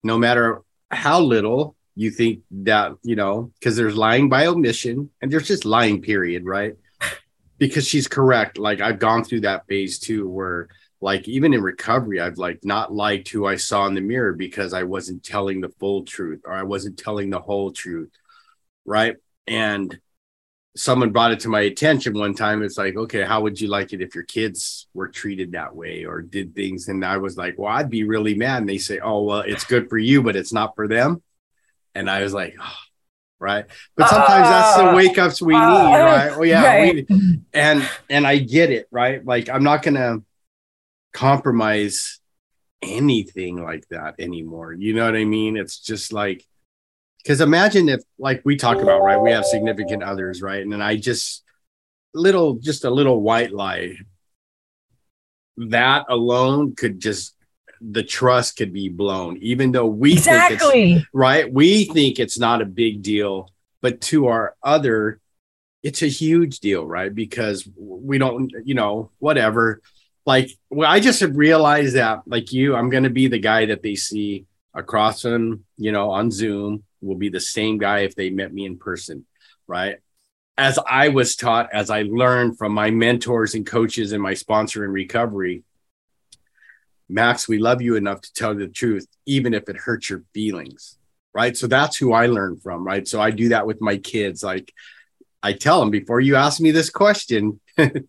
no 0.03 0.17
matter 0.17 0.61
how 0.89 1.19
little 1.19 1.75
you 1.95 2.11
think 2.11 2.41
that, 2.51 2.93
you 3.03 3.15
know, 3.15 3.51
because 3.59 3.75
there's 3.75 3.95
lying 3.95 4.29
by 4.29 4.45
omission 4.45 5.09
and 5.21 5.31
there's 5.31 5.47
just 5.47 5.65
lying, 5.65 6.01
period, 6.01 6.45
right? 6.45 6.75
Because 7.57 7.87
she's 7.87 8.07
correct. 8.07 8.57
Like 8.57 8.81
I've 8.81 8.99
gone 8.99 9.23
through 9.23 9.41
that 9.41 9.67
phase 9.67 9.99
too, 9.99 10.27
where 10.27 10.67
like 10.99 11.27
even 11.27 11.53
in 11.53 11.61
recovery, 11.61 12.19
I've 12.19 12.37
like 12.37 12.63
not 12.63 12.93
liked 12.93 13.29
who 13.29 13.45
I 13.45 13.55
saw 13.55 13.85
in 13.85 13.93
the 13.93 14.01
mirror 14.01 14.33
because 14.33 14.73
I 14.73 14.83
wasn't 14.83 15.23
telling 15.23 15.61
the 15.61 15.69
full 15.69 16.03
truth 16.03 16.41
or 16.45 16.53
I 16.53 16.63
wasn't 16.63 16.97
telling 16.97 17.29
the 17.29 17.39
whole 17.39 17.71
truth. 17.71 18.09
Right. 18.85 19.17
And 19.45 19.99
someone 20.75 21.11
brought 21.11 21.31
it 21.31 21.41
to 21.41 21.49
my 21.49 21.61
attention 21.61 22.13
one 22.13 22.33
time. 22.33 22.63
It's 22.63 22.77
like, 22.77 22.95
okay, 22.95 23.23
how 23.23 23.41
would 23.41 23.59
you 23.59 23.67
like 23.67 23.93
it 23.93 24.01
if 24.01 24.15
your 24.15 24.23
kids 24.23 24.87
were 24.93 25.09
treated 25.09 25.51
that 25.51 25.75
way 25.75 26.05
or 26.05 26.21
did 26.21 26.55
things? 26.55 26.87
And 26.87 27.03
I 27.03 27.17
was 27.17 27.37
like, 27.37 27.57
well, 27.57 27.71
I'd 27.71 27.89
be 27.89 28.03
really 28.03 28.35
mad. 28.35 28.61
And 28.61 28.69
they 28.69 28.77
say, 28.77 28.99
oh, 28.99 29.23
well, 29.23 29.41
it's 29.41 29.65
good 29.65 29.89
for 29.89 29.97
you, 29.97 30.23
but 30.23 30.35
it's 30.35 30.53
not 30.53 30.75
for 30.75 30.87
them. 30.87 31.21
And 31.93 32.09
I 32.09 32.23
was 32.23 32.33
like, 32.33 32.55
oh, 32.61 32.77
right. 33.39 33.65
But 33.97 34.09
sometimes 34.09 34.47
uh, 34.47 34.49
that's 34.49 34.77
the 34.77 34.83
ah. 34.83 34.95
wake 34.95 35.17
ups 35.17 35.41
we 35.41 35.55
uh, 35.55 35.59
need, 35.59 35.93
right? 35.93 36.31
Well, 36.37 36.45
yeah. 36.45 36.63
Right. 36.63 37.05
We, 37.09 37.41
and 37.53 37.89
and 38.09 38.25
I 38.25 38.37
get 38.37 38.71
it, 38.71 38.87
right? 38.91 39.25
Like 39.25 39.49
I'm 39.49 39.63
not 39.63 39.83
gonna 39.83 40.21
compromise 41.11 42.21
anything 42.81 43.61
like 43.61 43.87
that 43.89 44.15
anymore. 44.19 44.73
You 44.73 44.93
know 44.93 45.05
what 45.05 45.15
I 45.15 45.25
mean? 45.25 45.57
It's 45.57 45.79
just 45.79 46.13
like 46.13 46.45
because 47.23 47.41
imagine 47.41 47.89
if 47.89 48.01
like 48.17 48.41
we 48.43 48.55
talk 48.55 48.77
about 48.77 49.01
right 49.01 49.21
we 49.21 49.31
have 49.31 49.45
significant 49.45 50.03
others 50.03 50.41
right? 50.41 50.61
And 50.61 50.71
then 50.71 50.81
i 50.81 50.95
just 50.95 51.43
little 52.13 52.55
just 52.55 52.83
a 52.83 52.89
little 52.89 53.21
white 53.21 53.51
lie. 53.51 53.95
That 55.57 56.05
alone 56.09 56.75
could 56.75 56.99
just 56.99 57.35
the 57.79 58.03
trust 58.03 58.57
could 58.57 58.71
be 58.73 58.89
blown 58.89 59.37
even 59.37 59.71
though 59.71 59.87
we 59.87 60.15
think 60.15 60.51
exactly. 60.51 61.07
right 61.13 61.51
we 61.51 61.85
think 61.85 62.19
it's 62.19 62.37
not 62.37 62.61
a 62.61 62.65
big 62.65 63.01
deal 63.01 63.49
but 63.81 63.99
to 63.99 64.27
our 64.27 64.55
other 64.61 65.19
it's 65.83 66.03
a 66.03 66.07
huge 66.07 66.59
deal 66.59 66.85
right? 66.85 67.13
Because 67.13 67.67
we 67.75 68.17
don't 68.17 68.51
you 68.65 68.75
know 68.75 69.11
whatever. 69.19 69.81
Like 70.25 70.51
well, 70.69 70.89
i 70.89 70.99
just 70.99 71.21
have 71.21 71.35
realized 71.35 71.95
that 71.95 72.21
like 72.27 72.51
you 72.51 72.75
i'm 72.75 72.91
going 72.91 73.05
to 73.05 73.09
be 73.09 73.27
the 73.27 73.39
guy 73.39 73.65
that 73.65 73.81
they 73.81 73.95
see 73.95 74.45
across 74.73 75.23
them 75.23 75.65
you 75.77 75.91
know 75.91 76.11
on 76.11 76.29
zoom 76.29 76.83
will 77.01 77.17
be 77.17 77.29
the 77.29 77.39
same 77.39 77.77
guy 77.77 77.99
if 77.99 78.15
they 78.15 78.29
met 78.29 78.53
me 78.53 78.65
in 78.65 78.77
person, 78.77 79.25
right? 79.67 79.97
As 80.57 80.77
I 80.87 81.09
was 81.09 81.35
taught, 81.35 81.69
as 81.73 81.89
I 81.89 82.03
learned 82.03 82.57
from 82.57 82.73
my 82.73 82.91
mentors 82.91 83.55
and 83.55 83.65
coaches 83.65 84.11
and 84.11 84.21
my 84.21 84.33
sponsor 84.33 84.85
in 84.85 84.91
recovery, 84.91 85.63
Max, 87.09 87.47
we 87.47 87.59
love 87.59 87.81
you 87.81 87.95
enough 87.95 88.21
to 88.21 88.33
tell 88.33 88.53
you 88.53 88.59
the 88.59 88.67
truth, 88.67 89.05
even 89.25 89.53
if 89.53 89.67
it 89.67 89.75
hurts 89.75 90.09
your 90.09 90.23
feelings, 90.33 90.97
right? 91.33 91.57
So 91.57 91.67
that's 91.67 91.97
who 91.97 92.13
I 92.13 92.27
learned 92.27 92.61
from, 92.61 92.85
right? 92.85 93.07
So 93.07 93.19
I 93.19 93.31
do 93.31 93.49
that 93.49 93.67
with 93.67 93.81
my 93.81 93.97
kids. 93.97 94.43
Like 94.43 94.73
I 95.43 95.53
tell 95.53 95.79
them 95.79 95.89
before 95.89 96.21
you 96.21 96.35
ask 96.35 96.61
me 96.61 96.71
this 96.71 96.89
question, 96.89 97.59
do 97.77 98.01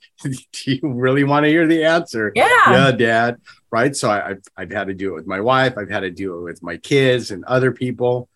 you 0.67 0.81
really 0.83 1.25
want 1.25 1.45
to 1.45 1.51
hear 1.51 1.67
the 1.67 1.85
answer? 1.85 2.33
Yeah. 2.35 2.71
Yeah, 2.71 2.93
dad. 2.93 3.37
right? 3.71 3.97
So 3.97 4.11
I, 4.11 4.29
have 4.29 4.43
I've 4.57 4.71
had 4.71 4.89
to 4.89 4.95
do 4.95 5.13
it 5.13 5.15
with 5.15 5.27
my 5.27 5.41
wife, 5.41 5.75
I've 5.77 5.91
had 5.91 6.01
to 6.01 6.11
do 6.11 6.39
it 6.39 6.43
with 6.43 6.63
my 6.63 6.77
kids 6.77 7.31
and 7.31 7.45
other 7.45 7.73
people. 7.73 8.29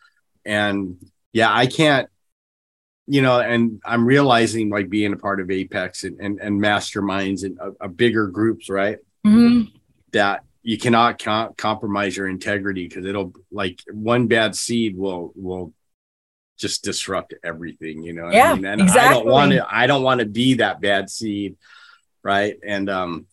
And 0.46 0.96
yeah, 1.32 1.52
I 1.52 1.66
can't, 1.66 2.08
you 3.06 3.22
know, 3.22 3.40
and 3.40 3.80
I'm 3.84 4.06
realizing 4.06 4.70
like 4.70 4.88
being 4.88 5.12
a 5.12 5.16
part 5.16 5.40
of 5.40 5.50
Apex 5.50 6.04
and, 6.04 6.18
and, 6.20 6.40
and 6.40 6.60
masterminds 6.60 7.44
and 7.44 7.58
a, 7.58 7.84
a 7.84 7.88
bigger 7.88 8.28
groups, 8.28 8.70
right? 8.70 8.98
Mm-hmm. 9.26 9.74
That 10.12 10.44
you 10.62 10.78
cannot 10.78 11.22
com- 11.22 11.54
compromise 11.54 12.16
your 12.16 12.28
integrity 12.28 12.88
because 12.88 13.04
it'll 13.04 13.32
like 13.52 13.80
one 13.92 14.26
bad 14.26 14.56
seed 14.56 14.96
will 14.96 15.32
will 15.36 15.72
just 16.58 16.82
disrupt 16.82 17.34
everything, 17.44 18.02
you 18.02 18.12
know. 18.12 18.30
Yeah, 18.30 18.52
I 18.52 18.54
mean? 18.54 18.64
and 18.64 18.80
exactly. 18.80 19.08
I 19.08 19.12
don't 19.12 19.26
want 19.26 19.52
to. 19.52 19.66
I 19.68 19.86
don't 19.86 20.02
want 20.02 20.20
to 20.20 20.26
be 20.26 20.54
that 20.54 20.80
bad 20.80 21.10
seed, 21.10 21.56
right? 22.22 22.56
And 22.66 22.88
um, 22.88 23.26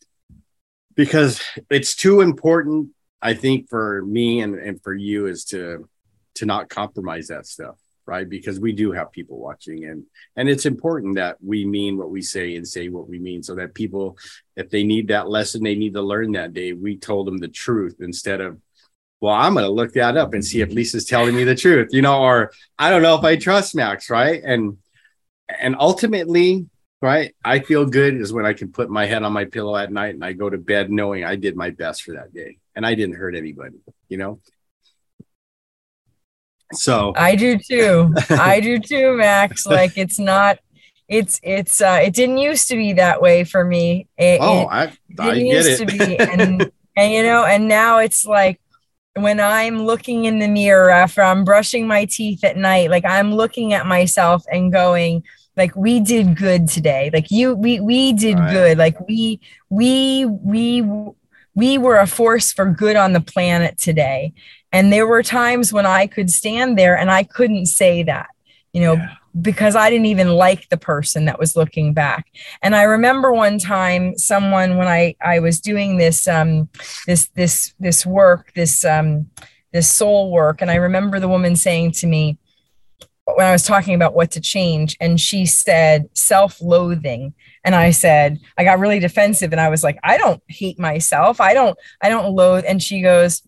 because 0.95 1.41
it's 1.69 1.95
too 1.95 2.21
important, 2.21 2.89
I 3.21 3.33
think 3.33 3.69
for 3.69 4.03
me 4.05 4.41
and 4.41 4.55
and 4.55 4.81
for 4.83 4.93
you 4.93 5.27
is 5.27 5.45
to 5.45 5.89
to 6.35 6.45
not 6.45 6.69
compromise 6.69 7.27
that 7.27 7.45
stuff, 7.45 7.75
right? 8.05 8.27
Because 8.27 8.59
we 8.59 8.71
do 8.71 8.91
have 8.91 9.11
people 9.11 9.37
watching, 9.39 9.85
and 9.85 10.05
and 10.35 10.49
it's 10.49 10.65
important 10.65 11.15
that 11.15 11.37
we 11.41 11.65
mean 11.65 11.97
what 11.97 12.11
we 12.11 12.21
say 12.21 12.55
and 12.55 12.67
say 12.67 12.89
what 12.89 13.09
we 13.09 13.19
mean, 13.19 13.43
so 13.43 13.55
that 13.55 13.73
people, 13.73 14.17
if 14.55 14.69
they 14.69 14.83
need 14.83 15.07
that 15.09 15.29
lesson, 15.29 15.63
they 15.63 15.75
need 15.75 15.93
to 15.93 16.01
learn 16.01 16.33
that 16.33 16.53
day. 16.53 16.73
We 16.73 16.97
told 16.97 17.27
them 17.27 17.37
the 17.37 17.47
truth 17.47 17.97
instead 17.99 18.41
of 18.41 18.59
well, 19.23 19.33
I'm 19.33 19.53
going 19.53 19.63
to 19.63 19.71
look 19.71 19.93
that 19.93 20.17
up 20.17 20.33
and 20.33 20.43
see 20.43 20.59
if 20.59 20.73
Lisa's 20.73 21.05
telling 21.05 21.33
me 21.33 21.45
the 21.45 21.55
truth, 21.55 21.93
you 21.93 22.01
know, 22.01 22.21
or 22.21 22.51
I 22.77 22.89
don't 22.89 23.01
know 23.01 23.17
if 23.17 23.23
I 23.23 23.37
trust 23.37 23.73
Max, 23.73 24.09
right? 24.09 24.43
And 24.43 24.79
and 25.47 25.77
ultimately, 25.79 26.67
right, 27.01 27.33
I 27.43 27.59
feel 27.59 27.85
good 27.85 28.15
is 28.15 28.33
when 28.33 28.45
I 28.45 28.51
can 28.51 28.73
put 28.73 28.89
my 28.89 29.05
head 29.05 29.23
on 29.23 29.31
my 29.31 29.45
pillow 29.45 29.77
at 29.77 29.93
night 29.93 30.13
and 30.13 30.25
I 30.25 30.33
go 30.33 30.49
to 30.49 30.57
bed 30.57 30.91
knowing 30.91 31.23
I 31.23 31.37
did 31.37 31.55
my 31.55 31.69
best 31.69 32.03
for 32.03 32.15
that 32.15 32.33
day 32.33 32.57
and 32.75 32.85
I 32.85 32.95
didn't 32.95 33.15
hurt 33.15 33.33
anybody, 33.33 33.77
you 34.09 34.17
know. 34.17 34.41
So 36.73 37.13
I 37.15 37.35
do 37.35 37.57
too. 37.57 38.13
I 38.29 38.59
do 38.59 38.79
too, 38.79 39.17
Max. 39.17 39.65
Like 39.73 39.97
it's 39.97 40.19
not 40.19 40.59
it's 41.07 41.39
it's 41.43 41.81
uh 41.81 41.99
it 42.03 42.13
didn't 42.13 42.37
used 42.37 42.67
to 42.69 42.75
be 42.75 42.93
that 42.93 43.21
way 43.21 43.43
for 43.43 43.63
me. 43.63 44.07
It, 44.17 44.39
oh, 44.41 44.61
it, 44.61 44.67
I, 44.71 44.97
I 45.19 45.35
get 45.35 45.37
used 45.37 45.81
it. 45.81 45.87
to 45.87 45.97
be 45.97 46.17
and 46.19 46.71
and 46.97 47.13
you 47.13 47.23
know, 47.23 47.45
and 47.45 47.67
now 47.67 47.99
it's 47.99 48.25
like 48.25 48.59
when 49.15 49.39
I'm 49.39 49.85
looking 49.85 50.25
in 50.25 50.39
the 50.39 50.47
mirror 50.47 50.89
after 50.89 51.21
I'm 51.21 51.43
brushing 51.43 51.87
my 51.87 52.05
teeth 52.05 52.43
at 52.43 52.57
night, 52.57 52.89
like 52.89 53.05
I'm 53.05 53.33
looking 53.33 53.73
at 53.73 53.85
myself 53.85 54.43
and 54.51 54.71
going, 54.71 55.23
like 55.55 55.75
we 55.75 55.99
did 55.99 56.35
good 56.35 56.67
today. 56.67 57.09
Like 57.13 57.29
you, 57.29 57.55
we 57.55 57.79
we 57.79 58.13
did 58.13 58.39
right. 58.39 58.51
good. 58.51 58.77
Like 58.77 58.99
we 59.07 59.39
we 59.69 60.25
we 60.25 60.81
we 61.55 61.77
were 61.77 61.97
a 61.97 62.07
force 62.07 62.51
for 62.51 62.65
good 62.65 62.95
on 62.95 63.13
the 63.13 63.21
planet 63.21 63.77
today. 63.77 64.33
And 64.71 64.91
there 64.91 65.07
were 65.07 65.21
times 65.21 65.71
when 65.71 65.85
I 65.85 66.07
could 66.07 66.31
stand 66.31 66.77
there 66.77 66.97
and 66.97 67.11
I 67.11 67.23
couldn't 67.23 67.67
say 67.67 68.03
that, 68.03 68.29
you 68.73 68.81
know, 68.81 68.93
yeah 68.93 69.15
because 69.41 69.75
I 69.75 69.89
didn't 69.89 70.05
even 70.07 70.29
like 70.29 70.69
the 70.69 70.77
person 70.77 71.25
that 71.25 71.39
was 71.39 71.55
looking 71.55 71.93
back. 71.93 72.27
And 72.61 72.75
I 72.75 72.83
remember 72.83 73.33
one 73.33 73.57
time 73.57 74.17
someone 74.17 74.77
when 74.77 74.87
I 74.87 75.15
I 75.21 75.39
was 75.39 75.59
doing 75.59 75.97
this 75.97 76.27
um 76.27 76.69
this 77.07 77.27
this 77.35 77.73
this 77.79 78.05
work 78.05 78.51
this 78.53 78.85
um 78.85 79.29
this 79.71 79.91
soul 79.91 80.31
work 80.31 80.61
and 80.61 80.69
I 80.69 80.75
remember 80.75 81.19
the 81.19 81.27
woman 81.27 81.55
saying 81.55 81.93
to 81.93 82.07
me 82.07 82.37
when 83.25 83.47
I 83.47 83.51
was 83.51 83.63
talking 83.63 83.95
about 83.95 84.13
what 84.13 84.29
to 84.31 84.41
change 84.41 84.95
and 84.99 85.19
she 85.19 85.45
said 85.45 86.09
self-loathing 86.13 87.33
and 87.63 87.75
I 87.75 87.91
said 87.91 88.39
I 88.57 88.63
got 88.63 88.79
really 88.79 88.99
defensive 88.99 89.51
and 89.51 89.61
I 89.61 89.69
was 89.69 89.83
like 89.83 89.97
I 90.03 90.17
don't 90.17 90.41
hate 90.47 90.79
myself. 90.79 91.39
I 91.39 91.53
don't 91.53 91.77
I 92.01 92.09
don't 92.09 92.35
loathe 92.35 92.65
and 92.67 92.81
she 92.81 93.01
goes 93.01 93.41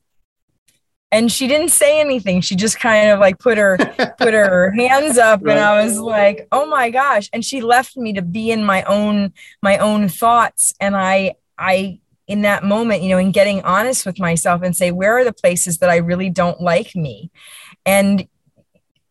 and 1.11 1.32
she 1.32 1.47
didn't 1.47 1.70
say 1.70 1.99
anything. 1.99 2.41
She 2.41 2.55
just 2.55 2.80
kind 2.80 3.09
of 3.09 3.20
like 3.20 3.39
put 3.39 3.57
her 3.57 3.78
put 4.18 4.34
her 4.34 4.72
hands 4.72 5.18
up 5.18 5.41
right. 5.43 5.55
and 5.55 5.59
i 5.59 5.84
was 5.84 5.99
like 5.99 6.47
oh 6.51 6.66
my 6.66 6.89
gosh. 6.89 7.30
And 7.34 7.43
she 7.43 7.61
left 7.61 7.97
me 7.97 8.13
to 8.13 8.22
be 8.22 8.51
in 8.51 8.63
my 8.63 8.84
own 8.84 9.34
my 9.61 9.78
own 9.78 10.09
thoughts. 10.09 10.74
And 10.80 10.95
i 10.95 11.36
i 11.57 11.99
in 12.28 12.41
that 12.41 12.63
moment 12.63 13.03
you 13.03 13.09
know 13.09 13.20
in 13.20 13.32
getting 13.32 13.61
honest 13.61 14.03
with 14.03 14.20
myself 14.20 14.63
and 14.63 14.76
say 14.76 14.91
where 14.91 15.16
are 15.16 15.24
the 15.24 15.32
places 15.32 15.78
that 15.78 15.91
i 15.91 15.97
really 15.97 16.30
don't 16.30 16.61
like 16.61 16.95
me? 16.95 17.32
And 17.86 18.28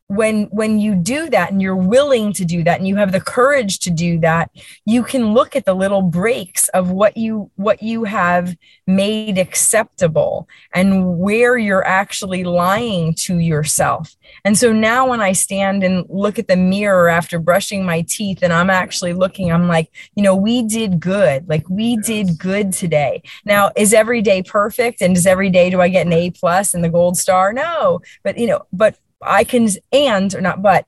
when 0.09 0.45
when 0.45 0.79
you 0.79 0.95
do 0.95 1.31
that 1.31 1.51
and 1.51 1.63
you're 1.63 1.75
willing 1.75 2.33
to 2.33 2.45
do 2.45 2.63
that 2.63 2.79
and 2.79 2.87
you 2.87 2.97
have 2.97 3.13
the 3.13 3.21
courage 3.21 3.79
to 3.79 3.91
do 3.91 4.19
that 4.19 4.51
you 4.85 5.03
can 5.03 5.33
look 5.33 5.57
at 5.57 5.65
the 5.65 5.73
little 5.73 6.03
breaks 6.03 6.69
of 6.69 6.91
what 6.91 7.17
you 7.17 7.51
what 7.57 7.83
you 7.83 8.05
have 8.05 8.55
made 8.87 9.39
acceptable 9.39 10.47
and 10.75 11.19
where 11.19 11.57
you're 11.57 11.87
actually 11.87 12.45
lying 12.45 13.15
to 13.15 13.39
yourself. 13.39 14.15
And 14.45 14.59
so 14.59 14.73
now 14.73 15.09
when 15.09 15.23
i 15.23 15.33
stand 15.33 15.83
and 15.83 16.05
look 16.11 16.39
at 16.39 16.49
the 16.49 16.57
mirror 16.57 17.09
after 17.09 17.39
brushing 17.39 17.85
my 17.85 18.03
teeth 18.03 18.41
and 18.43 18.53
i'm 18.53 18.71
actually 18.71 19.15
looking 19.15 19.51
i'm 19.51 19.69
like 19.69 19.91
you 20.15 20.23
know 20.23 20.37
we 20.37 20.63
did 20.63 21.01
good. 21.01 21.49
Like 21.49 21.69
we 21.71 21.97
did 21.97 22.39
good 22.39 22.73
today. 22.73 23.23
Now 23.45 23.71
is 23.77 23.95
every 23.95 24.21
day 24.21 24.43
perfect? 24.43 25.01
And 25.01 25.15
does 25.15 25.27
every 25.27 25.51
day 25.51 25.71
do 25.71 25.81
i 25.81 25.89
get 25.89 26.07
an 26.07 26.13
a 26.13 26.31
plus 26.31 26.75
and 26.75 26.85
the 26.85 26.89
gold 26.89 27.17
star? 27.17 27.53
No. 27.53 28.01
But 28.23 28.39
you 28.39 28.47
know 28.47 28.67
but 28.73 28.99
I 29.25 29.45
can 29.45 29.69
and 29.93 30.35
or 30.35 30.41
not 30.41 30.63
but 30.63 30.87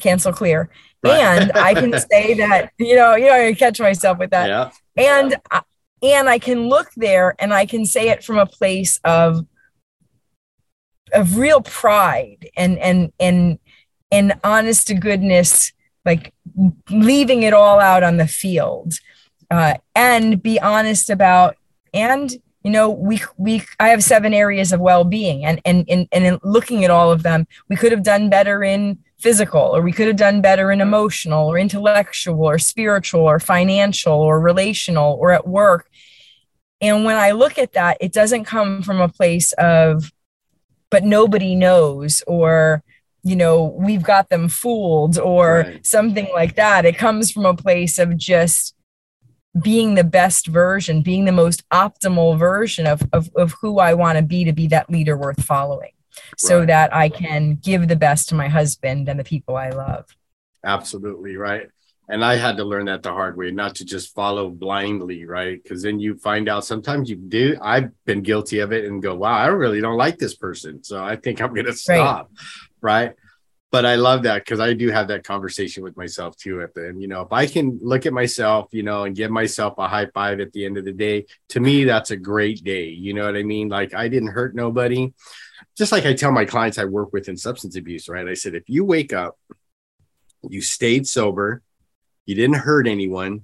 cancel 0.00 0.32
clear. 0.32 0.70
Right. 1.02 1.18
And 1.18 1.52
I 1.52 1.74
can 1.74 1.98
say 2.10 2.34
that, 2.34 2.72
you 2.78 2.96
know, 2.96 3.14
you 3.14 3.26
know, 3.26 3.34
I 3.34 3.54
catch 3.54 3.80
myself 3.80 4.18
with 4.18 4.30
that. 4.30 4.48
Yeah. 4.48 4.70
And 4.96 5.36
yeah. 5.52 5.60
and 6.02 6.28
I 6.28 6.38
can 6.38 6.68
look 6.68 6.90
there 6.96 7.34
and 7.38 7.52
I 7.52 7.66
can 7.66 7.84
say 7.84 8.08
it 8.08 8.24
from 8.24 8.38
a 8.38 8.46
place 8.46 9.00
of 9.04 9.46
of 11.12 11.36
real 11.36 11.60
pride 11.60 12.48
and 12.56 12.78
and 12.78 13.12
and 13.20 13.58
and 14.10 14.34
honest 14.44 14.88
to 14.88 14.94
goodness, 14.94 15.72
like 16.04 16.32
leaving 16.90 17.42
it 17.42 17.52
all 17.52 17.80
out 17.80 18.02
on 18.02 18.16
the 18.16 18.28
field. 18.28 18.94
Uh, 19.48 19.74
and 19.94 20.42
be 20.42 20.58
honest 20.58 21.08
about 21.08 21.56
and 21.94 22.36
you 22.66 22.72
know 22.72 22.90
we 22.90 23.22
we 23.36 23.62
i 23.78 23.90
have 23.90 24.02
seven 24.02 24.34
areas 24.34 24.72
of 24.72 24.80
well-being 24.80 25.44
and 25.44 25.60
and 25.64 25.84
and, 25.88 26.08
and 26.10 26.24
in 26.26 26.40
looking 26.42 26.84
at 26.84 26.90
all 26.90 27.12
of 27.12 27.22
them 27.22 27.46
we 27.68 27.76
could 27.76 27.92
have 27.92 28.02
done 28.02 28.28
better 28.28 28.64
in 28.64 28.98
physical 29.20 29.60
or 29.60 29.80
we 29.82 29.92
could 29.92 30.08
have 30.08 30.16
done 30.16 30.40
better 30.40 30.72
in 30.72 30.80
emotional 30.80 31.46
or 31.46 31.56
intellectual 31.58 32.44
or 32.44 32.58
spiritual 32.58 33.20
or 33.20 33.38
financial 33.38 34.14
or 34.14 34.40
relational 34.40 35.16
or 35.20 35.30
at 35.30 35.46
work 35.46 35.88
and 36.80 37.04
when 37.04 37.14
i 37.14 37.30
look 37.30 37.56
at 37.56 37.72
that 37.72 37.96
it 38.00 38.12
doesn't 38.12 38.44
come 38.44 38.82
from 38.82 39.00
a 39.00 39.08
place 39.08 39.52
of 39.52 40.10
but 40.90 41.04
nobody 41.04 41.54
knows 41.54 42.20
or 42.26 42.82
you 43.22 43.36
know 43.36 43.76
we've 43.78 44.02
got 44.02 44.28
them 44.28 44.48
fooled 44.48 45.20
or 45.20 45.60
right. 45.60 45.86
something 45.86 46.28
like 46.34 46.56
that 46.56 46.84
it 46.84 46.98
comes 46.98 47.30
from 47.30 47.46
a 47.46 47.54
place 47.54 47.96
of 47.96 48.16
just 48.16 48.75
being 49.62 49.94
the 49.94 50.04
best 50.04 50.46
version, 50.46 51.02
being 51.02 51.24
the 51.24 51.32
most 51.32 51.68
optimal 51.70 52.38
version 52.38 52.86
of, 52.86 53.02
of, 53.12 53.30
of 53.36 53.54
who 53.60 53.78
I 53.78 53.94
want 53.94 54.18
to 54.18 54.22
be 54.22 54.44
to 54.44 54.52
be 54.52 54.66
that 54.68 54.90
leader 54.90 55.16
worth 55.16 55.42
following 55.44 55.92
so 56.36 56.58
right. 56.58 56.66
that 56.66 56.94
I 56.94 57.08
can 57.08 57.56
give 57.56 57.88
the 57.88 57.96
best 57.96 58.28
to 58.30 58.34
my 58.34 58.48
husband 58.48 59.08
and 59.08 59.18
the 59.18 59.24
people 59.24 59.56
I 59.56 59.70
love. 59.70 60.06
Absolutely 60.64 61.36
right. 61.36 61.68
And 62.08 62.24
I 62.24 62.36
had 62.36 62.56
to 62.58 62.64
learn 62.64 62.86
that 62.86 63.02
the 63.02 63.10
hard 63.12 63.36
way, 63.36 63.50
not 63.50 63.74
to 63.76 63.84
just 63.84 64.14
follow 64.14 64.48
blindly, 64.48 65.24
right? 65.24 65.60
Because 65.60 65.82
then 65.82 65.98
you 65.98 66.16
find 66.16 66.48
out 66.48 66.64
sometimes 66.64 67.10
you 67.10 67.16
do. 67.16 67.56
I've 67.60 67.90
been 68.04 68.22
guilty 68.22 68.60
of 68.60 68.72
it 68.72 68.84
and 68.84 69.02
go, 69.02 69.16
wow, 69.16 69.36
I 69.36 69.46
really 69.46 69.80
don't 69.80 69.96
like 69.96 70.18
this 70.18 70.34
person. 70.34 70.84
So 70.84 71.02
I 71.02 71.16
think 71.16 71.40
I'm 71.40 71.52
going 71.52 71.66
to 71.66 71.72
stop. 71.72 72.30
Right. 72.80 73.06
right 73.06 73.16
but 73.76 73.84
I 73.84 73.96
love 73.96 74.22
that 74.22 74.38
because 74.38 74.58
I 74.58 74.72
do 74.72 74.88
have 74.88 75.08
that 75.08 75.22
conversation 75.22 75.82
with 75.82 75.98
myself 75.98 76.34
too 76.34 76.62
at 76.62 76.72
the 76.72 76.88
end. 76.88 77.02
You 77.02 77.08
know, 77.08 77.20
if 77.20 77.30
I 77.30 77.46
can 77.46 77.78
look 77.82 78.06
at 78.06 78.14
myself, 78.14 78.68
you 78.72 78.82
know, 78.82 79.04
and 79.04 79.14
give 79.14 79.30
myself 79.30 79.74
a 79.76 79.86
high 79.86 80.06
five 80.06 80.40
at 80.40 80.50
the 80.54 80.64
end 80.64 80.78
of 80.78 80.86
the 80.86 80.94
day, 80.94 81.26
to 81.50 81.60
me, 81.60 81.84
that's 81.84 82.10
a 82.10 82.16
great 82.16 82.64
day. 82.64 82.88
You 82.88 83.12
know 83.12 83.26
what 83.26 83.36
I 83.36 83.42
mean? 83.42 83.68
Like 83.68 83.92
I 83.92 84.08
didn't 84.08 84.30
hurt 84.30 84.54
nobody. 84.54 85.12
Just 85.76 85.92
like 85.92 86.06
I 86.06 86.14
tell 86.14 86.32
my 86.32 86.46
clients 86.46 86.78
I 86.78 86.86
work 86.86 87.12
with 87.12 87.28
in 87.28 87.36
substance 87.36 87.76
abuse, 87.76 88.08
right? 88.08 88.26
I 88.26 88.32
said, 88.32 88.54
if 88.54 88.62
you 88.66 88.82
wake 88.82 89.12
up, 89.12 89.36
you 90.48 90.62
stayed 90.62 91.06
sober, 91.06 91.60
you 92.24 92.34
didn't 92.34 92.56
hurt 92.56 92.88
anyone, 92.88 93.42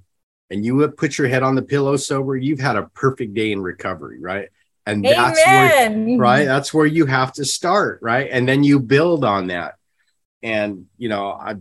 and 0.49 0.65
you 0.65 0.87
put 0.87 1.19
your 1.19 1.27
head 1.27 1.43
on 1.43 1.53
the 1.53 1.61
pillow 1.61 1.95
sober, 1.95 2.35
you've 2.35 2.59
had 2.59 2.75
a 2.75 2.89
perfect 2.95 3.35
day 3.35 3.51
in 3.51 3.61
recovery, 3.61 4.19
right? 4.19 4.49
And 4.87 5.05
Amen. 5.05 5.15
that's 5.15 5.45
where, 5.45 6.17
right? 6.17 6.45
That's 6.45 6.73
where 6.73 6.87
you 6.87 7.05
have 7.05 7.33
to 7.33 7.45
start, 7.45 7.99
right? 8.01 8.29
And 8.31 8.49
then 8.49 8.63
you 8.63 8.79
build 8.79 9.23
on 9.23 9.45
that 9.49 9.75
and 10.43 10.85
you 10.97 11.09
know 11.09 11.31
I, 11.31 11.55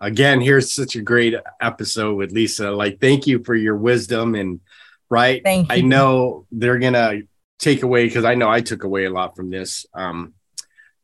again 0.00 0.40
here's 0.40 0.72
such 0.72 0.96
a 0.96 1.02
great 1.02 1.34
episode 1.60 2.14
with 2.14 2.32
lisa. 2.32 2.70
Like 2.70 3.00
thank 3.00 3.26
you 3.26 3.44
for 3.44 3.54
your 3.54 3.76
wisdom 3.76 4.34
and 4.34 4.60
right? 5.08 5.42
Thank 5.44 5.70
you. 5.70 5.76
i 5.76 5.80
know 5.80 6.46
they're 6.50 6.78
gonna 6.78 7.20
take 7.58 7.82
away 7.82 8.06
because 8.06 8.24
i 8.24 8.34
know 8.34 8.50
i 8.50 8.60
took 8.60 8.82
away 8.82 9.04
a 9.04 9.10
lot 9.10 9.36
from 9.36 9.50
this 9.50 9.86
um 9.94 10.34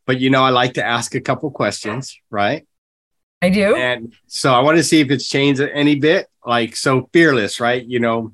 but 0.07 0.19
you 0.19 0.31
know 0.31 0.43
i 0.43 0.51
like 0.51 0.75
to 0.75 0.85
ask 0.85 1.15
a 1.15 1.21
couple 1.21 1.51
questions 1.51 2.19
right? 2.31 2.67
I 3.41 3.51
do. 3.51 3.77
And 3.77 4.15
so 4.27 4.53
i 4.53 4.61
want 4.61 4.79
to 4.79 4.83
see 4.83 5.01
if 5.01 5.11
it's 5.11 5.29
changed 5.29 5.61
any 5.61 5.95
bit 5.95 6.27
like 6.45 6.75
so 6.75 7.09
fearless 7.13 7.61
right? 7.61 7.85
You 7.85 8.01
know 8.01 8.33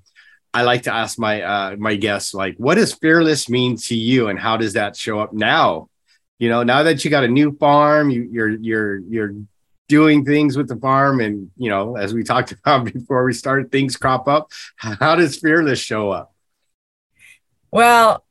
I 0.54 0.62
like 0.62 0.84
to 0.84 0.94
ask 0.94 1.18
my 1.18 1.42
uh, 1.42 1.76
my 1.76 1.96
guests 1.96 2.32
like, 2.32 2.54
what 2.58 2.76
does 2.76 2.94
fearless 2.94 3.48
mean 3.48 3.76
to 3.88 3.96
you, 3.96 4.28
and 4.28 4.38
how 4.38 4.56
does 4.56 4.74
that 4.74 4.94
show 4.94 5.18
up 5.18 5.32
now? 5.32 5.88
You 6.38 6.48
know, 6.48 6.62
now 6.62 6.82
that 6.82 7.04
you 7.04 7.10
got 7.10 7.24
a 7.24 7.28
new 7.28 7.56
farm, 7.56 8.10
you, 8.10 8.28
you're 8.30 8.50
you're 8.50 8.98
you're 8.98 9.34
doing 9.88 10.24
things 10.24 10.56
with 10.56 10.68
the 10.68 10.76
farm, 10.76 11.20
and 11.20 11.50
you 11.56 11.70
know, 11.70 11.96
as 11.96 12.12
we 12.14 12.24
talked 12.24 12.52
about 12.64 12.92
before 12.92 13.24
we 13.24 13.32
started, 13.32 13.70
things 13.70 13.96
crop 13.96 14.28
up. 14.28 14.50
How 14.76 15.16
does 15.16 15.38
fearless 15.38 15.78
show 15.78 16.10
up? 16.10 16.34
Well, 17.70 18.24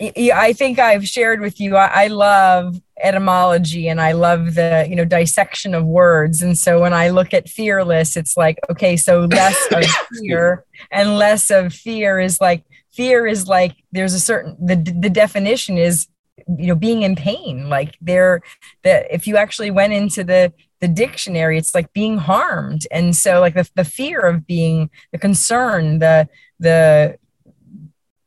I 0.00 0.52
think 0.52 0.78
I've 0.78 1.08
shared 1.08 1.40
with 1.40 1.60
you. 1.60 1.76
I 1.76 2.06
love 2.06 2.80
etymology 3.00 3.88
and 3.88 4.00
I 4.00 4.12
love 4.12 4.54
the 4.54 4.86
you 4.88 4.94
know 4.94 5.04
dissection 5.04 5.74
of 5.74 5.84
words. 5.84 6.42
And 6.42 6.56
so 6.56 6.80
when 6.80 6.92
I 6.92 7.08
look 7.10 7.34
at 7.34 7.48
fearless, 7.48 8.16
it's 8.16 8.36
like 8.36 8.58
okay, 8.70 8.96
so 8.96 9.20
less 9.30 9.72
of 9.72 9.84
fear 10.18 10.64
and 10.90 11.16
less 11.16 11.50
of 11.50 11.72
fear 11.72 12.20
is 12.20 12.40
like 12.40 12.64
fear 12.92 13.26
is 13.26 13.48
like 13.48 13.76
there's 13.92 14.14
a 14.14 14.20
certain 14.20 14.56
the 14.60 14.76
the 14.76 15.10
definition 15.10 15.78
is 15.78 16.06
you 16.46 16.66
know 16.66 16.74
being 16.74 17.02
in 17.02 17.16
pain 17.16 17.68
like 17.68 17.96
there 18.00 18.42
that 18.84 19.06
if 19.12 19.26
you 19.26 19.36
actually 19.36 19.70
went 19.70 19.92
into 19.92 20.22
the 20.22 20.52
the 20.80 20.88
dictionary 20.88 21.58
it's 21.58 21.74
like 21.74 21.92
being 21.92 22.18
harmed. 22.18 22.86
And 22.90 23.14
so 23.14 23.40
like 23.40 23.54
the, 23.54 23.68
the 23.74 23.84
fear 23.84 24.20
of 24.20 24.46
being 24.46 24.90
the 25.12 25.18
concern 25.18 25.98
the 25.98 26.28
the 26.58 27.18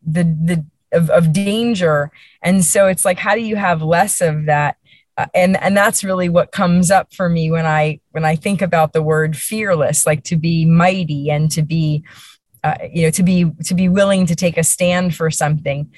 the 0.06 0.24
the 0.24 0.66
of, 0.94 1.10
of 1.10 1.32
danger. 1.32 2.12
And 2.42 2.66
so 2.66 2.88
it's 2.88 3.06
like 3.06 3.18
how 3.18 3.36
do 3.36 3.42
you 3.42 3.56
have 3.56 3.82
less 3.82 4.22
of 4.22 4.46
that? 4.46 4.78
Uh, 5.18 5.28
and 5.34 5.58
and 5.62 5.76
that's 5.76 6.04
really 6.04 6.30
what 6.30 6.52
comes 6.52 6.90
up 6.90 7.14
for 7.14 7.28
me 7.28 7.52
when 7.52 7.66
i 7.66 8.00
when 8.12 8.24
i 8.24 8.34
think 8.34 8.62
about 8.62 8.94
the 8.94 9.04
word 9.04 9.36
fearless 9.36 10.06
like 10.06 10.24
to 10.24 10.38
be 10.38 10.64
mighty 10.64 11.30
and 11.30 11.52
to 11.52 11.62
be 11.62 12.02
uh, 12.64 12.78
you 12.90 13.04
know 13.04 13.10
to 13.10 13.22
be 13.22 13.52
to 13.66 13.74
be 13.74 13.90
willing 13.90 14.26
to 14.26 14.38
take 14.38 14.58
a 14.58 14.64
stand 14.64 15.14
for 15.14 15.30
something 15.30 15.92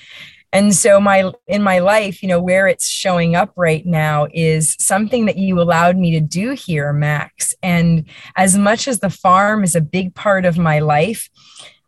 and 0.53 0.73
so 0.73 0.99
my 1.01 1.29
in 1.47 1.61
my 1.61 1.79
life 1.79 2.23
you 2.23 2.29
know 2.29 2.41
where 2.41 2.67
it's 2.67 2.87
showing 2.87 3.35
up 3.35 3.51
right 3.57 3.85
now 3.85 4.27
is 4.33 4.77
something 4.79 5.25
that 5.25 5.37
you 5.37 5.59
allowed 5.59 5.97
me 5.97 6.11
to 6.11 6.21
do 6.21 6.51
here 6.51 6.93
max 6.93 7.53
and 7.61 8.05
as 8.37 8.57
much 8.57 8.87
as 8.87 8.99
the 8.99 9.09
farm 9.09 9.63
is 9.63 9.75
a 9.75 9.81
big 9.81 10.15
part 10.15 10.45
of 10.45 10.57
my 10.57 10.79
life 10.79 11.29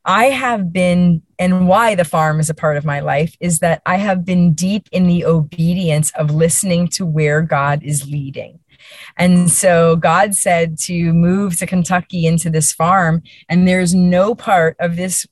I 0.08 0.26
have 0.26 0.72
been, 0.72 1.24
and 1.40 1.68
why 1.68 1.96
the 1.96 2.06
farm 2.06 2.40
is 2.40 2.50
a 2.50 2.54
part 2.54 2.78
of 2.78 2.86
my 2.86 3.00
life 3.00 3.36
is 3.40 3.60
that 3.60 3.82
I 3.88 3.98
have 3.98 4.24
been 4.24 4.54
deep 4.54 4.88
in 4.92 5.08
the 5.08 5.26
obedience 5.26 6.12
of 6.12 6.30
listening 6.30 6.88
to 6.90 7.08
where 7.08 7.42
God 7.42 7.82
is 7.82 8.08
leading. 8.08 8.60
And 9.18 9.50
so 9.50 9.96
God 9.96 10.36
said 10.36 10.78
to 10.82 11.12
move 11.12 11.58
to 11.58 11.66
Kentucky 11.66 12.28
into 12.28 12.52
this 12.52 12.72
farm, 12.72 13.24
and 13.50 13.68
there's 13.68 13.96
no 13.96 14.36
part 14.36 14.76
of 14.80 14.96
this 14.96 15.26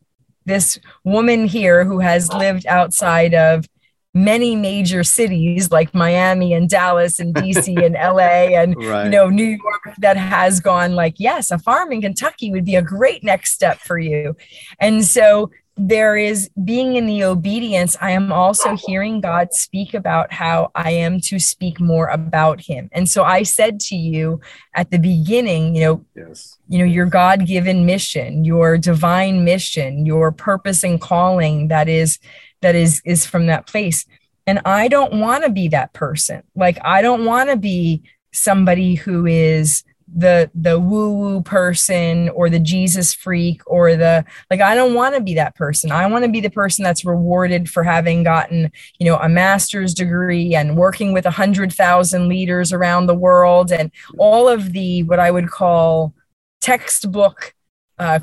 this 0.45 0.79
woman 1.03 1.45
here 1.45 1.85
who 1.85 1.99
has 1.99 2.31
lived 2.33 2.65
outside 2.67 3.33
of 3.33 3.67
many 4.13 4.55
major 4.55 5.03
cities 5.03 5.71
like 5.71 5.93
Miami 5.93 6.53
and 6.53 6.69
Dallas 6.69 7.19
and 7.19 7.33
DC 7.33 7.67
and 7.85 7.95
LA 7.95 8.57
and 8.59 8.75
right. 8.77 9.05
you 9.05 9.09
know 9.09 9.29
New 9.29 9.43
York 9.43 9.95
that 9.97 10.17
has 10.17 10.59
gone 10.59 10.93
like 10.93 11.15
yes 11.17 11.49
a 11.49 11.57
farm 11.57 11.91
in 11.91 12.01
Kentucky 12.01 12.51
would 12.51 12.65
be 12.65 12.75
a 12.75 12.81
great 12.81 13.23
next 13.23 13.53
step 13.53 13.79
for 13.79 13.97
you 13.97 14.35
and 14.79 15.03
so 15.03 15.49
there 15.75 16.15
is 16.15 16.51
being 16.63 16.95
in 16.95 17.07
the 17.07 17.23
obedience 17.23 17.97
i 17.99 18.11
am 18.11 18.31
also 18.31 18.75
hearing 18.75 19.19
god 19.19 19.51
speak 19.53 19.95
about 19.95 20.31
how 20.31 20.69
i 20.75 20.91
am 20.91 21.19
to 21.19 21.39
speak 21.39 21.79
more 21.79 22.07
about 22.07 22.61
him. 22.61 22.89
And 22.91 23.09
so 23.09 23.23
i 23.23 23.41
said 23.41 23.79
to 23.81 23.95
you 23.95 24.39
at 24.75 24.91
the 24.91 24.99
beginning 24.99 25.75
you 25.75 25.81
know 25.81 26.05
yes. 26.15 26.59
you 26.67 26.77
know 26.77 26.85
your 26.85 27.07
god-given 27.07 27.85
mission 27.85 28.45
your 28.45 28.77
divine 28.77 29.43
mission 29.43 30.05
your 30.05 30.31
purpose 30.31 30.83
and 30.83 31.01
calling 31.01 31.69
that 31.69 31.89
is 31.89 32.19
that 32.61 32.75
is 32.75 33.01
is 33.03 33.25
from 33.25 33.47
that 33.47 33.65
place. 33.65 34.05
And 34.45 34.61
i 34.65 34.87
don't 34.87 35.19
want 35.19 35.43
to 35.43 35.49
be 35.49 35.69
that 35.69 35.93
person. 35.93 36.43
Like 36.55 36.77
i 36.83 37.01
don't 37.01 37.25
want 37.25 37.49
to 37.49 37.55
be 37.55 38.03
somebody 38.31 38.95
who 38.95 39.25
is 39.25 39.83
the 40.15 40.49
the 40.53 40.79
woo 40.79 41.11
woo 41.13 41.41
person 41.41 42.29
or 42.29 42.49
the 42.49 42.59
jesus 42.59 43.13
freak 43.13 43.61
or 43.65 43.95
the 43.95 44.23
like 44.49 44.61
i 44.61 44.75
don't 44.75 44.93
want 44.93 45.15
to 45.15 45.21
be 45.21 45.33
that 45.33 45.55
person. 45.55 45.91
I 45.91 46.07
want 46.07 46.23
to 46.25 46.31
be 46.31 46.41
the 46.41 46.49
person 46.49 46.83
that's 46.83 47.05
rewarded 47.05 47.69
for 47.69 47.83
having 47.83 48.23
gotten 48.23 48.71
you 48.99 49.05
know 49.05 49.17
a 49.17 49.29
master's 49.29 49.93
degree 49.93 50.55
and 50.55 50.77
working 50.77 51.13
with 51.13 51.25
a 51.25 51.31
hundred 51.31 51.73
thousand 51.73 52.27
leaders 52.27 52.71
around 52.71 53.07
the 53.07 53.15
world 53.15 53.71
and 53.71 53.91
all 54.17 54.47
of 54.47 54.73
the 54.73 55.03
what 55.03 55.19
i 55.19 55.31
would 55.31 55.49
call 55.49 56.13
textbook 56.61 57.53
uh, 57.99 58.19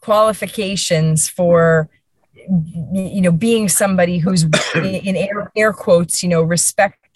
qualifications 0.00 1.28
for 1.28 1.88
you 2.92 3.20
know 3.20 3.32
being 3.32 3.68
somebody 3.68 4.18
who's 4.18 4.44
in 4.74 5.16
air, 5.16 5.52
air 5.56 5.72
quotes 5.72 6.22
you 6.22 6.28
know 6.28 6.42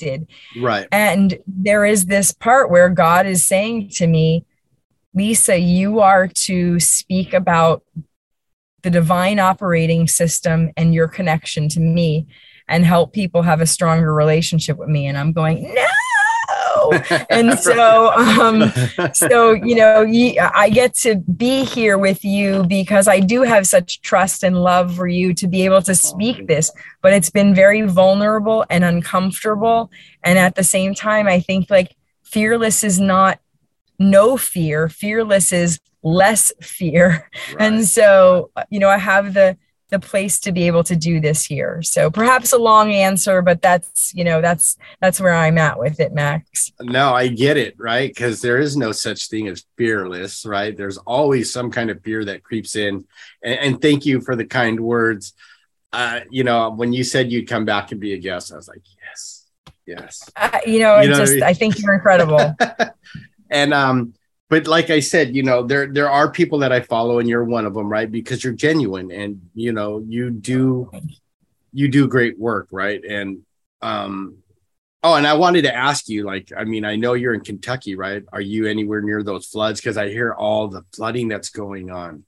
respected 0.05 0.29
right. 0.61 0.87
And 0.93 1.39
there 1.47 1.85
is 1.85 2.07
this 2.07 2.33
part 2.33 2.71
where 2.71 2.89
god 2.89 3.27
is 3.27 3.45
saying 3.45 3.89
to 3.89 4.07
me 4.07 4.45
lisa 5.15 5.57
you 5.59 6.01
are 6.01 6.29
to 6.29 6.81
speak 6.81 7.33
about 7.33 7.83
the 8.83 8.91
divine 8.91 9.39
operating 9.39 10.07
system 10.07 10.71
and 10.77 10.95
your 10.95 11.09
connection 11.09 11.69
to 11.71 11.81
me 11.81 12.27
and 12.69 12.85
help 12.85 13.13
people 13.13 13.43
have 13.43 13.61
a 13.61 13.67
stronger 13.67 14.13
relationship 14.15 14.77
with 14.77 14.89
me. 14.89 15.07
And 15.07 15.17
i'm 15.17 15.33
going 15.33 15.75
no 15.75 15.87
and 17.31 17.59
so 17.69 18.13
um 18.13 18.73
so 19.13 19.53
you 19.53 19.75
know 19.75 20.07
i 20.55 20.69
get 20.71 20.95
to 20.95 21.17
be 21.17 21.65
here 21.65 21.99
with 21.99 22.25
you 22.25 22.65
because 22.65 23.09
i 23.09 23.21
do 23.21 23.43
have 23.43 23.67
such 23.67 24.01
trust 24.03 24.43
and 24.43 24.63
love 24.63 24.95
for 24.95 25.07
you 25.07 25.35
to 25.35 25.47
be 25.47 25.65
able 25.65 25.83
to 25.83 25.95
speak 25.95 26.47
this 26.47 26.71
but 27.03 27.13
it's 27.13 27.31
been 27.31 27.55
very 27.55 27.83
vulnerable 27.83 28.65
and 28.71 28.83
uncomfortable. 28.83 29.91
And 30.23 30.39
at 30.39 30.55
the 30.55 30.65
same 30.65 30.95
time 30.95 31.27
i 31.27 31.41
think 31.41 31.71
like 31.71 31.97
fearless 32.23 32.83
is 32.83 32.99
not 32.99 33.39
no 33.99 34.37
fear. 34.37 34.89
Fearless 34.89 35.53
is 35.53 35.81
less 36.03 36.53
fear. 36.61 37.31
Right. 37.55 37.67
and 37.67 37.87
so 37.87 38.51
you 38.71 38.79
know 38.79 38.89
i 38.89 38.99
have 38.99 39.35
the 39.35 39.57
the 39.95 40.01
place 40.01 40.41
to 40.41 40.51
be 40.51 40.67
able 40.67 40.83
to 40.83 40.97
do 40.97 41.21
this 41.21 41.45
here. 41.45 41.81
So 41.83 42.11
perhaps 42.11 42.53
a 42.53 42.59
long 42.59 42.91
answer, 42.91 43.43
but 43.43 43.63
that's, 43.63 44.13
you 44.13 44.25
know, 44.25 44.41
that's 44.41 44.77
that's 45.01 45.21
where 45.21 45.33
I'm 45.33 45.57
at 45.57 45.79
with 45.79 46.01
it, 46.01 46.13
Max. 46.13 46.73
No, 46.81 47.15
I 47.15 47.29
get 47.29 47.57
it, 47.57 47.77
right? 47.79 48.11
Because 48.11 48.43
there 48.43 48.59
is 48.59 48.77
no 48.77 48.91
such 48.91 49.29
thing 49.29 49.47
as 49.47 49.65
fearless, 49.77 50.45
right? 50.45 50.77
There's 50.77 50.99
always 50.99 51.53
some 51.53 51.71
kind 51.71 51.91
of 51.91 52.03
fear 52.03 52.25
that 52.25 52.43
creeps 52.43 52.75
in. 52.75 53.05
And, 53.45 53.61
and 53.61 53.81
thank 53.81 54.05
you 54.05 54.21
for 54.21 54.35
the 54.35 54.45
kind 54.45 54.81
words. 54.81 55.33
Uh, 55.93 56.23
you 56.29 56.43
know, 56.43 56.71
when 56.71 56.93
you 56.93 57.05
said 57.05 57.31
you'd 57.31 57.49
come 57.49 57.65
back 57.65 57.93
and 57.93 58.01
be 58.01 58.15
a 58.15 58.19
guest, 58.19 58.53
I 58.53 58.57
was 58.57 58.67
like, 58.67 58.83
yes, 59.01 59.47
yes. 59.87 60.29
Uh, 60.35 60.59
you 60.67 60.81
know, 60.81 61.01
you 61.01 61.11
know 61.11 61.19
just 61.19 61.35
I, 61.35 61.37
mean? 61.37 61.43
I 61.45 61.55
think 61.55 61.81
you're 61.81 61.95
incredible. 61.95 62.57
and 63.51 63.73
um, 63.73 64.15
but 64.55 64.69
like 64.69 64.89
I 64.89 65.01
said, 65.01 65.35
you 65.35 65.43
know, 65.43 65.65
there 65.65 65.89
there 65.89 66.09
are 66.09 66.31
people 66.31 66.61
that 66.61 66.71
I 66.71 66.79
follow, 66.79 67.19
and 67.19 67.29
you're 67.29 67.43
one 67.43 67.67
of 67.67 67.75
them, 67.75 67.89
right? 67.89 68.09
Because 68.09 68.45
you're 68.45 68.53
genuine, 68.53 69.11
and 69.11 69.51
you 69.53 69.73
know, 69.73 69.99
you 70.07 70.31
do 70.31 70.93
you 71.73 71.89
do 71.89 72.07
great 72.07 72.39
work, 72.39 72.69
right? 72.71 73.03
And 73.05 73.41
um, 73.83 74.37
oh, 75.03 75.17
and 75.17 75.27
I 75.27 75.35
wanted 75.35 75.63
to 75.63 75.75
ask 75.75 76.09
you, 76.09 76.23
like, 76.23 76.53
I 76.57 76.63
mean, 76.63 76.85
I 76.85 76.95
know 76.95 77.15
you're 77.15 77.35
in 77.35 77.41
Kentucky, 77.41 77.97
right? 77.97 78.23
Are 78.33 78.41
you 78.41 78.69
anywhere 78.69 79.03
near 79.03 79.25
those 79.25 79.47
floods? 79.47 79.81
Because 79.81 79.97
I 79.97 80.09
hear 80.09 80.33
all 80.33 80.69
the 80.69 80.85
flooding 80.95 81.27
that's 81.27 81.49
going 81.49 81.91
on. 81.91 82.23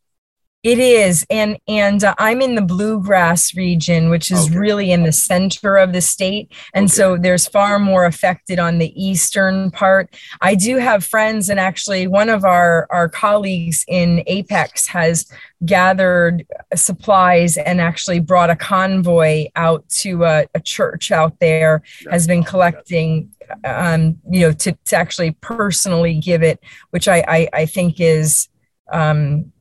It 0.67 0.81
is, 0.81 1.25
and 1.31 1.61
and 1.69 2.03
uh, 2.03 2.17
I'm 2.19 2.43
in 2.43 2.57
the 2.57 2.61
bluegrass 2.61 3.55
region, 3.55 4.11
which 4.11 4.33
is 4.33 4.49
okay. 4.49 4.59
really 4.59 4.91
in 4.91 5.05
the 5.05 5.13
center 5.13 5.77
of 5.77 5.93
the 5.93 6.01
state, 6.01 6.53
and 6.75 6.87
okay. 6.87 6.93
so 6.93 7.17
there's 7.17 7.47
far 7.47 7.79
more 7.79 8.05
affected 8.05 8.59
on 8.59 8.79
the 8.79 8.93
eastern 9.01 9.71
part. 9.71 10.17
I 10.41 10.57
do 10.57 10.79
have 10.79 11.05
friends, 11.05 11.51
and 11.51 11.61
actually, 11.61 12.09
one 12.09 12.29
of 12.29 12.45
our 12.45 12.89
our 12.91 13.09
colleagues 13.09 13.85
in 13.87 14.25
Apex 14.27 14.89
has 14.89 15.31
gathered 15.65 16.45
supplies 16.75 17.57
and 17.59 17.81
actually 17.81 18.19
brought 18.19 18.51
a 18.51 18.57
convoy 18.57 19.47
out 19.55 19.89
to 20.01 20.25
a, 20.25 20.49
a 20.57 20.59
church 20.59 21.13
out 21.13 21.39
there. 21.39 21.85
Has 22.11 22.27
been 22.27 22.43
collecting, 22.43 23.31
um, 23.65 24.19
you 24.29 24.41
know, 24.41 24.51
to 24.51 24.73
to 24.73 24.97
actually 24.97 25.31
personally 25.31 26.19
give 26.19 26.43
it, 26.43 26.59
which 26.91 27.07
I 27.07 27.25
I, 27.29 27.49
I 27.53 27.67
think 27.67 28.01
is. 28.01 28.49
Um, 28.91 29.53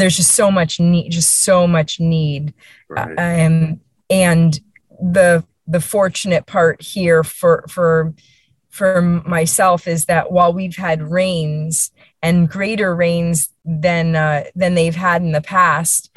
there's 0.00 0.16
just 0.16 0.32
so 0.32 0.50
much 0.50 0.80
need 0.80 1.10
just 1.10 1.40
so 1.40 1.66
much 1.66 2.00
need 2.00 2.54
right. 2.88 3.18
um, 3.18 3.80
and 4.10 4.60
the 5.00 5.44
the 5.66 5.80
fortunate 5.80 6.46
part 6.46 6.80
here 6.82 7.22
for 7.22 7.64
for 7.68 8.14
for 8.68 9.02
myself 9.02 9.86
is 9.86 10.06
that 10.06 10.32
while 10.32 10.52
we've 10.52 10.76
had 10.76 11.10
rains 11.10 11.90
and 12.22 12.48
greater 12.48 12.94
rains 12.94 13.50
than 13.64 14.16
uh, 14.16 14.44
than 14.54 14.74
they've 14.74 14.94
had 14.94 15.22
in 15.22 15.32
the 15.32 15.42
past 15.42 16.16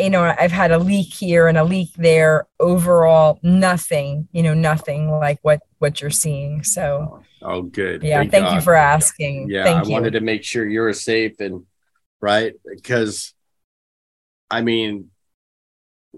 you 0.00 0.10
know 0.10 0.34
i've 0.40 0.50
had 0.50 0.72
a 0.72 0.78
leak 0.78 1.14
here 1.14 1.46
and 1.46 1.56
a 1.56 1.64
leak 1.64 1.90
there. 1.96 2.46
Overall 2.58 3.38
nothing 3.42 4.28
you 4.32 4.42
know 4.42 4.54
nothing 4.54 5.10
like 5.10 5.38
what 5.42 5.60
what 5.78 6.00
you're 6.00 6.10
seeing. 6.10 6.62
So 6.64 7.22
oh 7.42 7.62
good. 7.62 8.02
Yeah 8.02 8.18
thank, 8.18 8.32
thank 8.32 8.54
you 8.54 8.60
for 8.60 8.74
asking. 8.74 9.48
Yeah 9.50 9.64
thank 9.64 9.84
i 9.84 9.88
you. 9.88 9.92
wanted 9.92 10.12
to 10.14 10.20
make 10.20 10.44
sure 10.44 10.68
you're 10.68 10.92
safe 10.92 11.38
and 11.40 11.64
right? 12.22 12.54
Because 12.64 13.34
I 14.50 14.62
mean, 14.62 15.10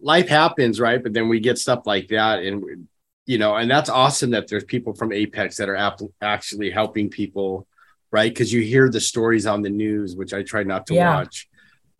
life 0.00 0.28
happens, 0.28 0.78
right? 0.78 1.02
But 1.02 1.14
then 1.14 1.28
we 1.28 1.40
get 1.40 1.58
stuff 1.58 1.86
like 1.86 2.08
that, 2.08 2.40
and 2.44 2.86
you 3.26 3.38
know, 3.38 3.56
and 3.56 3.68
that's 3.68 3.90
awesome 3.90 4.30
that 4.30 4.46
there's 4.46 4.64
people 4.64 4.94
from 4.94 5.12
Apex 5.12 5.56
that 5.56 5.68
are 5.68 5.76
ap- 5.76 6.00
actually 6.20 6.70
helping 6.70 7.08
people, 7.08 7.66
right? 8.12 8.30
Because 8.30 8.52
you 8.52 8.60
hear 8.60 8.90
the 8.90 9.00
stories 9.00 9.46
on 9.46 9.62
the 9.62 9.70
news, 9.70 10.14
which 10.14 10.34
I 10.34 10.42
try 10.42 10.62
not 10.62 10.86
to 10.88 10.94
yeah. 10.94 11.16
watch, 11.16 11.48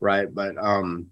right? 0.00 0.32
But 0.32 0.58
um, 0.58 1.08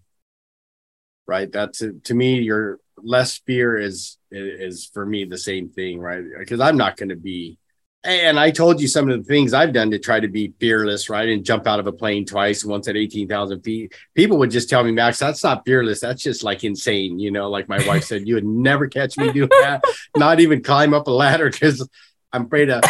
right, 1.26 1.50
that's 1.50 1.78
to 2.04 2.14
me, 2.14 2.40
your 2.40 2.78
less 2.98 3.38
fear 3.38 3.78
is 3.78 4.18
is 4.30 4.90
for 4.92 5.06
me 5.06 5.24
the 5.24 5.38
same 5.38 5.70
thing, 5.70 5.98
right? 5.98 6.22
Because 6.38 6.60
I'm 6.60 6.76
not 6.76 6.96
going 6.96 7.08
to 7.08 7.16
be 7.16 7.58
and 8.04 8.38
I 8.38 8.50
told 8.50 8.80
you 8.80 8.88
some 8.88 9.08
of 9.08 9.18
the 9.18 9.24
things 9.24 9.54
I've 9.54 9.72
done 9.72 9.92
to 9.92 9.98
try 9.98 10.18
to 10.18 10.26
be 10.26 10.52
fearless, 10.58 11.08
right? 11.08 11.28
And 11.28 11.44
jump 11.44 11.66
out 11.68 11.78
of 11.78 11.86
a 11.86 11.92
plane 11.92 12.26
twice, 12.26 12.64
once 12.64 12.88
at 12.88 12.96
18,000 12.96 13.62
feet. 13.62 13.94
People 14.14 14.38
would 14.38 14.50
just 14.50 14.68
tell 14.68 14.82
me, 14.82 14.90
Max, 14.90 15.20
that's 15.20 15.44
not 15.44 15.64
fearless. 15.64 16.00
That's 16.00 16.22
just 16.22 16.42
like 16.42 16.64
insane. 16.64 17.20
You 17.20 17.30
know, 17.30 17.48
like 17.48 17.68
my 17.68 17.86
wife 17.86 18.04
said, 18.04 18.26
you 18.26 18.34
would 18.34 18.44
never 18.44 18.88
catch 18.88 19.16
me 19.16 19.30
doing 19.32 19.50
that, 19.50 19.84
not 20.16 20.40
even 20.40 20.62
climb 20.62 20.94
up 20.94 21.06
a 21.06 21.12
ladder 21.12 21.48
because 21.48 21.88
I'm 22.32 22.46
afraid 22.46 22.70
of 22.70 22.82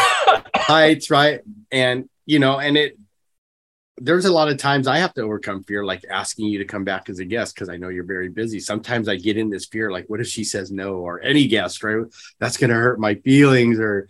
heights, 0.57 1.11
right? 1.11 1.41
And, 1.71 2.09
you 2.25 2.39
know, 2.39 2.59
and 2.59 2.79
it, 2.79 2.99
there's 3.99 4.25
a 4.25 4.33
lot 4.33 4.49
of 4.49 4.57
times 4.57 4.87
I 4.87 4.99
have 4.99 5.13
to 5.15 5.23
overcome 5.23 5.63
fear, 5.63 5.85
like 5.85 6.05
asking 6.11 6.47
you 6.47 6.59
to 6.59 6.65
come 6.65 6.85
back 6.85 7.11
as 7.11 7.19
a 7.19 7.25
guest 7.25 7.55
because 7.55 7.69
I 7.69 7.77
know 7.77 7.89
you're 7.89 8.05
very 8.05 8.29
busy. 8.29 8.59
Sometimes 8.59 9.09
I 9.09 9.17
get 9.17 9.37
in 9.37 9.51
this 9.51 9.67
fear, 9.67 9.93
like, 9.93 10.07
what 10.07 10.21
if 10.21 10.27
she 10.27 10.43
says 10.43 10.73
no, 10.73 10.95
or 10.95 11.21
any 11.21 11.47
guest, 11.47 11.85
right? 11.85 12.07
That's 12.41 12.57
going 12.57 12.71
to 12.71 12.77
hurt 12.77 12.99
my 12.99 13.17
feelings, 13.17 13.79
or 13.79 14.09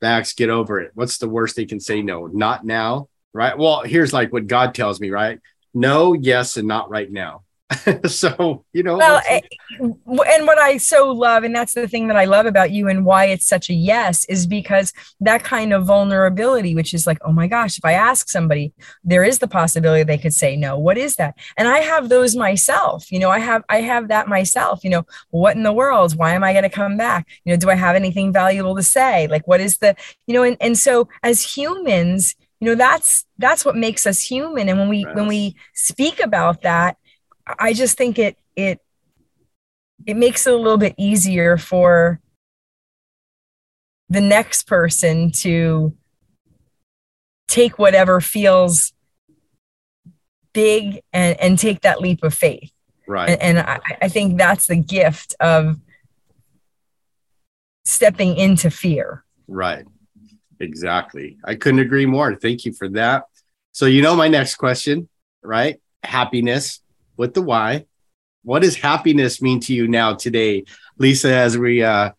Max, 0.00 0.32
get 0.34 0.50
over 0.50 0.80
it. 0.80 0.92
What's 0.94 1.18
the 1.18 1.28
worst 1.28 1.56
they 1.56 1.66
can 1.66 1.80
say 1.80 2.02
no? 2.02 2.26
Not 2.26 2.64
now, 2.64 3.08
right? 3.32 3.56
Well, 3.56 3.82
here's 3.82 4.12
like 4.12 4.32
what 4.32 4.46
God 4.46 4.74
tells 4.74 5.00
me, 5.00 5.10
right? 5.10 5.40
No, 5.74 6.12
yes, 6.12 6.56
and 6.56 6.68
not 6.68 6.90
right 6.90 7.10
now. 7.10 7.42
so 8.06 8.64
you 8.72 8.82
know 8.82 8.96
well 8.96 9.20
eh, 9.28 9.40
and 9.78 10.46
what 10.46 10.58
i 10.58 10.78
so 10.78 11.12
love 11.12 11.44
and 11.44 11.54
that's 11.54 11.74
the 11.74 11.86
thing 11.86 12.08
that 12.08 12.16
i 12.16 12.24
love 12.24 12.46
about 12.46 12.70
you 12.70 12.88
and 12.88 13.04
why 13.04 13.26
it's 13.26 13.46
such 13.46 13.68
a 13.68 13.74
yes 13.74 14.24
is 14.24 14.46
because 14.46 14.92
that 15.20 15.44
kind 15.44 15.74
of 15.74 15.84
vulnerability 15.84 16.74
which 16.74 16.94
is 16.94 17.06
like 17.06 17.18
oh 17.26 17.32
my 17.32 17.46
gosh 17.46 17.76
if 17.76 17.84
i 17.84 17.92
ask 17.92 18.30
somebody 18.30 18.72
there 19.04 19.22
is 19.22 19.38
the 19.38 19.48
possibility 19.48 20.02
they 20.02 20.18
could 20.18 20.34
say 20.34 20.56
no. 20.56 20.78
What 20.78 20.98
is 20.98 21.16
that? 21.16 21.36
And 21.56 21.68
i 21.68 21.78
have 21.78 22.08
those 22.08 22.36
myself 22.36 23.10
you 23.10 23.18
know 23.18 23.30
i 23.30 23.38
have 23.38 23.62
i 23.68 23.80
have 23.80 24.08
that 24.08 24.28
myself 24.28 24.84
you 24.84 24.90
know 24.90 25.06
what 25.30 25.56
in 25.56 25.62
the 25.62 25.72
world? 25.72 26.16
Why 26.16 26.34
am 26.34 26.44
i 26.44 26.52
going 26.52 26.62
to 26.64 26.68
come 26.68 26.96
back? 26.96 27.26
You 27.44 27.52
know 27.52 27.56
do 27.56 27.70
i 27.70 27.74
have 27.74 27.96
anything 27.96 28.32
valuable 28.32 28.76
to 28.76 28.82
say? 28.82 29.26
Like 29.28 29.46
what 29.46 29.60
is 29.60 29.78
the 29.78 29.94
you 30.26 30.34
know 30.34 30.42
and, 30.42 30.56
and 30.60 30.78
so 30.78 31.08
as 31.22 31.42
humans 31.42 32.34
you 32.60 32.66
know 32.66 32.74
that's 32.74 33.24
that's 33.38 33.64
what 33.64 33.76
makes 33.76 34.06
us 34.06 34.22
human. 34.22 34.68
And 34.68 34.78
when 34.78 34.88
we 34.88 35.04
when 35.04 35.28
we 35.28 35.56
speak 35.74 36.20
about 36.20 36.62
that 36.62 36.96
I 37.58 37.72
just 37.72 37.96
think 37.96 38.18
it 38.18 38.36
it 38.56 38.80
it 40.06 40.16
makes 40.16 40.46
it 40.46 40.52
a 40.52 40.56
little 40.56 40.78
bit 40.78 40.94
easier 40.96 41.56
for 41.56 42.20
the 44.08 44.20
next 44.20 44.64
person 44.66 45.30
to 45.30 45.94
take 47.46 47.78
whatever 47.78 48.20
feels 48.20 48.92
big 50.52 51.02
and, 51.12 51.38
and 51.40 51.58
take 51.58 51.82
that 51.82 52.00
leap 52.00 52.22
of 52.22 52.34
faith. 52.34 52.70
Right. 53.06 53.30
And, 53.30 53.58
and 53.58 53.58
I, 53.58 53.80
I 54.02 54.08
think 54.08 54.38
that's 54.38 54.66
the 54.66 54.76
gift 54.76 55.34
of 55.40 55.76
stepping 57.84 58.36
into 58.36 58.70
fear. 58.70 59.24
Right. 59.46 59.84
Exactly. 60.60 61.38
I 61.44 61.54
couldn't 61.54 61.80
agree 61.80 62.06
more. 62.06 62.34
Thank 62.34 62.64
you 62.64 62.72
for 62.72 62.88
that. 62.90 63.24
So, 63.72 63.86
you 63.86 64.02
know, 64.02 64.16
my 64.16 64.28
next 64.28 64.56
question, 64.56 65.08
right? 65.42 65.80
Happiness 66.02 66.80
with 67.18 67.34
the 67.34 67.42
why. 67.42 67.84
What 68.42 68.62
does 68.62 68.76
happiness 68.76 69.42
mean 69.42 69.60
to 69.60 69.74
you 69.74 69.86
now 69.88 70.14
today, 70.14 70.64
Lisa, 70.96 71.34
as 71.34 71.58
we 71.58 71.82
uh, 71.82 72.12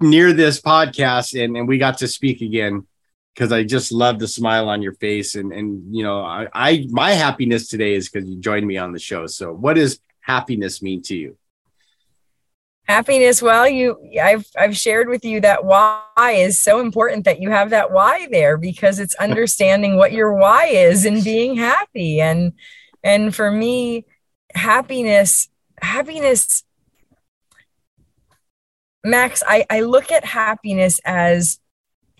near 0.00 0.32
this 0.32 0.60
podcast 0.60 1.38
and, 1.38 1.56
and 1.56 1.68
we 1.68 1.76
got 1.76 1.98
to 1.98 2.08
speak 2.08 2.40
again? 2.40 2.86
Because 3.34 3.52
I 3.52 3.64
just 3.64 3.92
love 3.92 4.18
the 4.18 4.28
smile 4.28 4.70
on 4.70 4.80
your 4.80 4.94
face. 4.94 5.34
And, 5.34 5.52
and 5.52 5.94
you 5.94 6.02
know, 6.02 6.22
I, 6.22 6.46
I 6.54 6.86
my 6.88 7.10
happiness 7.10 7.68
today 7.68 7.94
is 7.94 8.08
because 8.08 8.26
you 8.26 8.36
joined 8.38 8.66
me 8.66 8.78
on 8.78 8.92
the 8.92 8.98
show. 8.98 9.26
So, 9.26 9.52
what 9.52 9.74
does 9.74 10.00
happiness 10.20 10.80
mean 10.80 11.02
to 11.02 11.14
you? 11.14 11.36
happiness 12.88 13.42
well 13.42 13.68
you 13.68 13.98
i've 14.22 14.46
i've 14.56 14.76
shared 14.76 15.08
with 15.08 15.24
you 15.24 15.40
that 15.40 15.64
why 15.64 16.04
is 16.16 16.58
so 16.58 16.78
important 16.78 17.24
that 17.24 17.40
you 17.40 17.50
have 17.50 17.70
that 17.70 17.90
why 17.90 18.28
there 18.30 18.56
because 18.56 19.00
it's 19.00 19.14
understanding 19.16 19.96
what 19.96 20.12
your 20.12 20.32
why 20.32 20.66
is 20.66 21.04
and 21.04 21.24
being 21.24 21.56
happy 21.56 22.20
and 22.20 22.52
and 23.06 23.34
for 23.34 23.50
me 23.50 24.04
happiness 24.54 25.48
happiness 25.80 26.64
max 29.04 29.42
i 29.46 29.64
i 29.70 29.80
look 29.80 30.10
at 30.10 30.24
happiness 30.24 31.00
as 31.04 31.60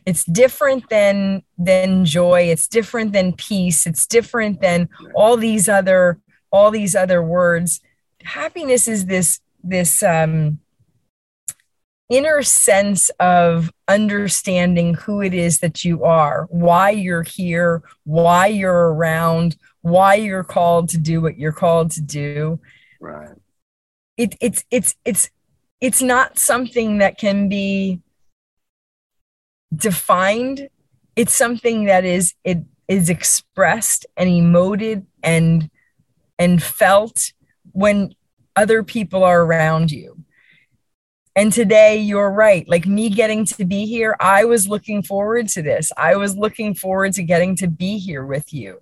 it's 0.06 0.24
different 0.24 0.88
than 0.88 1.42
than 1.58 2.04
joy. 2.04 2.42
It's 2.42 2.68
different 2.68 3.12
than 3.12 3.32
peace. 3.32 3.86
It's 3.86 4.06
different 4.06 4.60
than 4.60 4.88
all 5.14 5.36
these 5.36 5.68
other 5.68 6.20
all 6.52 6.70
these 6.70 6.94
other 6.94 7.22
words. 7.22 7.80
Happiness 8.22 8.86
is 8.86 9.06
this 9.06 9.40
this 9.64 10.04
um 10.04 10.60
inner 12.08 12.40
sense 12.40 13.10
of 13.18 13.72
understanding 13.88 14.94
who 14.94 15.20
it 15.20 15.34
is 15.34 15.58
that 15.58 15.84
you 15.84 16.04
are, 16.04 16.46
why 16.50 16.90
you're 16.90 17.24
here, 17.24 17.82
why 18.04 18.46
you're 18.46 18.92
around, 18.92 19.56
why 19.86 20.16
you're 20.16 20.42
called 20.42 20.88
to 20.88 20.98
do 20.98 21.20
what 21.20 21.38
you're 21.38 21.52
called 21.52 21.92
to 21.92 22.02
do. 22.02 22.58
Right. 23.00 23.36
It, 24.16 24.34
it's 24.40 24.64
it's 24.70 24.96
it's 25.04 25.30
it's 25.80 26.02
not 26.02 26.38
something 26.38 26.98
that 26.98 27.18
can 27.18 27.48
be 27.48 28.00
defined. 29.74 30.68
It's 31.14 31.34
something 31.34 31.84
that 31.84 32.04
is 32.04 32.34
it 32.42 32.58
is 32.88 33.08
expressed 33.08 34.06
and 34.16 34.28
emoted 34.28 35.06
and 35.22 35.70
and 36.36 36.60
felt 36.60 37.32
when 37.70 38.12
other 38.56 38.82
people 38.82 39.22
are 39.22 39.42
around 39.42 39.92
you 39.92 40.24
and 41.36 41.52
today, 41.52 41.98
you're 41.98 42.30
right. 42.30 42.66
Like 42.66 42.86
me 42.86 43.10
getting 43.10 43.44
to 43.44 43.66
be 43.66 43.84
here, 43.84 44.16
I 44.18 44.46
was 44.46 44.66
looking 44.66 45.02
forward 45.02 45.48
to 45.48 45.60
this. 45.60 45.92
I 45.94 46.16
was 46.16 46.34
looking 46.34 46.74
forward 46.74 47.12
to 47.12 47.22
getting 47.22 47.54
to 47.56 47.68
be 47.68 47.98
here 47.98 48.24
with 48.24 48.54
you. 48.54 48.80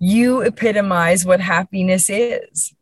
You 0.00 0.42
epitomize 0.42 1.24
what 1.24 1.40
happiness 1.40 2.10
is. 2.10 2.74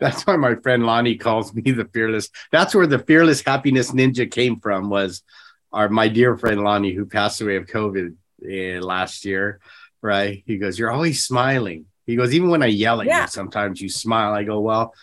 That's 0.00 0.26
why 0.26 0.36
my 0.36 0.56
friend 0.56 0.84
Lonnie 0.84 1.16
calls 1.16 1.54
me 1.54 1.70
the 1.70 1.84
fearless. 1.84 2.28
That's 2.50 2.74
where 2.74 2.86
the 2.86 2.98
fearless 2.98 3.42
happiness 3.42 3.92
ninja 3.92 4.30
came 4.30 4.58
from. 4.58 4.90
Was 4.90 5.22
our 5.72 5.88
my 5.88 6.08
dear 6.08 6.36
friend 6.36 6.62
Lonnie, 6.62 6.92
who 6.92 7.06
passed 7.06 7.40
away 7.40 7.56
of 7.56 7.66
COVID 7.66 8.16
eh, 8.48 8.80
last 8.80 9.24
year. 9.24 9.60
Right? 10.00 10.42
He 10.46 10.58
goes, 10.58 10.78
"You're 10.78 10.90
always 10.90 11.24
smiling." 11.24 11.86
He 12.04 12.16
goes, 12.16 12.34
"Even 12.34 12.50
when 12.50 12.62
I 12.62 12.66
yell 12.66 13.00
at 13.00 13.06
yeah. 13.06 13.22
you, 13.22 13.28
sometimes 13.28 13.80
you 13.80 13.88
smile." 13.88 14.32
I 14.32 14.44
go, 14.44 14.60
"Well." 14.60 14.94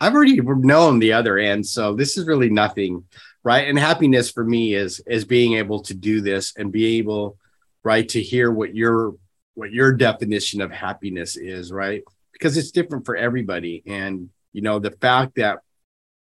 I've 0.00 0.14
already 0.14 0.40
known 0.40 1.00
the 1.00 1.12
other 1.12 1.38
end, 1.38 1.66
so 1.66 1.92
this 1.92 2.16
is 2.16 2.24
really 2.24 2.50
nothing, 2.50 3.02
right? 3.42 3.66
And 3.66 3.76
happiness 3.76 4.30
for 4.30 4.44
me 4.44 4.74
is 4.74 5.00
is 5.08 5.24
being 5.24 5.54
able 5.54 5.82
to 5.82 5.94
do 5.94 6.20
this 6.20 6.54
and 6.56 6.70
be 6.70 6.98
able, 6.98 7.36
right, 7.82 8.08
to 8.10 8.22
hear 8.22 8.52
what 8.52 8.76
your 8.76 9.16
what 9.58 9.72
your 9.72 9.92
definition 9.92 10.60
of 10.60 10.70
happiness 10.70 11.36
is, 11.36 11.72
right? 11.72 12.04
Because 12.32 12.56
it's 12.56 12.70
different 12.70 13.04
for 13.04 13.16
everybody, 13.16 13.82
and 13.86 14.30
you 14.52 14.62
know 14.62 14.78
the 14.78 14.92
fact 14.92 15.34
that 15.34 15.58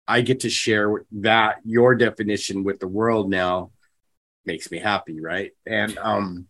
I 0.07 0.21
get 0.21 0.41
to 0.41 0.51
share 0.51 1.05
that 1.13 1.57
your 1.65 1.97
definition 1.97 2.63
with 2.63 2.79
the 2.79 2.87
world 2.89 3.29
now 3.29 3.73
makes 4.47 4.71
me 4.71 4.79
happy, 4.79 5.21
right? 5.21 5.51
And 5.67 5.99
um, 5.99 6.47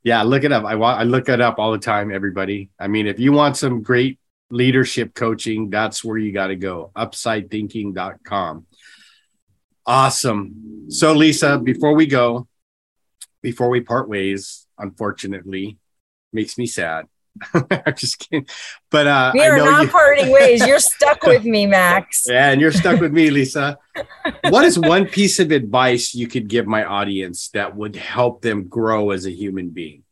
yeah, 0.02 0.22
look 0.22 0.44
it 0.44 0.52
up. 0.52 0.64
I 0.64 0.74
I 0.74 1.04
look 1.04 1.28
it 1.28 1.40
up 1.40 1.58
all 1.58 1.72
the 1.72 1.78
time, 1.78 2.12
everybody. 2.12 2.70
I 2.78 2.88
mean, 2.88 3.06
if 3.06 3.18
you 3.18 3.32
want 3.32 3.56
some 3.56 3.82
great 3.82 4.18
leadership 4.50 5.14
coaching, 5.14 5.70
that's 5.70 6.04
where 6.04 6.18
you 6.18 6.32
got 6.32 6.48
to 6.48 6.56
go. 6.56 6.90
Upsidethinking.com. 6.96 8.66
Awesome. 9.86 10.86
So, 10.90 11.14
Lisa, 11.14 11.58
before 11.58 11.94
we 11.94 12.06
go, 12.06 12.46
before 13.40 13.70
we 13.70 13.80
part 13.80 14.08
ways, 14.08 14.66
unfortunately, 14.78 15.78
makes 16.32 16.58
me 16.58 16.66
sad. 16.66 17.06
I'm 17.54 17.94
just 17.96 18.18
kidding. 18.18 18.46
But 18.90 19.06
uh, 19.06 19.30
we 19.34 19.42
are 19.42 19.58
not 19.58 19.82
you... 19.82 19.88
parting 19.88 20.30
ways. 20.30 20.66
You're 20.66 20.78
stuck 20.96 21.22
with 21.22 21.44
me, 21.44 21.66
Max. 21.66 22.26
Yeah, 22.28 22.50
and 22.50 22.60
you're 22.60 22.72
stuck 22.72 23.00
with 23.00 23.12
me, 23.12 23.30
Lisa. 23.30 23.78
what 24.48 24.64
is 24.64 24.78
one 24.78 25.06
piece 25.06 25.38
of 25.38 25.50
advice 25.50 26.14
you 26.14 26.26
could 26.26 26.48
give 26.48 26.66
my 26.66 26.84
audience 26.84 27.48
that 27.50 27.76
would 27.76 27.96
help 27.96 28.42
them 28.42 28.68
grow 28.68 29.10
as 29.10 29.26
a 29.26 29.30
human 29.30 29.70
being? 29.70 30.04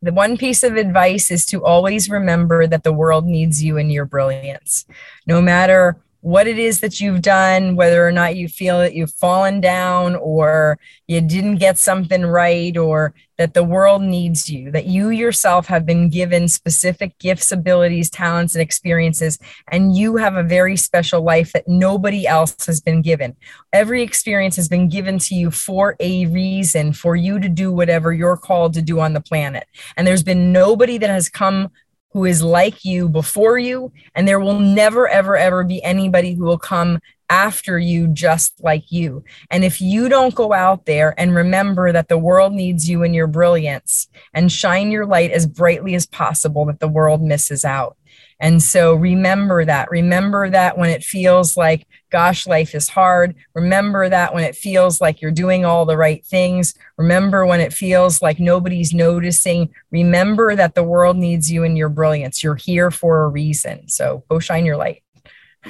The 0.00 0.12
one 0.12 0.36
piece 0.36 0.64
of 0.64 0.76
advice 0.76 1.30
is 1.30 1.46
to 1.46 1.64
always 1.64 2.10
remember 2.10 2.66
that 2.66 2.82
the 2.82 2.92
world 2.92 3.24
needs 3.24 3.62
you 3.62 3.78
and 3.78 3.92
your 3.92 4.04
brilliance. 4.04 4.84
No 5.26 5.40
matter 5.40 5.96
what 6.22 6.46
it 6.46 6.58
is 6.58 6.80
that 6.80 7.00
you've 7.00 7.20
done, 7.20 7.76
whether 7.76 8.06
or 8.06 8.12
not 8.12 8.36
you 8.36 8.48
feel 8.48 8.78
that 8.78 8.94
you've 8.94 9.12
fallen 9.12 9.60
down 9.60 10.14
or 10.16 10.78
you 11.08 11.20
didn't 11.20 11.56
get 11.56 11.78
something 11.78 12.24
right, 12.24 12.76
or 12.76 13.12
that 13.38 13.54
the 13.54 13.64
world 13.64 14.02
needs 14.02 14.48
you, 14.48 14.70
that 14.70 14.86
you 14.86 15.10
yourself 15.10 15.66
have 15.66 15.84
been 15.84 16.08
given 16.08 16.46
specific 16.46 17.18
gifts, 17.18 17.50
abilities, 17.50 18.08
talents, 18.08 18.54
and 18.54 18.62
experiences, 18.62 19.36
and 19.68 19.96
you 19.96 20.16
have 20.16 20.36
a 20.36 20.44
very 20.44 20.76
special 20.76 21.22
life 21.22 21.52
that 21.52 21.66
nobody 21.66 22.24
else 22.24 22.66
has 22.66 22.80
been 22.80 23.02
given. 23.02 23.34
Every 23.72 24.02
experience 24.02 24.54
has 24.56 24.68
been 24.68 24.88
given 24.88 25.18
to 25.18 25.34
you 25.34 25.50
for 25.50 25.96
a 25.98 26.26
reason, 26.26 26.92
for 26.92 27.16
you 27.16 27.40
to 27.40 27.48
do 27.48 27.72
whatever 27.72 28.12
you're 28.12 28.36
called 28.36 28.74
to 28.74 28.82
do 28.82 29.00
on 29.00 29.12
the 29.12 29.20
planet. 29.20 29.66
And 29.96 30.06
there's 30.06 30.22
been 30.22 30.52
nobody 30.52 30.98
that 30.98 31.10
has 31.10 31.28
come 31.28 31.72
who 32.12 32.24
is 32.24 32.42
like 32.42 32.84
you 32.84 33.08
before 33.08 33.58
you, 33.58 33.92
and 34.14 34.28
there 34.28 34.40
will 34.40 34.58
never, 34.58 35.08
ever, 35.08 35.36
ever 35.36 35.64
be 35.64 35.82
anybody 35.82 36.34
who 36.34 36.44
will 36.44 36.58
come 36.58 37.00
after 37.30 37.78
you 37.78 38.08
just 38.08 38.62
like 38.62 38.92
you. 38.92 39.24
And 39.50 39.64
if 39.64 39.80
you 39.80 40.10
don't 40.10 40.34
go 40.34 40.52
out 40.52 40.84
there 40.84 41.14
and 41.16 41.34
remember 41.34 41.90
that 41.90 42.08
the 42.08 42.18
world 42.18 42.52
needs 42.52 42.90
you 42.90 43.02
and 43.02 43.14
your 43.14 43.26
brilliance 43.26 44.08
and 44.34 44.52
shine 44.52 44.90
your 44.90 45.06
light 45.06 45.30
as 45.30 45.46
brightly 45.46 45.94
as 45.94 46.04
possible, 46.04 46.66
that 46.66 46.80
the 46.80 46.88
world 46.88 47.22
misses 47.22 47.64
out. 47.64 47.96
And 48.42 48.60
so 48.60 48.94
remember 48.94 49.64
that. 49.64 49.88
Remember 49.92 50.50
that 50.50 50.76
when 50.76 50.90
it 50.90 51.04
feels 51.04 51.56
like, 51.56 51.86
gosh, 52.10 52.44
life 52.44 52.74
is 52.74 52.88
hard. 52.88 53.36
Remember 53.54 54.08
that 54.08 54.34
when 54.34 54.42
it 54.42 54.56
feels 54.56 55.00
like 55.00 55.22
you're 55.22 55.30
doing 55.30 55.64
all 55.64 55.86
the 55.86 55.96
right 55.96 56.26
things. 56.26 56.74
Remember 56.98 57.46
when 57.46 57.60
it 57.60 57.72
feels 57.72 58.20
like 58.20 58.40
nobody's 58.40 58.92
noticing. 58.92 59.72
Remember 59.92 60.56
that 60.56 60.74
the 60.74 60.82
world 60.82 61.16
needs 61.16 61.52
you 61.52 61.62
and 61.62 61.78
your 61.78 61.88
brilliance. 61.88 62.42
You're 62.42 62.56
here 62.56 62.90
for 62.90 63.22
a 63.22 63.28
reason. 63.28 63.88
So 63.88 64.24
go 64.28 64.40
shine 64.40 64.66
your 64.66 64.76
light. 64.76 65.04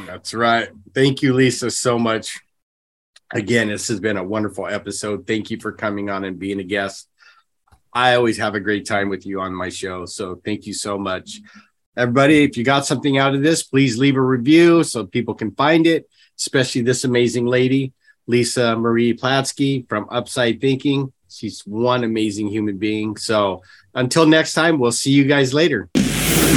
That's 0.07 0.33
right. 0.33 0.71
Thank 0.95 1.21
you, 1.21 1.35
Lisa, 1.35 1.71
so 1.71 1.99
much. 1.99 2.41
Again, 3.35 3.69
this 3.69 3.89
has 3.89 4.01
been 4.01 4.17
a 4.17 4.25
wonderful 4.25 4.67
episode. 4.67 5.27
Thank 5.27 5.51
you 5.51 5.61
for 5.61 5.73
coming 5.73 6.09
on 6.09 6.25
and 6.25 6.39
being 6.39 6.59
a 6.59 6.65
guest. 6.65 7.07
I 7.93 8.15
always 8.15 8.39
have 8.39 8.55
a 8.55 8.61
great 8.61 8.87
time 8.87 9.11
with 9.11 9.27
you 9.27 9.43
on 9.43 9.55
my 9.55 9.69
show. 9.69 10.07
So 10.07 10.41
thank 10.43 10.67
you 10.67 10.73
so 10.73 10.97
much. 10.97 11.43
Everybody, 11.95 12.43
if 12.43 12.57
you 12.57 12.65
got 12.65 12.87
something 12.87 13.19
out 13.19 13.35
of 13.35 13.43
this, 13.43 13.63
please 13.63 13.99
leave 13.99 14.17
a 14.17 14.21
review 14.21 14.83
so 14.83 15.05
people 15.05 15.35
can 15.35 15.51
find 15.51 15.87
it, 15.87 16.09
especially 16.39 16.81
this 16.81 17.05
amazing 17.05 17.45
lady, 17.45 17.93
Lisa 18.27 18.75
Marie 18.77 19.13
Platske 19.13 19.87
from 19.91 20.07
Upside 20.11 20.59
Thinking. 20.59 21.13
She's 21.29 21.61
one 21.67 22.03
amazing 22.03 22.49
human 22.49 22.79
being. 22.79 23.19
So 23.19 23.63
until 23.95 24.27
next 24.27 24.55
time, 24.55 24.79
we'll 24.79 24.93
see 24.93 25.11
you 25.11 25.25
guys 25.25 25.53
later. 25.53 25.91